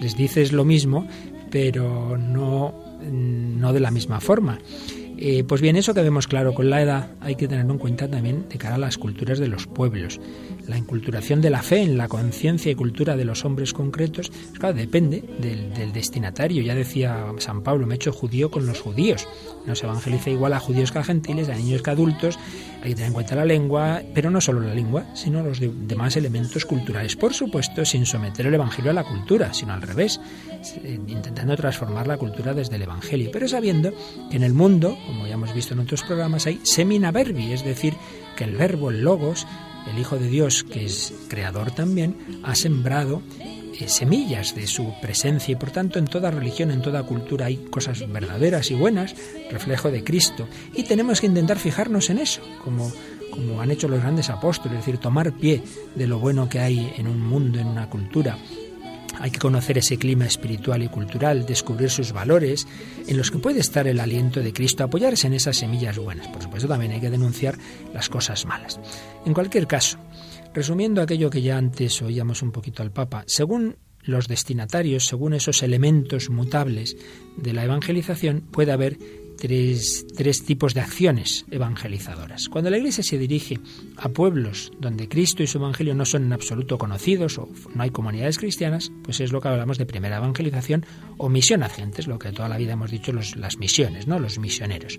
Les 0.00 0.16
dices 0.16 0.52
lo 0.52 0.64
mismo, 0.64 1.08
pero 1.50 2.16
no 2.16 2.85
no 3.02 3.72
de 3.72 3.80
la 3.80 3.90
misma 3.90 4.20
forma. 4.20 4.58
Eh, 5.18 5.44
pues 5.44 5.62
bien, 5.62 5.76
eso 5.76 5.94
que 5.94 6.02
vemos 6.02 6.26
claro 6.26 6.52
con 6.52 6.68
la 6.68 6.82
edad 6.82 7.08
hay 7.20 7.36
que 7.36 7.48
tenerlo 7.48 7.72
en 7.72 7.78
cuenta 7.78 8.08
también 8.08 8.48
de 8.50 8.58
cara 8.58 8.74
a 8.74 8.78
las 8.78 8.98
culturas 8.98 9.38
de 9.38 9.48
los 9.48 9.66
pueblos. 9.66 10.20
La 10.68 10.76
inculturación 10.76 11.40
de 11.40 11.50
la 11.50 11.62
fe 11.62 11.82
en 11.82 11.96
la 11.96 12.08
conciencia 12.08 12.72
y 12.72 12.74
cultura 12.74 13.16
de 13.16 13.24
los 13.24 13.44
hombres 13.44 13.72
concretos, 13.72 14.32
claro, 14.58 14.74
depende 14.74 15.22
del, 15.38 15.72
del, 15.72 15.92
destinatario. 15.92 16.62
Ya 16.62 16.74
decía 16.74 17.26
San 17.38 17.62
Pablo, 17.62 17.86
me 17.86 17.94
he 17.94 17.96
hecho 17.96 18.12
judío 18.12 18.50
con 18.50 18.66
los 18.66 18.80
judíos. 18.80 19.28
No 19.66 19.74
se 19.74 19.86
evangeliza 19.86 20.30
igual 20.30 20.52
a 20.52 20.60
judíos 20.60 20.92
que 20.92 20.98
a 20.98 21.04
gentiles, 21.04 21.48
a 21.48 21.54
niños 21.54 21.82
que 21.82 21.90
a 21.90 21.92
adultos. 21.92 22.38
Hay 22.82 22.90
que 22.90 22.94
tener 22.96 23.08
en 23.08 23.14
cuenta 23.14 23.34
la 23.36 23.44
lengua, 23.44 24.02
pero 24.14 24.30
no 24.30 24.40
solo 24.40 24.60
la 24.60 24.74
lengua, 24.74 25.06
sino 25.14 25.42
los 25.42 25.60
demás 25.60 26.16
elementos 26.16 26.64
culturales. 26.64 27.16
Por 27.16 27.34
supuesto, 27.34 27.84
sin 27.84 28.06
someter 28.06 28.46
el 28.46 28.54
Evangelio 28.54 28.90
a 28.90 28.94
la 28.94 29.04
cultura, 29.04 29.52
sino 29.54 29.72
al 29.72 29.82
revés, 29.82 30.20
eh, 30.82 30.98
intentando 31.06 31.56
transformar 31.56 32.06
la 32.06 32.16
cultura 32.16 32.54
desde 32.54 32.76
el 32.76 32.82
Evangelio, 32.82 33.30
pero 33.32 33.48
sabiendo 33.48 33.92
que 34.30 34.36
en 34.36 34.42
el 34.42 34.52
mundo 34.52 34.96
como 35.06 35.26
ya 35.26 35.34
hemos 35.34 35.54
visto 35.54 35.74
en 35.74 35.80
otros 35.80 36.02
programas, 36.02 36.46
hay 36.46 36.60
semina 36.62 37.12
verbi, 37.12 37.52
es 37.52 37.64
decir, 37.64 37.94
que 38.36 38.44
el 38.44 38.56
verbo, 38.56 38.90
el 38.90 39.02
logos, 39.02 39.46
el 39.90 39.98
Hijo 39.98 40.18
de 40.18 40.28
Dios, 40.28 40.64
que 40.64 40.84
es 40.84 41.12
creador 41.28 41.70
también, 41.70 42.16
ha 42.42 42.54
sembrado 42.54 43.22
eh, 43.78 43.88
semillas 43.88 44.54
de 44.54 44.66
su 44.66 44.92
presencia 45.00 45.52
y 45.52 45.56
por 45.56 45.70
tanto 45.70 45.98
en 45.98 46.06
toda 46.06 46.30
religión, 46.30 46.70
en 46.70 46.82
toda 46.82 47.02
cultura 47.02 47.46
hay 47.46 47.56
cosas 47.56 48.10
verdaderas 48.10 48.70
y 48.70 48.74
buenas, 48.74 49.14
reflejo 49.50 49.90
de 49.90 50.04
Cristo. 50.04 50.48
Y 50.74 50.84
tenemos 50.84 51.20
que 51.20 51.26
intentar 51.26 51.58
fijarnos 51.58 52.10
en 52.10 52.18
eso, 52.18 52.40
como, 52.64 52.92
como 53.30 53.60
han 53.60 53.70
hecho 53.70 53.88
los 53.88 54.00
grandes 54.00 54.30
apóstoles, 54.30 54.78
es 54.78 54.86
decir, 54.86 54.98
tomar 54.98 55.32
pie 55.32 55.62
de 55.94 56.06
lo 56.06 56.18
bueno 56.18 56.48
que 56.48 56.60
hay 56.60 56.92
en 56.96 57.06
un 57.06 57.20
mundo, 57.20 57.58
en 57.58 57.66
una 57.66 57.88
cultura 57.88 58.38
hay 59.20 59.30
que 59.30 59.38
conocer 59.38 59.78
ese 59.78 59.98
clima 59.98 60.26
espiritual 60.26 60.82
y 60.82 60.88
cultural, 60.88 61.46
descubrir 61.46 61.90
sus 61.90 62.12
valores, 62.12 62.66
en 63.06 63.16
los 63.16 63.30
que 63.30 63.38
puede 63.38 63.60
estar 63.60 63.86
el 63.86 64.00
aliento 64.00 64.40
de 64.40 64.52
Cristo, 64.52 64.84
apoyarse 64.84 65.26
en 65.26 65.34
esas 65.34 65.56
semillas 65.56 65.98
buenas. 65.98 66.28
Por 66.28 66.42
supuesto, 66.42 66.68
también 66.68 66.92
hay 66.92 67.00
que 67.00 67.10
denunciar 67.10 67.56
las 67.92 68.08
cosas 68.08 68.46
malas. 68.46 68.78
En 69.24 69.34
cualquier 69.34 69.66
caso, 69.66 69.98
resumiendo 70.54 71.02
aquello 71.02 71.30
que 71.30 71.42
ya 71.42 71.56
antes 71.56 72.00
oíamos 72.02 72.42
un 72.42 72.52
poquito 72.52 72.82
al 72.82 72.90
Papa, 72.90 73.24
según 73.26 73.76
los 74.02 74.28
destinatarios, 74.28 75.06
según 75.06 75.34
esos 75.34 75.62
elementos 75.62 76.30
mutables 76.30 76.96
de 77.36 77.52
la 77.52 77.64
evangelización, 77.64 78.42
puede 78.50 78.72
haber 78.72 78.98
tres, 79.36 80.06
tres, 80.16 80.44
tipos 80.44 80.74
de 80.74 80.80
acciones 80.80 81.44
evangelizadoras. 81.50 82.48
Cuando 82.48 82.70
la 82.70 82.78
Iglesia 82.78 83.04
se 83.04 83.18
dirige 83.18 83.58
a 83.96 84.08
pueblos 84.08 84.72
donde 84.78 85.08
Cristo 85.08 85.42
y 85.42 85.46
su 85.46 85.58
Evangelio 85.58 85.94
no 85.94 86.04
son 86.04 86.24
en 86.24 86.32
absoluto 86.32 86.78
conocidos 86.78 87.38
o 87.38 87.48
no 87.74 87.82
hay 87.82 87.90
comunidades 87.90 88.38
cristianas, 88.38 88.90
pues 89.02 89.20
es 89.20 89.32
lo 89.32 89.40
que 89.40 89.48
hablamos 89.48 89.78
de 89.78 89.86
primera 89.86 90.16
evangelización 90.16 90.84
o 91.18 91.28
misión 91.28 91.62
a 91.62 91.68
gentes, 91.68 92.06
lo 92.06 92.18
que 92.18 92.32
toda 92.32 92.48
la 92.48 92.56
vida 92.56 92.72
hemos 92.72 92.90
dicho 92.90 93.12
los, 93.12 93.36
las 93.36 93.58
misiones, 93.58 94.06
¿no? 94.06 94.18
los 94.18 94.38
misioneros. 94.38 94.98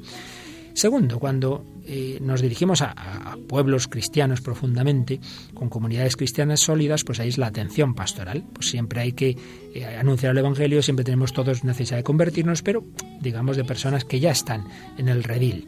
Segundo, 0.78 1.18
cuando 1.18 1.66
eh, 1.88 2.20
nos 2.22 2.40
dirigimos 2.40 2.84
a, 2.84 3.36
pueblos 3.48 3.88
cristianos 3.88 4.42
profundamente, 4.42 5.20
con 5.56 5.70
comunidades 5.70 6.16
cristianas 6.16 6.60
sólidas, 6.60 7.04
pues 7.04 7.20
ahí 7.20 7.30
es 7.30 7.40
la 7.40 7.48
atención 7.48 7.96
pastoral. 7.96 8.44
Pues 8.54 8.70
siempre 8.70 9.02
hay 9.02 9.14
que 9.14 9.36
eh, 9.74 9.86
anunciar 10.00 10.34
el 10.34 10.38
Evangelio, 10.38 10.84
siempre 10.84 11.04
tenemos 11.04 11.34
todos 11.34 11.64
necesidad 11.64 11.98
de 11.98 12.04
convertirnos, 12.04 12.62
pero 12.62 12.84
digamos 13.20 13.58
de 13.58 13.64
personas 13.64 14.06
que 14.06 14.20
ya 14.20 14.30
están 14.30 14.68
en 15.00 15.10
el 15.10 15.24
redil. 15.24 15.68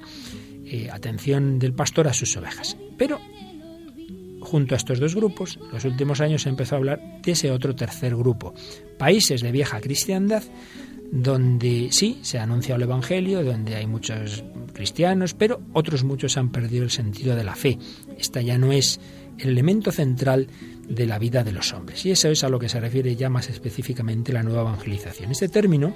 Eh, 0.65 0.89
atención 0.91 1.57
del 1.57 1.73
pastor 1.73 2.07
a 2.07 2.13
sus 2.13 2.37
ovejas. 2.37 2.77
Pero 2.95 3.19
junto 4.41 4.75
a 4.75 4.77
estos 4.77 4.99
dos 4.99 5.15
grupos, 5.15 5.57
en 5.59 5.71
los 5.71 5.85
últimos 5.85 6.21
años 6.21 6.43
se 6.43 6.49
empezó 6.49 6.75
a 6.75 6.77
hablar 6.77 7.01
de 7.23 7.31
ese 7.31 7.49
otro 7.49 7.73
tercer 7.73 8.15
grupo, 8.15 8.53
países 8.99 9.41
de 9.41 9.51
vieja 9.51 9.81
cristiandad, 9.81 10.43
donde 11.11 11.89
sí 11.91 12.19
se 12.21 12.39
ha 12.39 12.43
anunciado 12.43 12.77
el 12.77 12.83
Evangelio, 12.83 13.43
donde 13.43 13.75
hay 13.75 13.87
muchos 13.87 14.43
cristianos, 14.73 15.33
pero 15.33 15.61
otros 15.73 16.03
muchos 16.03 16.37
han 16.37 16.49
perdido 16.49 16.83
el 16.83 16.91
sentido 16.91 17.35
de 17.35 17.43
la 17.43 17.55
fe. 17.55 17.77
Esta 18.17 18.41
ya 18.41 18.57
no 18.57 18.71
es 18.71 18.99
el 19.37 19.49
elemento 19.49 19.91
central 19.91 20.47
de 20.87 21.05
la 21.05 21.19
vida 21.19 21.43
de 21.43 21.51
los 21.51 21.73
hombres. 21.73 22.05
Y 22.05 22.11
eso 22.11 22.29
es 22.29 22.43
a 22.43 22.49
lo 22.49 22.59
que 22.59 22.69
se 22.69 22.79
refiere 22.79 23.15
ya 23.15 23.29
más 23.29 23.49
específicamente 23.49 24.33
la 24.33 24.43
nueva 24.43 24.61
evangelización. 24.61 25.31
Este 25.31 25.49
término 25.49 25.93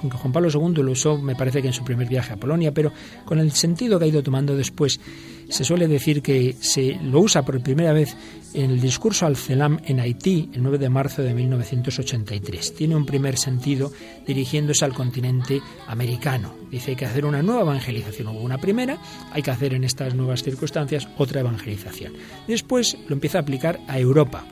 aunque 0.00 0.16
Juan 0.16 0.32
Pablo 0.32 0.48
II 0.52 0.82
lo 0.82 0.92
usó, 0.92 1.18
me 1.18 1.34
parece 1.34 1.60
que 1.60 1.68
en 1.68 1.74
su 1.74 1.84
primer 1.84 2.08
viaje 2.08 2.32
a 2.32 2.36
Polonia, 2.36 2.72
pero 2.72 2.92
con 3.24 3.38
el 3.38 3.52
sentido 3.52 3.98
que 3.98 4.04
ha 4.04 4.08
ido 4.08 4.22
tomando 4.22 4.56
después, 4.56 5.00
se 5.48 5.64
suele 5.64 5.88
decir 5.88 6.22
que 6.22 6.54
se 6.60 6.98
lo 7.02 7.20
usa 7.20 7.44
por 7.44 7.60
primera 7.62 7.92
vez 7.92 8.16
en 8.54 8.70
el 8.70 8.80
discurso 8.80 9.26
al 9.26 9.36
CELAM 9.36 9.80
en 9.84 10.00
Haití, 10.00 10.50
el 10.54 10.62
9 10.62 10.78
de 10.78 10.88
marzo 10.88 11.22
de 11.22 11.34
1983. 11.34 12.74
Tiene 12.74 12.96
un 12.96 13.06
primer 13.06 13.36
sentido 13.36 13.92
dirigiéndose 14.26 14.84
al 14.84 14.94
continente 14.94 15.60
americano. 15.86 16.54
Dice 16.70 16.96
que 16.96 17.06
hacer 17.06 17.24
una 17.24 17.42
nueva 17.42 17.62
evangelización. 17.62 18.28
Hubo 18.28 18.40
una 18.40 18.58
primera, 18.58 18.98
hay 19.32 19.42
que 19.42 19.50
hacer 19.50 19.74
en 19.74 19.84
estas 19.84 20.14
nuevas 20.14 20.42
circunstancias 20.42 21.08
otra 21.16 21.40
evangelización. 21.40 22.12
Después 22.46 22.96
lo 23.08 23.14
empieza 23.14 23.38
a 23.38 23.42
aplicar 23.42 23.80
a 23.86 23.98
Europa 23.98 24.44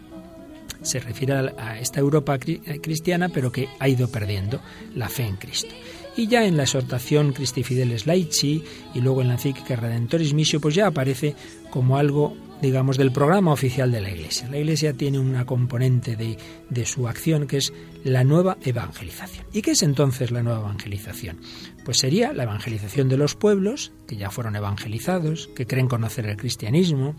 se 0.82 1.00
refiere 1.00 1.52
a 1.58 1.78
esta 1.80 2.00
Europa 2.00 2.38
cristiana, 2.38 3.28
pero 3.28 3.50
que 3.50 3.68
ha 3.80 3.88
ido 3.88 4.08
perdiendo 4.08 4.60
la 4.94 5.08
fe 5.08 5.24
en 5.24 5.36
Cristo. 5.36 5.74
Y 6.16 6.28
ya 6.28 6.46
en 6.46 6.56
la 6.56 6.62
exhortación 6.62 7.32
Christi 7.32 7.62
Fideles 7.62 8.06
Laici 8.06 8.64
y 8.94 9.00
luego 9.00 9.20
en 9.20 9.28
la 9.28 9.34
encíclica 9.34 9.76
Redentoris 9.76 10.32
Missio, 10.32 10.60
pues 10.60 10.74
ya 10.74 10.86
aparece 10.86 11.34
como 11.68 11.98
algo, 11.98 12.34
digamos, 12.62 12.96
del 12.96 13.12
programa 13.12 13.52
oficial 13.52 13.92
de 13.92 14.00
la 14.00 14.10
Iglesia. 14.10 14.48
La 14.48 14.58
Iglesia 14.58 14.94
tiene 14.94 15.18
una 15.18 15.44
componente 15.44 16.16
de, 16.16 16.38
de 16.70 16.86
su 16.86 17.06
acción 17.06 17.46
que 17.46 17.58
es 17.58 17.74
la 18.02 18.24
nueva 18.24 18.56
evangelización. 18.64 19.44
¿Y 19.52 19.60
qué 19.60 19.72
es 19.72 19.82
entonces 19.82 20.30
la 20.30 20.42
nueva 20.42 20.60
evangelización? 20.60 21.38
Pues 21.84 21.98
sería 21.98 22.32
la 22.32 22.44
evangelización 22.44 23.10
de 23.10 23.18
los 23.18 23.34
pueblos, 23.34 23.92
que 24.06 24.16
ya 24.16 24.30
fueron 24.30 24.56
evangelizados, 24.56 25.50
que 25.54 25.66
creen 25.66 25.86
conocer 25.86 26.24
el 26.26 26.38
cristianismo, 26.38 27.14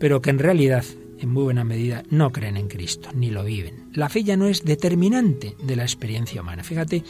pero 0.00 0.20
que 0.20 0.30
en 0.30 0.40
realidad 0.40 0.84
en 1.20 1.30
muy 1.30 1.44
buena 1.44 1.62
medida 1.62 2.02
no 2.10 2.32
creen 2.32 2.56
en 2.56 2.66
Cristo, 2.66 3.10
ni 3.14 3.30
lo 3.30 3.44
viven. 3.44 3.88
La 3.92 4.08
fe 4.08 4.24
ya 4.24 4.36
no 4.36 4.48
es 4.48 4.64
determinante 4.64 5.54
de 5.62 5.76
la 5.76 5.84
experiencia 5.84 6.40
humana. 6.40 6.64
Fíjate, 6.64 7.04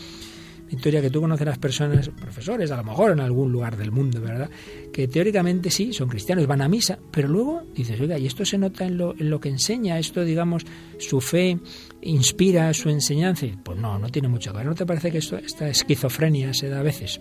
Victoria, 0.73 1.03
que 1.03 1.11
tú 1.11 1.21
conoces 1.21 1.47
las 1.47 1.59
personas, 1.59 2.09
profesores, 2.09 2.71
a 2.71 2.77
lo 2.79 2.85
mejor 2.85 3.13
en 3.13 3.21
algún 3.21 3.53
lugar 3.53 3.77
del 3.77 3.93
mundo, 3.93 4.23
¿verdad? 4.23 4.49
Que 4.91 5.07
teóricamente 5.07 5.71
sí, 5.71 5.93
son 5.93 6.09
cristianos, 6.09 6.47
van 6.47 6.63
a 6.63 6.69
misa, 6.69 6.99
pero 7.11 7.29
luego 7.29 7.63
dices, 7.75 8.01
oiga, 8.01 8.19
¿y 8.19 8.25
esto 8.25 8.47
se 8.47 8.57
nota 8.57 8.87
en 8.87 8.97
lo, 8.97 9.15
en 9.19 9.29
lo 9.29 9.39
que 9.39 9.51
enseña? 9.51 9.99
¿Esto, 9.99 10.25
digamos, 10.25 10.65
su 10.99 11.21
fe 11.21 11.59
inspira 12.01 12.73
su 12.73 12.89
enseñanza? 12.89 13.47
pues 13.63 13.79
no, 13.79 13.99
no 13.99 14.09
tiene 14.09 14.29
mucho 14.29 14.51
que 14.53 14.59
ver. 14.59 14.67
¿No 14.67 14.75
te 14.75 14.87
parece 14.87 15.11
que 15.11 15.19
esto, 15.19 15.37
esta 15.37 15.69
esquizofrenia 15.69 16.55
se 16.55 16.71
da 16.71 16.81
a 16.81 16.83
veces? 16.83 17.21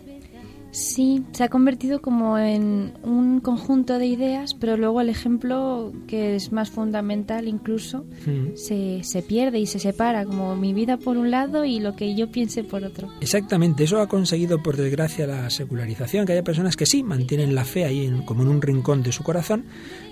Sí, 0.71 1.23
se 1.33 1.43
ha 1.43 1.49
convertido 1.49 2.01
como 2.01 2.37
en 2.37 2.93
un 3.03 3.41
conjunto 3.41 3.99
de 3.99 4.07
ideas, 4.07 4.53
pero 4.53 4.77
luego 4.77 5.01
el 5.01 5.09
ejemplo, 5.09 5.91
que 6.07 6.35
es 6.35 6.53
más 6.53 6.69
fundamental 6.69 7.47
incluso, 7.47 8.05
mm. 8.25 8.55
se, 8.55 9.03
se, 9.03 9.21
pierde 9.21 9.59
y 9.59 9.65
se 9.65 9.79
separa, 9.79 10.25
como 10.25 10.55
mi 10.55 10.73
vida 10.73 10.97
por 10.97 11.17
un 11.17 11.29
lado 11.29 11.65
y 11.65 11.79
lo 11.79 11.95
que 11.95 12.15
yo 12.15 12.31
piense 12.31 12.63
por 12.63 12.85
otro. 12.85 13.09
Exactamente, 13.19 13.83
eso 13.83 13.99
ha 13.99 14.07
conseguido 14.07 14.63
por 14.63 14.77
desgracia 14.77 15.27
la 15.27 15.49
secularización, 15.49 16.25
que 16.25 16.33
haya 16.33 16.43
personas 16.43 16.77
que 16.77 16.85
sí 16.85 17.03
mantienen 17.03 17.53
la 17.53 17.65
fe 17.65 17.83
ahí 17.83 18.09
como 18.25 18.43
en 18.43 18.49
un 18.49 18.61
rincón 18.61 19.03
de 19.03 19.11
su 19.11 19.23
corazón, 19.23 19.65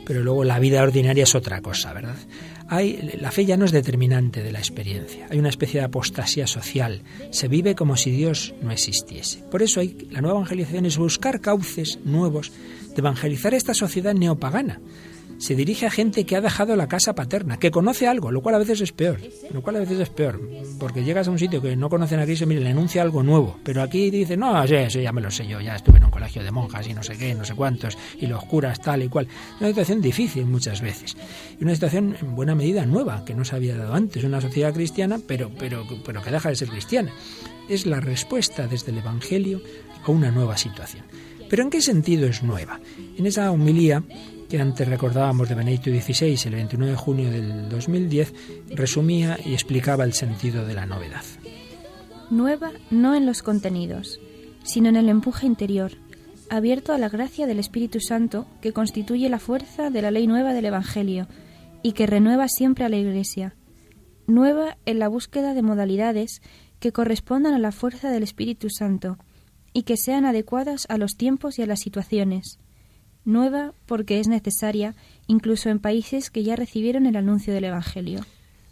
pero 0.05 0.23
luego 0.23 0.43
la 0.43 0.59
vida 0.59 0.83
ordinaria 0.83 1.23
es 1.23 1.35
otra 1.35 1.61
cosa, 1.61 1.93
¿verdad? 1.93 2.17
Hay, 2.71 3.17
la 3.19 3.31
fe 3.31 3.45
ya 3.45 3.57
no 3.57 3.65
es 3.65 3.71
determinante 3.71 4.43
de 4.43 4.51
la 4.51 4.59
experiencia, 4.59 5.27
hay 5.29 5.39
una 5.39 5.49
especie 5.49 5.79
de 5.79 5.87
apostasía 5.87 6.45
social, 6.45 7.01
se 7.31 7.47
vive 7.47 7.73
como 7.73 7.97
si 7.97 8.11
Dios 8.11 8.53
no 8.61 8.71
existiese. 8.71 9.43
Por 9.49 9.63
eso 9.63 9.79
hay, 9.79 10.07
la 10.11 10.21
nueva 10.21 10.37
evangelización 10.37 10.85
es 10.85 10.97
buscar 10.97 11.41
cauces 11.41 11.99
nuevos 12.05 12.51
de 12.89 12.95
evangelizar 12.97 13.53
esta 13.53 13.73
sociedad 13.73 14.13
neopagana 14.13 14.79
se 15.39 15.55
dirige 15.55 15.85
a 15.85 15.89
gente 15.89 16.25
que 16.25 16.35
ha 16.35 16.41
dejado 16.41 16.75
la 16.75 16.87
casa 16.87 17.15
paterna, 17.15 17.57
que 17.57 17.71
conoce 17.71 18.07
algo, 18.07 18.29
lo 18.31 18.41
cual 18.41 18.55
a 18.55 18.59
veces 18.59 18.81
es 18.81 18.91
peor, 18.91 19.19
lo 19.51 19.61
cual 19.61 19.77
a 19.77 19.79
veces 19.79 19.99
es 19.99 20.09
peor, 20.09 20.39
porque 20.77 21.03
llegas 21.03 21.27
a 21.27 21.31
un 21.31 21.39
sitio 21.39 21.61
que 21.61 21.75
no 21.75 21.89
conocen 21.89 22.19
a 22.19 22.25
Cristo 22.25 22.43
y 22.43 22.47
mire, 22.47 22.61
le 22.61 22.69
anuncia 22.69 23.01
algo 23.01 23.23
nuevo, 23.23 23.57
pero 23.63 23.81
aquí 23.81 24.09
dice, 24.11 24.35
no, 24.35 24.67
sí, 24.67 24.75
eso 24.75 24.99
ya 24.99 25.13
me 25.13 25.21
lo 25.21 25.31
sé 25.31 25.47
yo, 25.47 25.61
ya 25.61 25.77
estuve 25.77 25.97
en 25.97 26.03
un 26.03 26.11
colegio 26.11 26.43
de 26.43 26.51
monjas 26.51 26.87
y 26.87 26.93
no 26.93 27.01
sé 27.01 27.17
qué, 27.17 27.33
no 27.33 27.45
sé 27.45 27.55
cuántos, 27.55 27.97
y 28.19 28.27
los 28.27 28.43
curas 28.45 28.81
tal 28.81 29.01
y 29.01 29.07
cual. 29.07 29.27
Una 29.59 29.69
situación 29.69 30.01
difícil 30.01 30.45
muchas 30.45 30.81
veces, 30.81 31.15
y 31.57 31.63
una 31.63 31.73
situación 31.73 32.17
en 32.21 32.35
buena 32.35 32.53
medida 32.53 32.85
nueva, 32.85 33.23
que 33.23 33.33
no 33.33 33.45
se 33.45 33.55
había 33.55 33.77
dado 33.77 33.93
antes, 33.93 34.23
una 34.25 34.41
sociedad 34.41 34.73
cristiana, 34.73 35.19
pero, 35.25 35.49
pero, 35.57 35.85
pero 36.05 36.21
que 36.21 36.31
deja 36.31 36.49
de 36.49 36.55
ser 36.57 36.67
cristiana. 36.67 37.13
Es 37.69 37.85
la 37.85 38.01
respuesta 38.01 38.67
desde 38.67 38.91
el 38.91 38.97
Evangelio 38.97 39.61
a 40.03 40.11
una 40.11 40.31
nueva 40.31 40.57
situación. 40.57 41.05
¿Pero 41.49 41.63
en 41.63 41.69
qué 41.69 41.81
sentido 41.81 42.27
es 42.27 42.43
nueva? 42.43 42.79
En 43.17 43.25
esa 43.25 43.51
humilía 43.51 44.03
que 44.49 44.59
antes 44.59 44.87
recordábamos 44.87 45.47
de 45.47 45.53
Benedicto 45.53 45.91
XVI, 45.91 46.47
el 46.47 46.55
29 46.55 46.91
de 46.91 46.97
junio 46.97 47.31
del 47.31 47.69
2010, 47.69 48.33
resumía 48.71 49.37
y 49.45 49.53
explicaba 49.53 50.03
el 50.03 50.13
sentido 50.13 50.65
de 50.65 50.73
la 50.73 50.87
novedad. 50.87 51.23
Nueva 52.31 52.71
no 52.89 53.13
en 53.15 53.27
los 53.27 53.43
contenidos, 53.43 54.19
sino 54.63 54.89
en 54.89 54.95
el 54.95 55.07
empuje 55.07 55.45
interior, 55.45 55.91
abierto 56.49 56.93
a 56.93 56.97
la 56.97 57.09
gracia 57.09 57.45
del 57.45 57.59
Espíritu 57.59 57.99
Santo 57.99 58.47
que 58.59 58.73
constituye 58.73 59.29
la 59.29 59.37
fuerza 59.37 59.91
de 59.91 60.01
la 60.01 60.09
ley 60.09 60.25
nueva 60.25 60.53
del 60.53 60.65
Evangelio 60.65 61.27
y 61.83 61.91
que 61.91 62.07
renueva 62.07 62.47
siempre 62.47 62.85
a 62.85 62.89
la 62.89 62.97
Iglesia. 62.97 63.55
Nueva 64.25 64.77
en 64.85 64.97
la 64.97 65.09
búsqueda 65.09 65.53
de 65.53 65.61
modalidades 65.61 66.41
que 66.79 66.91
correspondan 66.91 67.53
a 67.53 67.59
la 67.59 67.71
fuerza 67.71 68.09
del 68.09 68.23
Espíritu 68.23 68.69
Santo 68.71 69.17
y 69.73 69.83
que 69.83 69.95
sean 69.95 70.25
adecuadas 70.25 70.87
a 70.89 70.97
los 70.97 71.15
tiempos 71.17 71.59
y 71.59 71.61
a 71.61 71.67
las 71.67 71.81
situaciones 71.81 72.57
nueva 73.29 73.73
porque 73.85 74.19
es 74.19 74.27
necesaria 74.27 74.95
incluso 75.27 75.69
en 75.69 75.79
países 75.79 76.29
que 76.29 76.43
ya 76.43 76.55
recibieron 76.55 77.05
el 77.05 77.15
anuncio 77.15 77.53
del 77.53 77.65
Evangelio. 77.65 78.25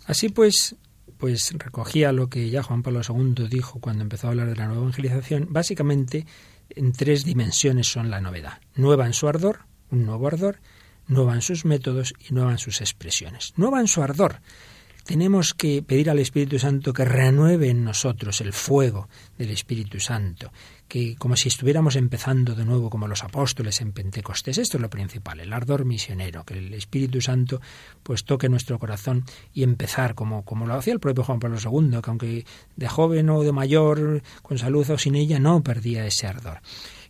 Así 0.06 0.30
pues, 0.30 0.76
pues 1.18 1.54
recogía 1.58 2.12
lo 2.12 2.30
que 2.30 2.50
ya 2.50 2.64
Juan 2.64 2.84
Pablo 2.84 3.02
II 3.08 3.48
dijo 3.50 3.80
cuando 3.80 4.04
empezó 4.04 4.28
a 4.28 4.32
hablar 4.32 4.48
de 4.48 4.56
la 4.56 4.66
nueva 4.66 4.82
evangelización, 4.82 5.48
básicamente 5.50 6.26
en 6.70 6.92
tres 6.92 7.24
dimensiones 7.24 7.88
son 7.88 8.10
la 8.10 8.22
novedad. 8.22 8.60
Nueva 8.76 9.06
en 9.06 9.14
su 9.14 9.28
ardor, 9.28 9.62
un 9.92 10.06
nuevo 10.06 10.28
ardor, 10.28 10.60
nueva 11.08 11.34
en 11.36 11.42
sus 11.42 11.66
métodos 11.66 12.14
y 12.30 12.34
nueva 12.34 12.52
en 12.52 12.58
sus 12.58 12.82
expresiones. 12.82 13.54
Nueva 13.56 13.80
en 13.80 13.88
su 13.88 14.02
ardor. 14.02 14.42
Tenemos 15.08 15.54
que 15.54 15.82
pedir 15.84 16.10
al 16.10 16.20
Espíritu 16.20 16.60
Santo 16.60 16.92
que 16.92 17.06
renueve 17.06 17.70
en 17.70 17.86
nosotros 17.86 18.42
el 18.42 18.52
fuego 18.52 19.08
del 19.38 19.52
Espíritu 19.52 20.02
Santo, 20.02 20.52
que 20.86 21.16
como 21.16 21.38
si 21.38 21.48
estuviéramos 21.48 21.96
empezando 21.96 22.56
de 22.56 22.66
nuevo 22.66 22.90
como 22.90 23.08
los 23.08 23.24
apóstoles 23.24 23.80
en 23.80 23.94
Pentecostés. 23.94 24.58
Esto 24.58 24.76
es 24.76 24.82
lo 24.82 24.90
principal, 24.90 25.40
el 25.40 25.54
ardor 25.54 25.86
misionero, 25.86 26.44
que 26.44 26.56
el 26.56 26.74
Espíritu 26.74 27.22
Santo 27.22 27.62
pues 28.04 28.26
toque 28.26 28.50
nuestro 28.50 28.80
corazón 28.80 29.24
y 29.54 29.64
empezar 29.64 30.14
como, 30.14 30.44
como 30.44 30.68
lo 30.68 30.74
hacía 30.74 30.92
el 30.92 31.00
propio 31.00 31.24
Juan 31.24 31.40
Pablo 31.40 31.58
II, 31.58 32.02
que 32.04 32.10
aunque 32.10 32.46
de 32.76 32.88
joven 32.90 33.30
o 33.30 33.44
de 33.44 33.54
mayor, 33.54 34.22
con 34.42 34.58
salud 34.58 34.90
o 34.90 34.98
sin 34.98 35.16
ella, 35.16 35.40
no 35.40 35.64
perdía 35.64 36.06
ese 36.06 36.28
ardor. 36.28 36.60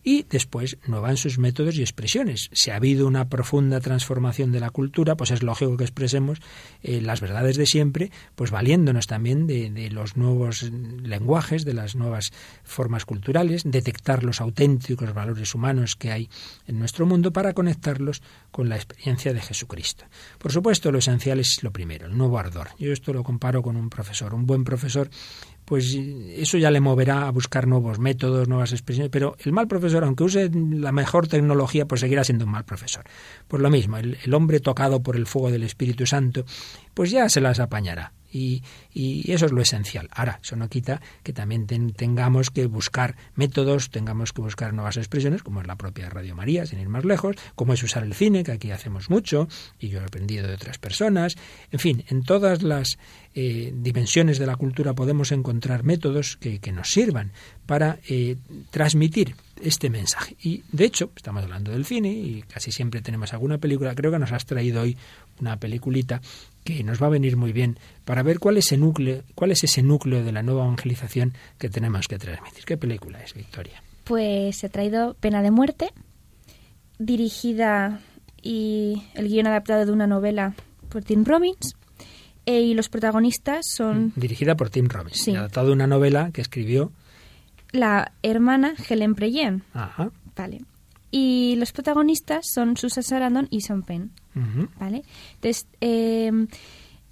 Y 0.04 0.24
después 0.30 0.78
no 0.88 1.02
van 1.02 1.18
sus 1.18 1.38
métodos 1.38 1.76
y 1.76 1.82
expresiones. 1.82 2.50
Si 2.54 2.72
ha 2.72 2.76
habido 2.76 3.08
una 3.08 3.30
profunda 3.30 3.80
transformación 3.80 4.52
de 4.52 4.60
la 4.60 4.70
cultura, 4.70 5.16
pues 5.16 5.32
es 5.32 5.44
lógico 5.44 5.78
que 5.78 5.84
expresemos 5.84 6.40
eh, 6.82 7.02
las 7.02 7.22
verdades 7.22 7.58
de 7.58 7.66
siempre, 7.66 8.12
pues 8.36 8.52
valiéndonos 8.52 9.08
también 9.08 9.48
de, 9.48 9.70
de, 9.70 9.90
los 9.90 10.18
nuevos 10.18 10.64
lenguajes, 10.64 11.66
de 11.66 11.74
las 11.74 11.96
nuevas 11.96 12.32
formas 12.64 13.06
culturales, 13.06 13.64
detectar 13.66 14.24
los 14.24 14.42
auténticos 14.42 15.14
valores 15.14 15.56
humanos 15.56 15.96
que 15.96 16.12
hay 16.12 16.30
en 16.68 16.80
nuestro 16.80 17.06
mundo 17.06 17.32
para 17.32 17.54
conectarlos 17.54 18.22
con 18.52 18.70
la 18.70 18.76
experiencia 18.76 19.34
de 19.34 19.42
Jesucristo. 19.42 20.06
Por 20.38 20.52
supuesto, 20.52 20.92
lo 20.92 21.00
esencial 21.00 21.40
es 21.40 21.64
lo 21.64 21.72
primero, 21.72 22.08
el 22.08 22.18
nuevo 22.18 22.40
ardor. 22.40 22.70
Yo 22.80 22.92
esto 22.92 23.14
lo 23.14 23.24
comparo 23.24 23.62
con 23.62 23.76
un 23.76 23.90
profesor. 23.90 24.34
Un 24.34 24.46
buen 24.46 24.64
profesor 24.64 25.10
pues 25.68 25.98
eso 26.38 26.58
ya 26.58 26.72
le 26.72 26.80
moverá 26.80 27.28
a 27.28 27.32
buscar 27.32 27.68
nuevos 27.68 28.00
métodos, 28.00 28.48
nuevas 28.48 28.72
expresiones, 28.72 29.10
pero 29.12 29.36
el 29.44 29.52
mal 29.52 29.68
profesor, 29.68 30.02
aunque 30.06 30.24
use 30.24 30.50
la 30.50 30.94
mejor 30.94 31.28
tecnología, 31.28 31.86
pues 31.86 32.00
seguirá 32.00 32.24
siendo 32.24 32.46
un 32.46 32.52
mal 32.52 32.64
profesor. 32.64 33.04
Por 33.50 33.60
lo 33.60 33.70
mismo, 33.70 33.98
el, 33.98 34.18
el 34.24 34.34
hombre 34.34 34.62
tocado 34.62 35.04
por 35.04 35.18
el 35.18 35.28
fuego 35.28 35.52
del 35.52 35.64
Espíritu 35.64 36.06
Santo, 36.06 36.46
pues 36.94 37.12
ya 37.12 37.28
se 37.28 37.42
las 37.42 37.60
apañará. 37.60 38.14
Y, 38.38 39.32
eso 39.32 39.46
es 39.46 39.52
lo 39.52 39.62
esencial. 39.62 40.10
Ahora, 40.12 40.40
eso 40.42 40.56
no 40.56 40.70
quita 40.70 41.02
que 41.24 41.34
también 41.34 41.68
ten, 41.68 41.92
tengamos 41.92 42.50
que 42.50 42.66
buscar 42.66 43.16
métodos, 43.36 43.90
tengamos 43.90 44.34
que 44.34 44.42
buscar 44.42 44.74
nuevas 44.74 44.98
expresiones, 44.98 45.44
como 45.44 45.62
es 45.62 45.68
la 45.68 45.76
propia 45.76 46.10
Radio 46.10 46.36
María, 46.36 46.66
sin 46.66 46.80
ir 46.80 46.90
más 46.90 47.06
lejos, 47.06 47.36
como 47.56 47.74
es 47.74 47.84
usar 47.84 48.04
el 48.04 48.14
cine, 48.14 48.44
que 48.44 48.52
aquí 48.52 48.72
hacemos 48.72 49.10
mucho, 49.10 49.48
y 49.80 49.90
yo 49.90 50.00
he 50.00 50.04
aprendido 50.04 50.48
de 50.48 50.56
otras 50.56 50.78
personas. 50.78 51.36
En 51.72 51.80
fin, 51.80 52.04
en 52.08 52.24
todas 52.24 52.64
las 52.64 52.98
eh, 53.36 53.72
dimensiones 53.76 54.40
de 54.40 54.48
la 54.48 54.56
cultura 54.56 54.94
podemos 54.94 55.32
encontrar 55.32 55.84
métodos 55.84 56.38
que, 56.38 56.60
que 56.60 56.72
nos 56.72 56.90
sirvan 56.90 57.32
para 57.68 58.00
eh, 58.08 58.38
transmitir 58.72 59.36
este 59.62 59.90
mensaje. 59.90 60.36
Y 60.42 60.64
de 60.72 60.86
hecho, 60.86 61.12
estamos 61.16 61.44
hablando 61.44 61.72
del 61.72 61.86
cine 61.86 62.12
y 62.12 62.44
casi 62.48 62.72
siempre 62.72 63.02
tenemos 63.02 63.34
alguna 63.34 63.58
película. 63.58 63.94
Creo 63.94 64.12
que 64.12 64.20
nos 64.20 64.32
has 64.32 64.46
traído 64.46 64.82
hoy 64.82 64.98
una 65.40 65.60
peliculita 65.60 66.22
que 66.76 66.84
nos 66.84 67.02
va 67.02 67.08
a 67.08 67.12
venir 67.12 67.38
muy 67.38 67.54
bien 67.54 67.80
para 68.04 68.24
ver 68.24 68.40
cuál 68.40 68.58
es 68.58 68.66
ese 68.66 68.78
núcleo, 68.78 69.24
cuál 69.36 69.52
es 69.52 69.64
ese 69.64 69.82
núcleo 69.82 70.24
de 70.24 70.34
la 70.34 70.44
nueva 70.44 70.66
evangelización 70.66 71.34
que 71.58 71.70
tenemos 71.70 72.10
que 72.10 72.18
transmitir. 72.18 72.66
¿Qué 72.66 72.76
película 72.76 73.24
es, 73.24 73.34
Victoria? 73.34 73.82
Pues 74.04 74.64
he 74.64 74.70
traído 74.70 75.14
Pena 75.14 75.42
de 75.42 75.52
muerte, 75.52 75.94
dirigida 77.00 78.02
y 78.42 79.02
el 79.14 79.30
guion 79.30 79.48
adaptado 79.48 79.86
de 79.86 79.92
una 79.94 80.08
novela 80.08 80.56
por 80.90 81.04
Tim 81.06 81.24
Robbins. 81.24 81.76
Eh, 82.46 82.62
y 82.62 82.74
los 82.74 82.90
protagonistas 82.90 83.66
son... 83.70 84.14
Dirigida 84.16 84.56
por 84.56 84.70
Tim 84.70 84.88
Robbins. 84.88 85.18
Sí. 85.18 85.36
Adaptado 85.36 85.68
de 85.68 85.74
una 85.74 85.88
novela 85.88 86.32
que 86.34 86.42
escribió... 86.42 86.92
La 87.72 88.14
hermana 88.24 88.76
Helen 88.90 89.16
Preyen. 89.16 89.64
Ajá. 89.74 90.12
Vale. 90.36 90.62
Y 91.20 91.56
los 91.56 91.72
protagonistas 91.72 92.46
son 92.54 92.78
Susan 92.78 93.02
Sarandon 93.02 93.48
y 93.50 93.62
Sean 93.62 93.82
Penn. 93.82 94.12
¿Vale? 94.80 95.02
Entonces, 95.34 95.66
eh, 95.82 96.30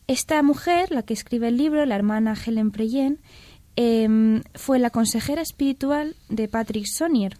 esta 0.06 0.43
mujer, 0.43 0.91
la 0.91 1.01
que 1.01 1.16
escribe 1.16 1.47
el 1.47 1.58
libro, 1.58 1.84
la 1.88 1.95
hermana 1.95 2.36
Helen 2.36 2.70
Preyen, 2.70 3.18
eh, 3.78 4.43
fue 4.53 4.78
la 4.78 4.91
consejera 4.91 5.41
espiritual 5.41 6.16
de 6.30 6.47
Patrick 6.47 6.86
Sonier, 6.86 7.39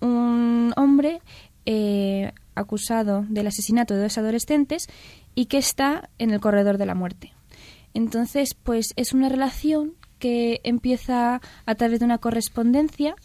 un 0.00 0.72
hombre 0.76 1.20
eh, 1.66 2.30
acusado 2.54 3.26
del 3.28 3.48
asesinato 3.48 3.94
de 3.94 4.02
dos 4.02 4.18
adolescentes 4.18 4.86
y 5.34 5.46
que 5.46 5.58
está 5.58 6.10
en 6.18 6.30
el 6.30 6.38
corredor 6.38 6.78
de 6.78 6.86
la 6.86 6.94
muerte. 6.94 7.32
Entonces, 7.92 8.54
pues 8.54 8.92
es 8.94 9.12
una 9.14 9.28
relación 9.28 9.94
que 10.20 10.60
empieza 10.62 11.40
a 11.66 11.74
través 11.74 11.98
de 11.98 12.04
una 12.04 12.18
correspondencia 12.18 13.16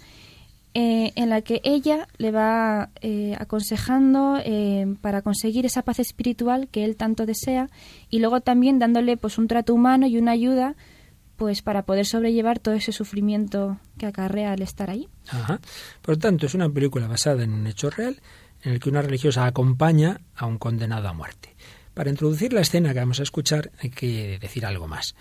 eh, 0.75 1.13
en 1.15 1.29
la 1.29 1.41
que 1.41 1.61
ella 1.63 2.07
le 2.17 2.31
va 2.31 2.89
eh, 3.01 3.35
aconsejando 3.37 4.39
eh, 4.43 4.95
para 5.01 5.21
conseguir 5.21 5.67
esa 5.67 5.83
paz 5.83 5.99
espiritual 5.99 6.67
que 6.67 6.83
él 6.83 6.95
tanto 6.95 7.27
desea 7.27 7.69
y 8.09 8.17
luego 8.17 8.41
también 8.41 8.79
dándole 8.79 9.15
pues 9.15 9.37
un 9.37 9.47
trato 9.47 9.75
humano 9.75 10.07
y 10.07 10.17
una 10.17 10.31
ayuda 10.31 10.75
pues 11.35 11.61
para 11.61 11.83
poder 11.83 12.07
sobrellevar 12.07 12.57
todo 12.57 12.73
ese 12.73 12.91
sufrimiento 12.91 13.77
que 13.99 14.07
acarrea 14.07 14.53
el 14.55 14.63
estar 14.63 14.89
ahí. 14.89 15.07
Por 16.01 16.17
tanto, 16.17 16.47
es 16.47 16.55
una 16.55 16.69
película 16.69 17.07
basada 17.07 17.43
en 17.43 17.53
un 17.53 17.67
hecho 17.67 17.91
real 17.91 18.19
en 18.63 18.73
el 18.73 18.79
que 18.79 18.89
una 18.89 19.03
religiosa 19.03 19.45
acompaña 19.45 20.21
a 20.35 20.47
un 20.47 20.57
condenado 20.57 21.07
a 21.07 21.13
muerte. 21.13 21.55
Para 21.93 22.09
introducir 22.09 22.51
la 22.51 22.61
escena 22.61 22.93
que 22.93 22.99
vamos 22.99 23.19
a 23.19 23.23
escuchar 23.23 23.71
hay 23.79 23.91
que 23.91 24.39
decir 24.39 24.65
algo 24.65 24.87
más. 24.87 25.15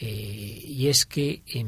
Eh, 0.00 0.62
y 0.64 0.88
es 0.88 1.04
que 1.04 1.42
eh, 1.46 1.64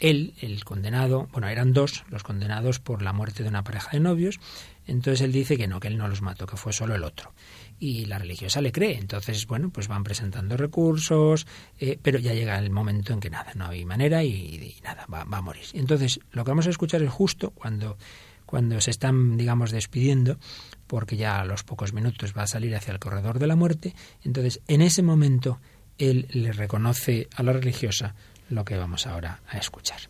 él, 0.00 0.34
el 0.40 0.64
condenado, 0.64 1.28
bueno, 1.32 1.48
eran 1.48 1.72
dos 1.72 2.04
los 2.10 2.22
condenados 2.22 2.78
por 2.78 3.00
la 3.00 3.14
muerte 3.14 3.42
de 3.42 3.48
una 3.48 3.64
pareja 3.64 3.90
de 3.92 4.00
novios, 4.00 4.38
entonces 4.86 5.22
él 5.22 5.32
dice 5.32 5.56
que 5.56 5.66
no, 5.66 5.80
que 5.80 5.88
él 5.88 5.96
no 5.96 6.06
los 6.06 6.20
mató, 6.20 6.46
que 6.46 6.58
fue 6.58 6.74
solo 6.74 6.94
el 6.94 7.04
otro. 7.04 7.32
Y 7.78 8.04
la 8.04 8.18
religiosa 8.18 8.60
le 8.60 8.72
cree, 8.72 8.98
entonces, 8.98 9.46
bueno, 9.46 9.70
pues 9.70 9.88
van 9.88 10.04
presentando 10.04 10.58
recursos, 10.58 11.46
eh, 11.78 11.98
pero 12.02 12.18
ya 12.18 12.34
llega 12.34 12.58
el 12.58 12.70
momento 12.70 13.14
en 13.14 13.20
que 13.20 13.30
nada, 13.30 13.52
no 13.54 13.68
hay 13.68 13.86
manera 13.86 14.22
y, 14.24 14.76
nada, 14.84 15.06
va, 15.12 15.24
va, 15.24 15.38
a 15.38 15.42
morir. 15.42 15.64
Entonces, 15.72 16.20
lo 16.32 16.44
que 16.44 16.50
vamos 16.50 16.66
a 16.66 16.70
escuchar 16.70 17.02
es 17.02 17.10
justo 17.10 17.50
cuando, 17.52 17.96
cuando 18.44 18.78
se 18.82 18.90
están, 18.90 19.38
digamos, 19.38 19.70
despidiendo, 19.70 20.38
porque 20.86 21.16
ya 21.16 21.40
a 21.40 21.44
los 21.46 21.62
pocos 21.62 21.94
minutos 21.94 22.34
va 22.36 22.42
a 22.42 22.46
salir 22.46 22.74
hacia 22.74 22.92
el 22.92 22.98
corredor 22.98 23.38
de 23.38 23.46
la 23.46 23.56
muerte, 23.56 23.94
entonces, 24.22 24.60
en 24.68 24.82
ese 24.82 25.02
momento, 25.02 25.60
él 26.00 26.26
le 26.30 26.52
reconoce 26.52 27.28
a 27.36 27.42
la 27.42 27.52
religiosa 27.52 28.14
lo 28.48 28.64
que 28.64 28.76
vamos 28.76 29.06
ahora 29.06 29.40
a 29.48 29.58
escuchar. 29.58 30.00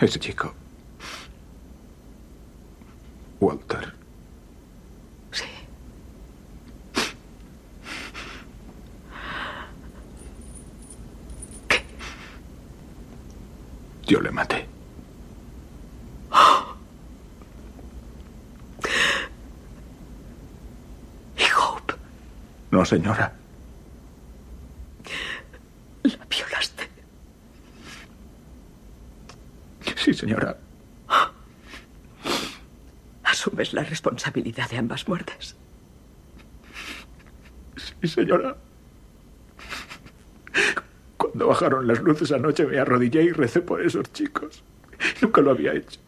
Ese 0.00 0.18
chico. 0.20 0.54
Walter. 3.40 3.92
Sí. 5.32 5.44
¿Qué? 11.68 11.82
Yo 14.06 14.20
le 14.20 14.30
maté. 14.30 14.66
¿Y 21.36 21.42
Hope? 21.56 21.94
No, 22.70 22.84
señora. 22.84 23.32
¿La 26.02 26.24
violaste? 26.26 26.88
Sí, 29.96 30.14
señora. 30.14 30.56
¿Asumes 33.24 33.72
la 33.72 33.84
responsabilidad 33.84 34.68
de 34.70 34.78
ambas 34.78 35.06
muertes? 35.08 35.56
Sí, 37.76 38.08
señora. 38.08 38.56
Cuando 41.16 41.48
bajaron 41.48 41.86
las 41.86 42.00
luces 42.00 42.32
anoche 42.32 42.64
me 42.66 42.78
arrodillé 42.78 43.22
y 43.24 43.32
recé 43.32 43.60
por 43.60 43.82
esos 43.84 44.12
chicos. 44.12 44.62
Nunca 45.20 45.40
lo 45.40 45.50
había 45.50 45.74
hecho. 45.74 46.00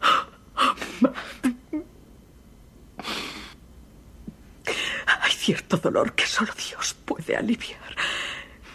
Hay 5.21 5.31
cierto 5.31 5.77
dolor 5.77 6.13
que 6.13 6.25
solo 6.25 6.51
Dios 6.53 6.95
puede 7.05 7.35
aliviar. 7.35 7.95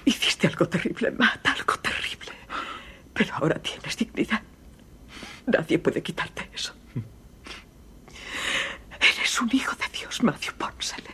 Hiciste 0.07 0.47
algo 0.47 0.69
terrible, 0.69 1.11
Matt, 1.11 1.47
algo 1.49 1.75
terrible. 1.83 2.33
Pero 3.13 3.35
ahora 3.35 3.59
tienes 3.59 3.97
dignidad. 3.97 4.41
Nadie 5.47 5.79
puede 5.81 6.01
quitarte 6.01 6.49
eso. 6.55 6.73
Eres 9.01 9.41
un 9.41 9.51
hijo 9.53 9.75
de 9.77 9.99
Dios, 9.99 10.23
Matthew 10.23 10.55
Ponsele. 10.55 11.11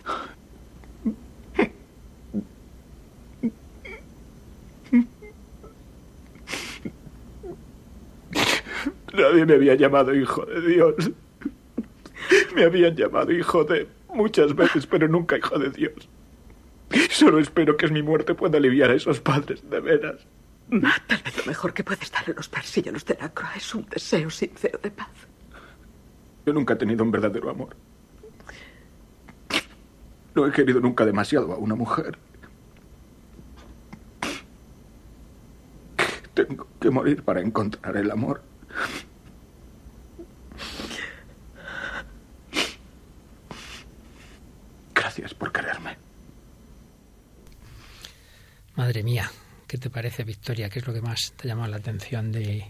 Nadie 9.15 9.47
me 9.47 9.55
había 9.55 9.75
llamado 9.75 10.15
hijo 10.15 10.45
de 10.45 10.61
Dios. 10.61 11.11
Me 12.55 12.65
habían 12.65 12.95
llamado 12.95 13.33
hijo 13.33 13.65
de 13.65 13.89
muchas 14.13 14.55
veces, 14.55 14.87
pero 14.87 15.09
nunca 15.09 15.39
hijo 15.39 15.59
de 15.59 15.71
Dios. 15.71 16.09
Solo 17.23 17.39
espero 17.39 17.77
que 17.77 17.87
mi 17.87 18.03
muerte 18.03 18.35
pueda 18.35 18.59
aliviar 18.59 18.91
a 18.91 18.95
esos 18.95 19.21
padres, 19.21 19.63
de 19.71 19.79
veras. 19.79 20.27
Tal 21.07 21.23
vez 21.23 21.39
lo 21.39 21.45
mejor 21.45 21.73
que 21.73 21.85
puedes 21.85 22.11
dar 22.11 22.25
a 22.29 22.33
los 22.33 22.49
persillanos 22.49 23.05
de 23.05 23.17
la 23.21 23.33
croa 23.33 23.53
es 23.55 23.73
un 23.77 23.87
deseo 23.89 24.29
sincero 24.29 24.81
de 24.83 24.91
paz. 24.91 25.07
Yo 26.45 26.53
nunca 26.53 26.75
he 26.75 26.77
tenido 26.77 27.05
un 27.05 27.13
verdadero 27.13 27.49
amor. 27.49 27.77
No 30.35 30.49
he 30.49 30.51
querido 30.51 30.81
nunca 30.81 31.07
demasiado 31.07 31.53
a 31.53 31.59
una 31.59 31.77
mujer. 31.77 32.19
Tengo 36.35 36.67
que 36.81 36.91
morir 36.91 37.23
para 37.23 37.41
encontrar 37.41 37.97
el 37.99 38.11
amor. 38.11 38.43
Gracias 44.93 45.35
por 45.35 45.53
quererme. 45.53 46.02
Madre 48.77 49.03
mía, 49.03 49.31
¿qué 49.67 49.79
te 49.79 49.91
parece, 49.91 50.25
Victoria? 50.25 50.69
¿Qué 50.69 50.79
es 50.79 50.87
lo 50.87 50.93
que 50.93 51.03
más 51.03 51.33
te 51.37 51.47
ha 51.47 51.53
llamado 51.53 51.71
la 51.71 51.77
atención 51.77 52.33
de, 52.33 52.65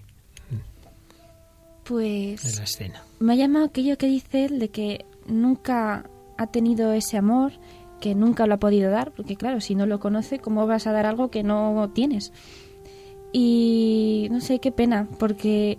Pues 1.85 2.43
de 2.43 2.57
la 2.57 2.65
escena. 2.65 3.03
me 3.21 3.33
ha 3.33 3.37
llamado 3.37 3.67
aquello 3.67 3.97
que 3.99 4.07
dice 4.07 4.47
él 4.47 4.59
de 4.59 4.69
que 4.69 5.05
nunca 5.27 6.05
ha 6.39 6.47
tenido 6.49 6.93
ese 6.93 7.17
amor, 7.17 7.53
que 8.01 8.15
nunca 8.15 8.47
lo 8.47 8.55
ha 8.55 8.59
podido 8.59 8.91
dar, 8.91 9.13
porque 9.13 9.37
claro, 9.37 9.61
si 9.61 9.75
no 9.75 9.87
lo 9.87 10.01
conoce, 10.01 10.39
¿cómo 10.39 10.67
vas 10.67 10.87
a 10.87 10.93
dar 10.93 11.07
algo 11.07 11.31
que 11.31 11.43
no 11.43 11.91
tienes? 11.95 12.33
Y 13.33 14.29
no 14.31 14.41
sé, 14.41 14.59
qué 14.59 14.73
pena, 14.73 15.09
porque 15.19 15.79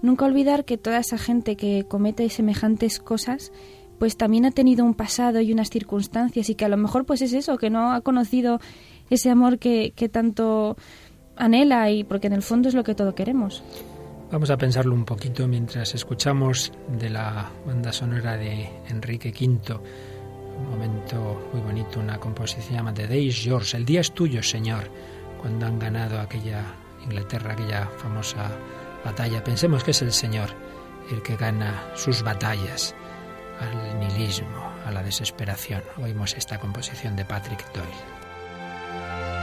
nunca 0.00 0.24
olvidar 0.24 0.64
que 0.64 0.78
toda 0.78 0.98
esa 0.98 1.18
gente 1.18 1.56
que 1.56 1.84
comete 1.86 2.28
semejantes 2.30 3.00
cosas, 3.00 3.52
pues 3.98 4.16
también 4.16 4.46
ha 4.46 4.50
tenido 4.50 4.84
un 4.84 4.94
pasado 4.94 5.40
y 5.40 5.52
unas 5.52 5.70
circunstancias 5.70 6.48
y 6.50 6.54
que 6.54 6.64
a 6.64 6.68
lo 6.68 6.76
mejor 6.76 7.04
pues 7.04 7.22
es 7.22 7.32
eso, 7.32 7.58
que 7.58 7.70
no 7.70 7.92
ha 7.92 8.00
conocido 8.00 8.60
ese 9.10 9.30
amor 9.30 9.58
que, 9.58 9.92
que 9.94 10.08
tanto 10.08 10.76
anhela 11.36 11.90
y 11.90 12.04
porque 12.04 12.26
en 12.26 12.32
el 12.32 12.42
fondo 12.42 12.68
es 12.68 12.74
lo 12.74 12.84
que 12.84 12.94
todo 12.94 13.14
queremos. 13.14 13.62
Vamos 14.30 14.50
a 14.50 14.56
pensarlo 14.56 14.94
un 14.94 15.04
poquito 15.04 15.46
mientras 15.46 15.94
escuchamos 15.94 16.72
de 16.98 17.10
la 17.10 17.48
banda 17.64 17.92
sonora 17.92 18.36
de 18.36 18.68
Enrique 18.88 19.30
V, 19.30 19.78
un 20.58 20.70
momento 20.70 21.48
muy 21.52 21.62
bonito, 21.62 22.00
una 22.00 22.18
composición 22.18 22.76
llamada 22.76 22.96
The 22.96 23.06
Day 23.06 23.26
is 23.28 23.44
Yours, 23.44 23.74
el 23.74 23.84
día 23.84 24.00
es 24.00 24.12
tuyo, 24.12 24.42
Señor, 24.42 24.90
cuando 25.40 25.66
han 25.66 25.78
ganado 25.78 26.20
aquella 26.20 26.64
Inglaterra, 27.04 27.52
aquella 27.52 27.86
famosa 27.98 28.50
batalla. 29.04 29.44
Pensemos 29.44 29.84
que 29.84 29.92
es 29.92 30.02
el 30.02 30.12
Señor 30.12 30.50
el 31.12 31.22
que 31.22 31.36
gana 31.36 31.84
sus 31.94 32.22
batallas 32.22 32.96
al 33.60 34.00
nihilismo, 34.00 34.72
a 34.84 34.90
la 34.90 35.04
desesperación. 35.04 35.82
Oímos 36.02 36.34
esta 36.34 36.58
composición 36.58 37.14
de 37.14 37.24
Patrick 37.24 37.64
Doyle. 37.72 38.15
Bye. 38.96 39.35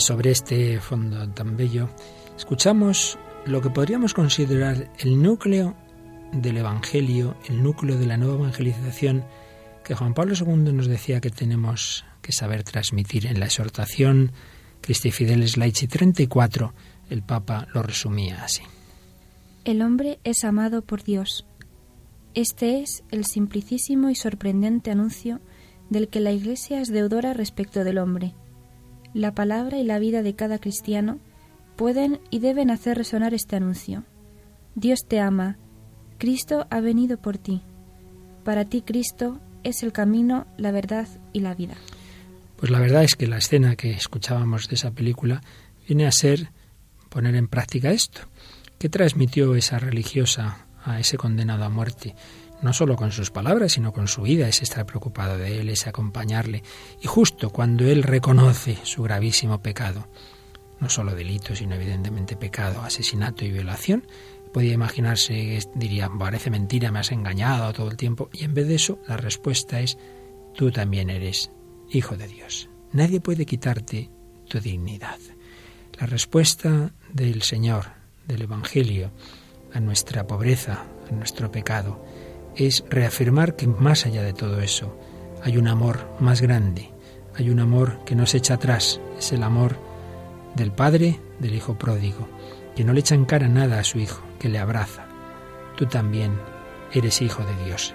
Sobre 0.00 0.30
este 0.30 0.80
fondo 0.80 1.28
tan 1.28 1.58
bello, 1.58 1.90
escuchamos 2.34 3.18
lo 3.44 3.60
que 3.60 3.68
podríamos 3.68 4.14
considerar 4.14 4.90
el 4.98 5.22
núcleo 5.22 5.76
del 6.32 6.56
Evangelio, 6.56 7.36
el 7.50 7.62
núcleo 7.62 7.98
de 7.98 8.06
la 8.06 8.16
nueva 8.16 8.36
evangelización 8.36 9.26
que 9.84 9.94
Juan 9.94 10.14
Pablo 10.14 10.34
II 10.34 10.72
nos 10.72 10.86
decía 10.86 11.20
que 11.20 11.28
tenemos 11.28 12.06
que 12.22 12.32
saber 12.32 12.62
transmitir 12.62 13.26
en 13.26 13.40
la 13.40 13.44
exhortación 13.44 14.32
Christi 14.80 15.10
Fideles 15.10 15.58
Laici 15.58 15.86
34, 15.86 16.72
el 17.10 17.22
Papa 17.22 17.68
lo 17.74 17.82
resumía 17.82 18.42
así. 18.42 18.62
El 19.66 19.82
hombre 19.82 20.18
es 20.24 20.44
amado 20.44 20.80
por 20.80 21.04
Dios. 21.04 21.44
Este 22.32 22.80
es 22.80 23.04
el 23.10 23.26
simplicísimo 23.26 24.08
y 24.08 24.14
sorprendente 24.14 24.90
anuncio 24.90 25.42
del 25.90 26.08
que 26.08 26.20
la 26.20 26.32
Iglesia 26.32 26.80
es 26.80 26.88
deudora 26.88 27.34
respecto 27.34 27.84
del 27.84 27.98
hombre 27.98 28.34
la 29.14 29.34
palabra 29.34 29.78
y 29.78 29.84
la 29.84 29.98
vida 29.98 30.22
de 30.22 30.34
cada 30.34 30.58
cristiano 30.58 31.18
pueden 31.76 32.20
y 32.30 32.40
deben 32.40 32.70
hacer 32.70 32.96
resonar 32.96 33.34
este 33.34 33.56
anuncio. 33.56 34.04
Dios 34.74 35.00
te 35.06 35.20
ama, 35.20 35.58
Cristo 36.18 36.66
ha 36.70 36.80
venido 36.80 37.16
por 37.16 37.38
ti. 37.38 37.62
Para 38.44 38.64
ti 38.64 38.82
Cristo 38.82 39.40
es 39.64 39.82
el 39.82 39.92
camino, 39.92 40.46
la 40.56 40.70
verdad 40.70 41.08
y 41.32 41.40
la 41.40 41.54
vida. 41.54 41.74
Pues 42.56 42.70
la 42.70 42.78
verdad 42.78 43.04
es 43.04 43.16
que 43.16 43.26
la 43.26 43.38
escena 43.38 43.76
que 43.76 43.90
escuchábamos 43.90 44.68
de 44.68 44.74
esa 44.74 44.90
película 44.90 45.40
viene 45.86 46.06
a 46.06 46.12
ser 46.12 46.50
poner 47.08 47.34
en 47.34 47.48
práctica 47.48 47.90
esto. 47.90 48.20
¿Qué 48.78 48.88
transmitió 48.88 49.54
esa 49.54 49.78
religiosa 49.78 50.66
a 50.84 51.00
ese 51.00 51.16
condenado 51.16 51.64
a 51.64 51.68
muerte? 51.70 52.14
No 52.62 52.72
solo 52.72 52.96
con 52.96 53.12
sus 53.12 53.30
palabras, 53.30 53.72
sino 53.72 53.92
con 53.92 54.08
su 54.08 54.22
vida, 54.22 54.48
es 54.48 54.62
estar 54.62 54.86
preocupado 54.86 55.38
de 55.38 55.60
él, 55.60 55.68
es 55.68 55.86
acompañarle. 55.86 56.62
Y 57.00 57.06
justo 57.06 57.50
cuando 57.50 57.86
él 57.86 58.02
reconoce 58.02 58.78
su 58.82 59.02
gravísimo 59.02 59.62
pecado, 59.62 60.08
no 60.80 60.88
solo 60.88 61.14
delito, 61.14 61.54
sino 61.54 61.74
evidentemente 61.74 62.36
pecado, 62.36 62.82
asesinato 62.82 63.44
y 63.44 63.50
violación, 63.50 64.06
podía 64.52 64.72
imaginarse, 64.72 65.58
diría, 65.74 66.10
parece 66.18 66.50
mentira, 66.50 66.90
me 66.90 66.98
has 66.98 67.12
engañado 67.12 67.72
todo 67.72 67.90
el 67.90 67.96
tiempo, 67.96 68.30
y 68.32 68.44
en 68.44 68.54
vez 68.54 68.66
de 68.66 68.74
eso, 68.74 68.98
la 69.06 69.16
respuesta 69.16 69.80
es, 69.80 69.98
tú 70.54 70.70
también 70.70 71.10
eres 71.10 71.50
hijo 71.90 72.16
de 72.16 72.28
Dios. 72.28 72.68
Nadie 72.92 73.20
puede 73.20 73.46
quitarte 73.46 74.10
tu 74.48 74.60
dignidad. 74.60 75.18
La 75.98 76.06
respuesta 76.06 76.92
del 77.12 77.42
Señor, 77.42 77.86
del 78.26 78.42
Evangelio, 78.42 79.12
a 79.72 79.80
nuestra 79.80 80.26
pobreza, 80.26 80.86
a 81.08 81.12
nuestro 81.12 81.52
pecado, 81.52 82.04
es 82.56 82.84
reafirmar 82.88 83.56
que 83.56 83.66
más 83.66 84.06
allá 84.06 84.22
de 84.22 84.32
todo 84.32 84.60
eso 84.60 84.96
hay 85.42 85.56
un 85.56 85.68
amor 85.68 86.08
más 86.20 86.40
grande, 86.40 86.90
hay 87.34 87.50
un 87.50 87.60
amor 87.60 88.04
que 88.04 88.14
no 88.14 88.26
se 88.26 88.38
echa 88.38 88.54
atrás, 88.54 89.00
es 89.18 89.32
el 89.32 89.42
amor 89.42 89.76
del 90.54 90.72
Padre 90.72 91.18
del 91.38 91.54
Hijo 91.54 91.78
pródigo, 91.78 92.28
que 92.76 92.84
no 92.84 92.92
le 92.92 93.00
echa 93.00 93.14
en 93.14 93.24
cara 93.24 93.48
nada 93.48 93.78
a 93.78 93.84
su 93.84 93.98
Hijo, 93.98 94.22
que 94.38 94.48
le 94.48 94.58
abraza. 94.58 95.06
Tú 95.76 95.86
también 95.86 96.32
eres 96.92 97.22
hijo 97.22 97.42
de 97.44 97.64
Dios. 97.64 97.94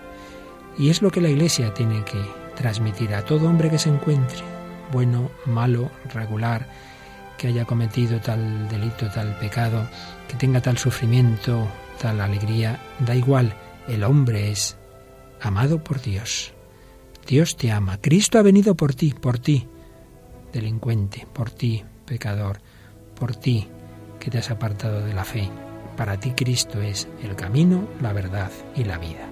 Y 0.78 0.90
es 0.90 1.02
lo 1.02 1.12
que 1.12 1.22
la 1.22 1.30
Iglesia 1.30 1.74
tiene 1.74 2.04
que 2.04 2.20
transmitir 2.56 3.14
a 3.14 3.24
todo 3.24 3.48
hombre 3.48 3.70
que 3.70 3.80
se 3.80 3.90
encuentre, 3.90 4.40
bueno, 4.92 5.30
malo, 5.46 5.92
regular, 6.14 6.68
que 7.38 7.48
haya 7.48 7.66
cometido 7.66 8.20
tal 8.20 8.68
delito, 8.70 9.10
tal 9.10 9.38
pecado, 9.38 9.88
que 10.28 10.36
tenga 10.36 10.62
tal 10.62 10.78
sufrimiento, 10.78 11.68
tal 12.00 12.22
alegría, 12.22 12.80
da 13.00 13.16
igual 13.16 13.54
el 13.88 14.04
hombre 14.04 14.52
es 14.52 14.78
amado 15.42 15.84
por 15.84 16.02
Dios. 16.02 16.54
Dios 17.28 17.58
te 17.58 17.72
ama. 17.72 18.00
Cristo 18.02 18.38
ha 18.38 18.44
venido 18.44 18.76
por 18.76 18.94
ti, 18.94 19.14
por 19.14 19.40
ti, 19.40 19.68
delincuente, 20.54 21.28
por 21.34 21.50
ti, 21.50 21.84
pecador, 22.06 22.60
por 23.16 23.36
ti 23.36 23.68
que 24.20 24.30
te 24.30 24.38
has 24.38 24.52
apartado 24.52 25.06
de 25.06 25.14
la 25.14 25.26
fe. 25.26 25.50
Para 25.98 26.20
ti 26.20 26.32
Cristo 26.32 26.82
es 26.82 27.08
el 27.24 27.36
camino, 27.36 27.88
la 28.02 28.14
verdad 28.14 28.52
y 28.76 28.84
la 28.84 28.98
vida. 28.98 29.30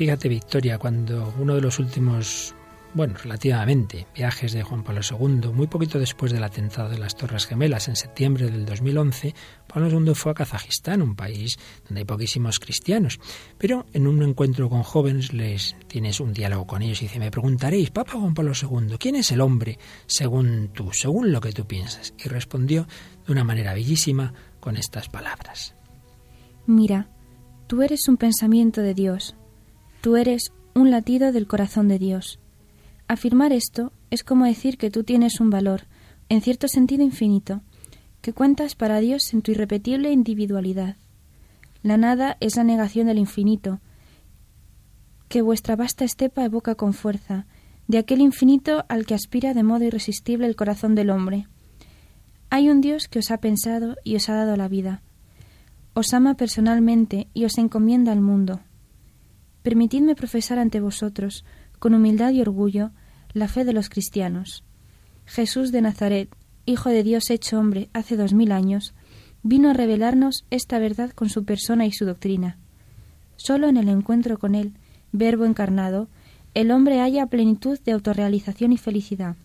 Fíjate, 0.00 0.30
Victoria, 0.30 0.78
cuando 0.78 1.34
uno 1.38 1.56
de 1.56 1.60
los 1.60 1.78
últimos, 1.78 2.54
bueno, 2.94 3.16
relativamente, 3.22 4.06
viajes 4.14 4.54
de 4.54 4.62
Juan 4.62 4.82
Pablo 4.82 5.02
II, 5.02 5.52
muy 5.52 5.66
poquito 5.66 5.98
después 5.98 6.32
del 6.32 6.42
atentado 6.42 6.88
de 6.88 6.96
las 6.96 7.18
Torres 7.18 7.46
Gemelas 7.46 7.86
en 7.86 7.96
septiembre 7.96 8.50
del 8.50 8.64
2011, 8.64 9.34
Pablo 9.66 9.90
II 9.90 10.14
fue 10.14 10.32
a 10.32 10.34
Kazajistán, 10.36 11.02
un 11.02 11.16
país 11.16 11.58
donde 11.86 11.98
hay 11.98 12.04
poquísimos 12.06 12.58
cristianos. 12.60 13.20
Pero 13.58 13.84
en 13.92 14.06
un 14.06 14.22
encuentro 14.22 14.70
con 14.70 14.84
jóvenes 14.84 15.34
les 15.34 15.76
tienes 15.86 16.18
un 16.20 16.32
diálogo 16.32 16.66
con 16.66 16.80
ellos 16.80 17.02
y 17.02 17.04
dice, 17.04 17.18
me 17.18 17.30
preguntaréis, 17.30 17.90
Papa 17.90 18.12
Juan 18.12 18.32
Pablo 18.32 18.52
II, 18.54 18.96
¿quién 18.98 19.16
es 19.16 19.32
el 19.32 19.42
hombre 19.42 19.78
según 20.06 20.70
tú, 20.72 20.94
según 20.94 21.30
lo 21.30 21.42
que 21.42 21.52
tú 21.52 21.66
piensas? 21.66 22.14
Y 22.16 22.30
respondió 22.30 22.86
de 23.26 23.32
una 23.32 23.44
manera 23.44 23.74
bellísima 23.74 24.32
con 24.60 24.78
estas 24.78 25.10
palabras. 25.10 25.74
Mira, 26.64 27.10
tú 27.66 27.82
eres 27.82 28.08
un 28.08 28.16
pensamiento 28.16 28.80
de 28.80 28.94
Dios 28.94 29.36
Tú 30.00 30.16
eres 30.16 30.52
un 30.74 30.90
latido 30.90 31.30
del 31.30 31.46
corazón 31.46 31.88
de 31.88 31.98
Dios. 31.98 32.38
Afirmar 33.06 33.52
esto 33.52 33.92
es 34.10 34.24
como 34.24 34.46
decir 34.46 34.78
que 34.78 34.90
tú 34.90 35.04
tienes 35.04 35.40
un 35.40 35.50
valor, 35.50 35.82
en 36.30 36.40
cierto 36.40 36.68
sentido 36.68 37.02
infinito, 37.02 37.60
que 38.22 38.32
cuentas 38.32 38.74
para 38.74 39.00
Dios 39.00 39.34
en 39.34 39.42
tu 39.42 39.50
irrepetible 39.50 40.10
individualidad. 40.10 40.96
La 41.82 41.98
nada 41.98 42.38
es 42.40 42.56
la 42.56 42.64
negación 42.64 43.08
del 43.08 43.18
infinito, 43.18 43.80
que 45.28 45.42
vuestra 45.42 45.76
vasta 45.76 46.06
estepa 46.06 46.44
evoca 46.44 46.76
con 46.76 46.94
fuerza, 46.94 47.46
de 47.86 47.98
aquel 47.98 48.22
infinito 48.22 48.86
al 48.88 49.04
que 49.04 49.14
aspira 49.14 49.52
de 49.52 49.64
modo 49.64 49.84
irresistible 49.84 50.46
el 50.46 50.56
corazón 50.56 50.94
del 50.94 51.10
hombre. 51.10 51.46
Hay 52.48 52.70
un 52.70 52.80
Dios 52.80 53.06
que 53.06 53.18
os 53.18 53.30
ha 53.30 53.38
pensado 53.38 53.96
y 54.02 54.16
os 54.16 54.30
ha 54.30 54.34
dado 54.34 54.56
la 54.56 54.68
vida. 54.68 55.02
Os 55.92 56.14
ama 56.14 56.34
personalmente 56.34 57.28
y 57.34 57.44
os 57.44 57.58
encomienda 57.58 58.12
al 58.12 58.20
mundo. 58.20 58.60
Permitidme 59.62 60.14
profesar 60.14 60.58
ante 60.58 60.80
vosotros, 60.80 61.44
con 61.78 61.94
humildad 61.94 62.32
y 62.32 62.40
orgullo, 62.40 62.90
la 63.32 63.48
fe 63.48 63.64
de 63.64 63.72
los 63.72 63.88
cristianos. 63.88 64.64
Jesús 65.26 65.70
de 65.72 65.82
Nazaret, 65.82 66.28
Hijo 66.66 66.90
de 66.90 67.02
Dios 67.02 67.30
hecho 67.30 67.58
hombre 67.58 67.88
hace 67.92 68.16
dos 68.16 68.32
mil 68.32 68.52
años, 68.52 68.94
vino 69.42 69.70
a 69.70 69.72
revelarnos 69.72 70.44
esta 70.50 70.78
verdad 70.78 71.10
con 71.10 71.28
su 71.28 71.44
persona 71.44 71.86
y 71.86 71.92
su 71.92 72.04
doctrina. 72.04 72.58
Solo 73.36 73.68
en 73.68 73.76
el 73.76 73.88
encuentro 73.88 74.38
con 74.38 74.54
Él, 74.54 74.74
Verbo 75.12 75.44
encarnado, 75.44 76.08
el 76.54 76.70
hombre 76.70 77.00
halla 77.00 77.26
plenitud 77.26 77.78
de 77.84 77.92
autorrealización 77.92 78.72
y 78.72 78.78
felicidad. 78.78 79.36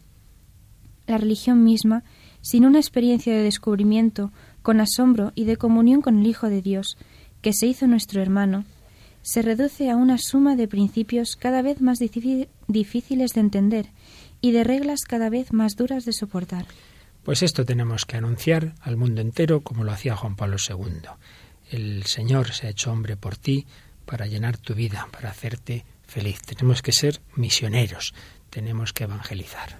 La 1.07 1.18
religión 1.18 1.63
misma, 1.63 2.03
sin 2.41 2.66
una 2.66 2.80
experiencia 2.80 3.34
de 3.34 3.43
descubrimiento, 3.43 4.32
con 4.61 4.82
asombro 4.82 5.32
y 5.36 5.45
de 5.45 5.57
comunión 5.57 6.01
con 6.01 6.20
el 6.20 6.28
Hijo 6.28 6.49
de 6.49 6.61
Dios, 6.61 6.97
que 7.41 7.53
se 7.53 7.68
hizo 7.68 7.88
nuestro 7.88 8.22
hermano, 8.22 8.66
se 9.26 9.41
reduce 9.41 9.89
a 9.89 9.95
una 9.95 10.19
suma 10.19 10.55
de 10.55 10.67
principios 10.67 11.36
cada 11.36 11.63
vez 11.63 11.82
más 11.82 11.97
difíciles 11.97 13.32
de 13.34 13.39
entender 13.41 13.88
y 14.39 14.51
de 14.51 14.63
reglas 14.63 15.01
cada 15.01 15.32
vez 15.32 15.51
más 15.51 15.76
duras 15.76 16.05
de 16.05 16.13
soportar. 16.13 16.67
Pues 17.23 17.41
esto 17.41 17.65
tenemos 17.65 18.05
que 18.05 18.17
anunciar 18.17 18.76
al 18.82 18.97
mundo 18.97 19.21
entero 19.21 19.61
como 19.61 19.84
lo 19.84 19.91
hacía 19.91 20.15
Juan 20.15 20.36
Pablo 20.36 20.57
II. 20.57 21.09
El 21.71 22.05
Señor 22.05 22.51
se 22.51 22.67
ha 22.67 22.69
hecho 22.69 22.91
hombre 22.91 23.17
por 23.17 23.36
ti 23.36 23.65
para 24.05 24.28
llenar 24.28 24.57
tu 24.57 24.76
vida, 24.76 25.07
para 25.11 25.32
hacerte 25.32 25.86
feliz. 26.05 26.39
Tenemos 26.43 26.84
que 26.84 26.91
ser 26.91 27.19
misioneros, 27.36 28.13
tenemos 28.51 28.93
que 28.93 29.05
evangelizar. 29.05 29.80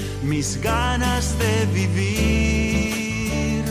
mis 0.23 0.61
ganas 0.61 1.37
de 1.39 1.65
vivir. 1.73 3.63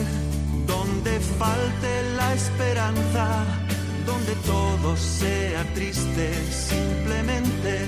Donde 0.67 1.21
falte 1.21 2.03
la 2.17 2.35
esperanza, 2.35 3.45
donde 4.07 4.35
todo 4.47 4.97
sea 4.97 5.65
triste, 5.75 6.33
simplemente 6.51 7.87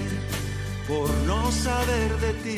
por 0.88 1.10
no 1.26 1.50
saber 1.50 2.18
de 2.20 2.32
ti. 2.44 2.56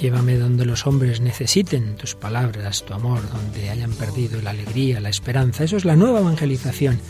Llévame 0.00 0.36
donde 0.36 0.66
los 0.66 0.86
hombres 0.86 1.20
necesiten 1.20 1.96
tus 1.96 2.14
palabras, 2.14 2.84
tu 2.84 2.92
amor, 2.92 3.20
donde 3.30 3.70
hayan 3.70 3.92
perdido 3.92 4.42
la 4.42 4.50
alegría, 4.50 5.00
la 5.00 5.08
esperanza. 5.08 5.64
Eso 5.64 5.78
es 5.78 5.86
la 5.86 5.96
nueva 5.96 6.20
evangelización 6.20 7.00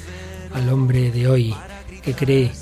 al 0.54 0.68
hombre 0.68 1.10
de 1.10 1.28
hoy 1.28 1.54
que 2.02 2.14
cree 2.14 2.52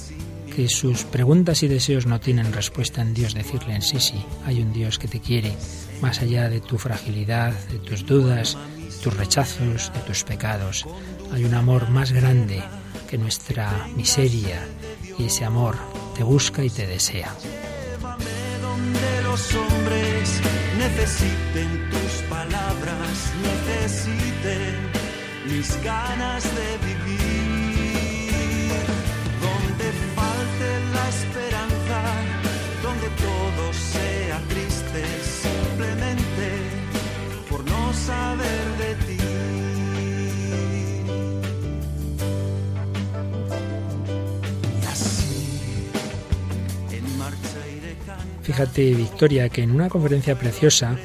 que 0.54 0.68
sus 0.68 1.04
preguntas 1.04 1.62
y 1.62 1.68
deseos 1.68 2.06
no 2.06 2.20
tienen 2.20 2.52
respuesta 2.52 3.02
en 3.02 3.14
Dios. 3.14 3.34
Decirle 3.34 3.74
en 3.74 3.82
sí, 3.82 3.98
sí, 3.98 4.24
hay 4.46 4.60
un 4.62 4.72
Dios 4.72 4.98
que 4.98 5.08
te 5.08 5.20
quiere, 5.20 5.56
más 6.00 6.20
allá 6.20 6.48
de 6.48 6.60
tu 6.60 6.78
fragilidad, 6.78 7.52
de 7.68 7.78
tus 7.78 8.06
dudas, 8.06 8.56
de 8.78 9.02
tus 9.02 9.16
rechazos, 9.16 9.92
de 9.92 10.00
tus 10.00 10.22
pecados. 10.24 10.86
Hay 11.32 11.44
un 11.44 11.54
amor 11.54 11.90
más 11.90 12.12
grande 12.12 12.62
que 13.10 13.18
nuestra 13.18 13.88
miseria 13.96 14.66
y 15.18 15.24
ese 15.24 15.44
amor 15.44 15.76
te 16.16 16.22
busca 16.22 16.62
y 16.62 16.70
te 16.70 16.86
desea. 16.86 17.34
Llévame 17.42 18.24
donde 18.62 19.22
los 19.24 19.54
hombres 19.54 20.40
necesiten 20.78 21.90
tus 21.90 22.22
palabras, 22.28 23.32
necesiten 23.42 24.74
mis 25.48 25.82
ganas 25.82 26.44
de 26.44 26.86
vivir. 26.86 27.43
Donde 29.84 29.98
falte 30.16 30.68
la 30.94 31.08
esperanza, 31.10 31.98
donde 32.82 33.08
todo 33.20 33.72
sea 33.74 34.40
triste, 34.48 35.04
simplemente 35.42 36.46
por 37.50 37.62
no 37.66 37.92
saber 37.92 38.64
de 38.78 38.94
ti. 39.04 39.18
Fíjate, 48.42 48.94
Victoria, 48.94 49.48
que 49.50 49.62
en 49.62 49.70
una 49.70 49.90
conferencia 49.90 50.38
preciosa 50.38 50.96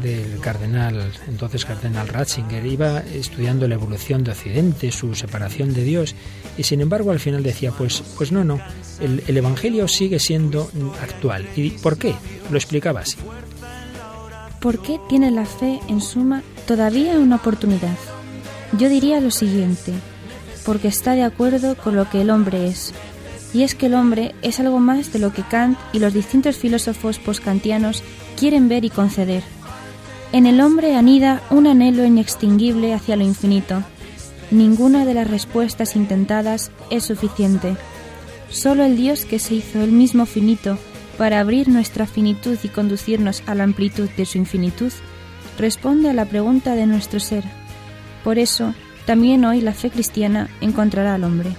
del 0.00 0.40
cardenal, 0.40 1.12
entonces 1.28 1.64
cardenal 1.64 2.08
Ratzinger, 2.08 2.64
iba 2.66 3.00
estudiando 3.00 3.68
la 3.68 3.74
evolución 3.74 4.24
de 4.24 4.32
Occidente, 4.32 4.90
su 4.90 5.14
separación 5.14 5.72
de 5.72 5.84
Dios, 5.84 6.14
y 6.56 6.64
sin 6.64 6.80
embargo 6.80 7.10
al 7.10 7.20
final 7.20 7.42
decía, 7.42 7.72
pues, 7.72 8.02
pues 8.16 8.32
no, 8.32 8.44
no, 8.44 8.60
el, 9.00 9.22
el 9.26 9.36
Evangelio 9.36 9.88
sigue 9.88 10.18
siendo 10.18 10.70
actual. 11.02 11.46
¿Y 11.56 11.70
por 11.70 11.98
qué? 11.98 12.14
Lo 12.50 12.56
explicaba 12.56 13.00
así. 13.00 13.16
¿Por 14.60 14.80
qué 14.82 14.98
tiene 15.08 15.30
la 15.30 15.44
fe, 15.44 15.80
en 15.88 16.00
suma, 16.00 16.42
todavía 16.66 17.18
una 17.18 17.36
oportunidad? 17.36 17.96
Yo 18.78 18.88
diría 18.88 19.20
lo 19.20 19.30
siguiente, 19.30 19.92
porque 20.64 20.88
está 20.88 21.12
de 21.12 21.22
acuerdo 21.22 21.76
con 21.76 21.94
lo 21.96 22.08
que 22.08 22.22
el 22.22 22.30
hombre 22.30 22.68
es, 22.68 22.94
y 23.52 23.62
es 23.62 23.74
que 23.76 23.86
el 23.86 23.94
hombre 23.94 24.34
es 24.42 24.58
algo 24.58 24.80
más 24.80 25.12
de 25.12 25.20
lo 25.20 25.32
que 25.32 25.42
Kant 25.42 25.78
y 25.92 26.00
los 26.00 26.12
distintos 26.12 26.56
filósofos 26.56 27.20
postkantianos 27.20 28.02
quieren 28.36 28.68
ver 28.68 28.84
y 28.84 28.90
conceder. 28.90 29.44
En 30.34 30.46
el 30.46 30.60
hombre 30.60 30.96
anida 30.96 31.44
un 31.50 31.68
anhelo 31.68 32.04
inextinguible 32.04 32.92
hacia 32.92 33.14
lo 33.14 33.22
infinito. 33.22 33.84
Ninguna 34.50 35.04
de 35.04 35.14
las 35.14 35.30
respuestas 35.30 35.94
intentadas 35.94 36.72
es 36.90 37.04
suficiente. 37.04 37.76
Solo 38.50 38.82
el 38.82 38.96
Dios 38.96 39.26
que 39.26 39.38
se 39.38 39.54
hizo 39.54 39.80
el 39.80 39.92
mismo 39.92 40.26
finito 40.26 40.76
para 41.18 41.38
abrir 41.38 41.68
nuestra 41.68 42.08
finitud 42.08 42.58
y 42.64 42.68
conducirnos 42.68 43.44
a 43.46 43.54
la 43.54 43.62
amplitud 43.62 44.08
de 44.16 44.26
su 44.26 44.38
infinitud, 44.38 44.90
responde 45.56 46.10
a 46.10 46.12
la 46.12 46.24
pregunta 46.24 46.74
de 46.74 46.86
nuestro 46.86 47.20
ser. 47.20 47.44
Por 48.24 48.40
eso, 48.40 48.74
también 49.06 49.44
hoy 49.44 49.60
la 49.60 49.72
fe 49.72 49.88
cristiana 49.88 50.50
encontrará 50.60 51.14
al 51.14 51.22
hombre. 51.22 51.50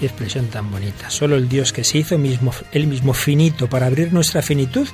Qué 0.00 0.06
expresión 0.06 0.46
tan 0.46 0.70
bonita. 0.70 1.10
Solo 1.10 1.36
el 1.36 1.50
Dios 1.50 1.74
que 1.74 1.84
se 1.84 1.98
hizo 1.98 2.16
mismo, 2.16 2.52
el 2.72 2.86
mismo 2.86 3.12
finito 3.12 3.68
para 3.68 3.84
abrir 3.84 4.14
nuestra 4.14 4.40
finitud 4.40 4.88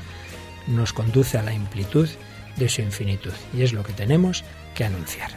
nos 0.67 0.93
conduce 0.93 1.39
a 1.39 1.45
la 1.45 1.53
amplitud 1.53 2.09
de 2.57 2.69
su 2.69 2.83
infinitud. 2.83 3.33
Y 3.55 3.63
es 3.63 3.73
lo 3.73 3.83
que 3.83 3.93
tenemos 3.93 4.45
que 4.75 4.85
anunciar. 4.85 5.31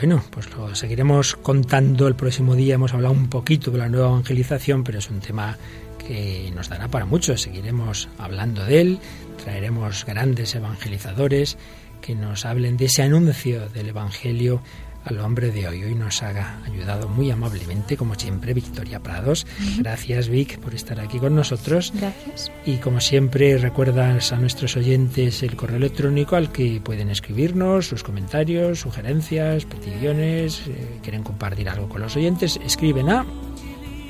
Bueno, 0.00 0.22
pues 0.30 0.48
lo 0.54 0.76
seguiremos 0.76 1.34
contando 1.34 2.06
el 2.06 2.14
próximo 2.14 2.54
día. 2.54 2.76
Hemos 2.76 2.94
hablado 2.94 3.14
un 3.14 3.28
poquito 3.28 3.72
de 3.72 3.78
la 3.78 3.88
nueva 3.88 4.10
evangelización, 4.10 4.84
pero 4.84 5.00
es 5.00 5.10
un 5.10 5.18
tema 5.18 5.58
que 5.98 6.52
nos 6.54 6.68
dará 6.68 6.86
para 6.86 7.04
mucho. 7.04 7.36
Seguiremos 7.36 8.08
hablando 8.16 8.64
de 8.64 8.80
él, 8.80 8.98
traeremos 9.42 10.04
grandes 10.06 10.54
evangelizadores 10.54 11.58
que 12.00 12.14
nos 12.14 12.44
hablen 12.44 12.76
de 12.76 12.86
ese 12.86 13.02
anuncio 13.02 13.68
del 13.68 13.88
Evangelio 13.88 14.62
al 15.04 15.20
hombre 15.20 15.50
de 15.50 15.66
hoy. 15.66 15.84
Hoy 15.84 15.94
nos 15.94 16.22
ha 16.22 16.62
ayudado 16.64 17.08
muy 17.08 17.30
amablemente, 17.30 17.96
como 17.96 18.14
siempre, 18.14 18.52
Victoria 18.52 19.00
Prados. 19.00 19.46
Gracias, 19.78 20.28
Vic, 20.28 20.58
por 20.58 20.74
estar 20.74 21.00
aquí 21.00 21.18
con 21.18 21.34
nosotros. 21.34 21.92
Gracias. 21.94 22.52
Y 22.66 22.76
como 22.76 23.00
siempre, 23.00 23.56
recuerdas 23.58 24.32
a 24.32 24.36
nuestros 24.36 24.76
oyentes 24.76 25.42
el 25.42 25.56
correo 25.56 25.78
electrónico 25.78 26.36
al 26.36 26.52
que 26.52 26.80
pueden 26.82 27.10
escribirnos 27.10 27.86
sus 27.86 28.02
comentarios, 28.02 28.80
sugerencias, 28.80 29.64
peticiones, 29.64 30.62
eh, 30.66 30.98
quieren 31.02 31.22
compartir 31.22 31.68
algo 31.68 31.88
con 31.88 32.02
los 32.02 32.16
oyentes, 32.16 32.58
escriben 32.64 33.08
a 33.08 33.24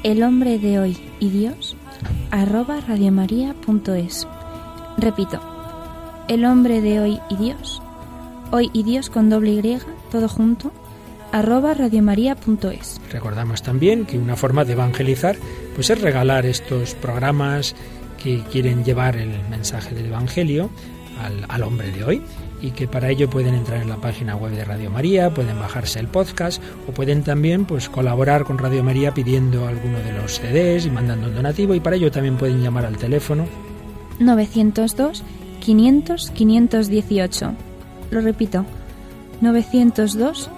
El 0.02 0.22
hombre 0.22 0.58
de 0.58 0.78
hoy 0.80 0.98
y 1.20 1.30
Dios 1.30 1.76
arroba 2.30 2.80
radiomaria.es. 2.80 4.26
Repito, 4.96 5.57
el 6.28 6.44
hombre 6.44 6.80
de 6.80 7.00
hoy 7.00 7.20
y 7.30 7.36
Dios, 7.36 7.82
hoy 8.50 8.70
y 8.72 8.82
Dios 8.82 9.10
con 9.10 9.30
doble 9.30 9.52
Y, 9.52 9.78
todo 10.10 10.28
junto, 10.28 10.70
arroba 11.32 11.74
radiomaria.es. 11.74 13.00
Recordamos 13.10 13.62
también 13.62 14.04
que 14.04 14.18
una 14.18 14.36
forma 14.36 14.64
de 14.64 14.74
evangelizar 14.74 15.36
pues 15.74 15.90
es 15.90 16.00
regalar 16.00 16.46
estos 16.46 16.94
programas 16.94 17.74
que 18.22 18.42
quieren 18.52 18.84
llevar 18.84 19.16
el 19.16 19.30
mensaje 19.48 19.94
del 19.94 20.06
Evangelio 20.06 20.70
al, 21.22 21.46
al 21.48 21.62
hombre 21.62 21.90
de 21.92 22.04
hoy 22.04 22.22
y 22.60 22.72
que 22.72 22.88
para 22.88 23.08
ello 23.10 23.30
pueden 23.30 23.54
entrar 23.54 23.80
en 23.80 23.88
la 23.88 23.96
página 23.96 24.36
web 24.36 24.52
de 24.52 24.64
Radio 24.64 24.90
María, 24.90 25.32
pueden 25.32 25.58
bajarse 25.58 26.00
el 26.00 26.08
podcast 26.08 26.62
o 26.88 26.92
pueden 26.92 27.22
también 27.22 27.64
pues 27.64 27.88
colaborar 27.88 28.44
con 28.44 28.58
Radio 28.58 28.82
María 28.82 29.14
pidiendo 29.14 29.66
alguno 29.66 29.98
de 29.98 30.12
los 30.12 30.40
CDs 30.40 30.86
y 30.86 30.90
mandando 30.90 31.28
un 31.28 31.34
donativo 31.34 31.74
y 31.74 31.80
para 31.80 31.96
ello 31.96 32.10
también 32.10 32.36
pueden 32.36 32.62
llamar 32.62 32.84
al 32.84 32.96
teléfono 32.96 33.46
902 34.18 35.22
500 35.68 36.30
518. 36.30 37.52
Lo 38.10 38.22
repito. 38.22 38.64
902 39.42 40.48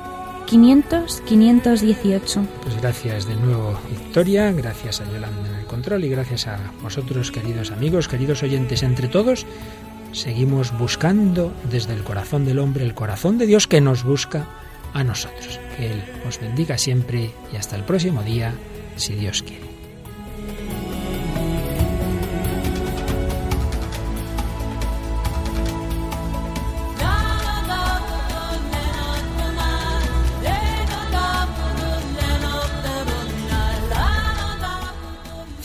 500 0.47 1.23
518. 1.23 2.47
Pues 2.63 2.81
gracias 2.81 3.27
de 3.27 3.35
nuevo 3.35 3.77
Victoria, 3.91 4.53
gracias 4.53 5.01
a 5.01 5.11
Yolanda 5.11 5.49
en 5.49 5.57
el 5.57 5.67
control 5.67 6.05
y 6.05 6.11
gracias 6.11 6.47
a 6.47 6.59
vosotros 6.81 7.33
queridos 7.33 7.73
amigos, 7.73 8.07
queridos 8.07 8.45
oyentes, 8.45 8.85
entre 8.85 9.09
todos 9.09 9.47
seguimos 10.13 10.79
buscando 10.79 11.53
desde 11.69 11.93
el 11.95 12.05
corazón 12.05 12.45
del 12.45 12.61
hombre 12.61 12.85
el 12.85 12.95
corazón 12.95 13.37
de 13.37 13.47
Dios 13.47 13.67
que 13.67 13.81
nos 13.81 14.05
busca 14.05 14.47
a 14.95 15.03
nosotros. 15.03 15.59
Que 15.77 15.91
Él 15.91 16.05
os 16.29 16.39
bendiga 16.39 16.79
siempre 16.79 17.33
y 17.53 17.57
hasta 17.57 17.75
el 17.75 17.83
próximo 17.83 18.23
día, 18.23 18.55
si 18.95 19.15
Dios 19.15 19.43
quiere. 19.43 19.70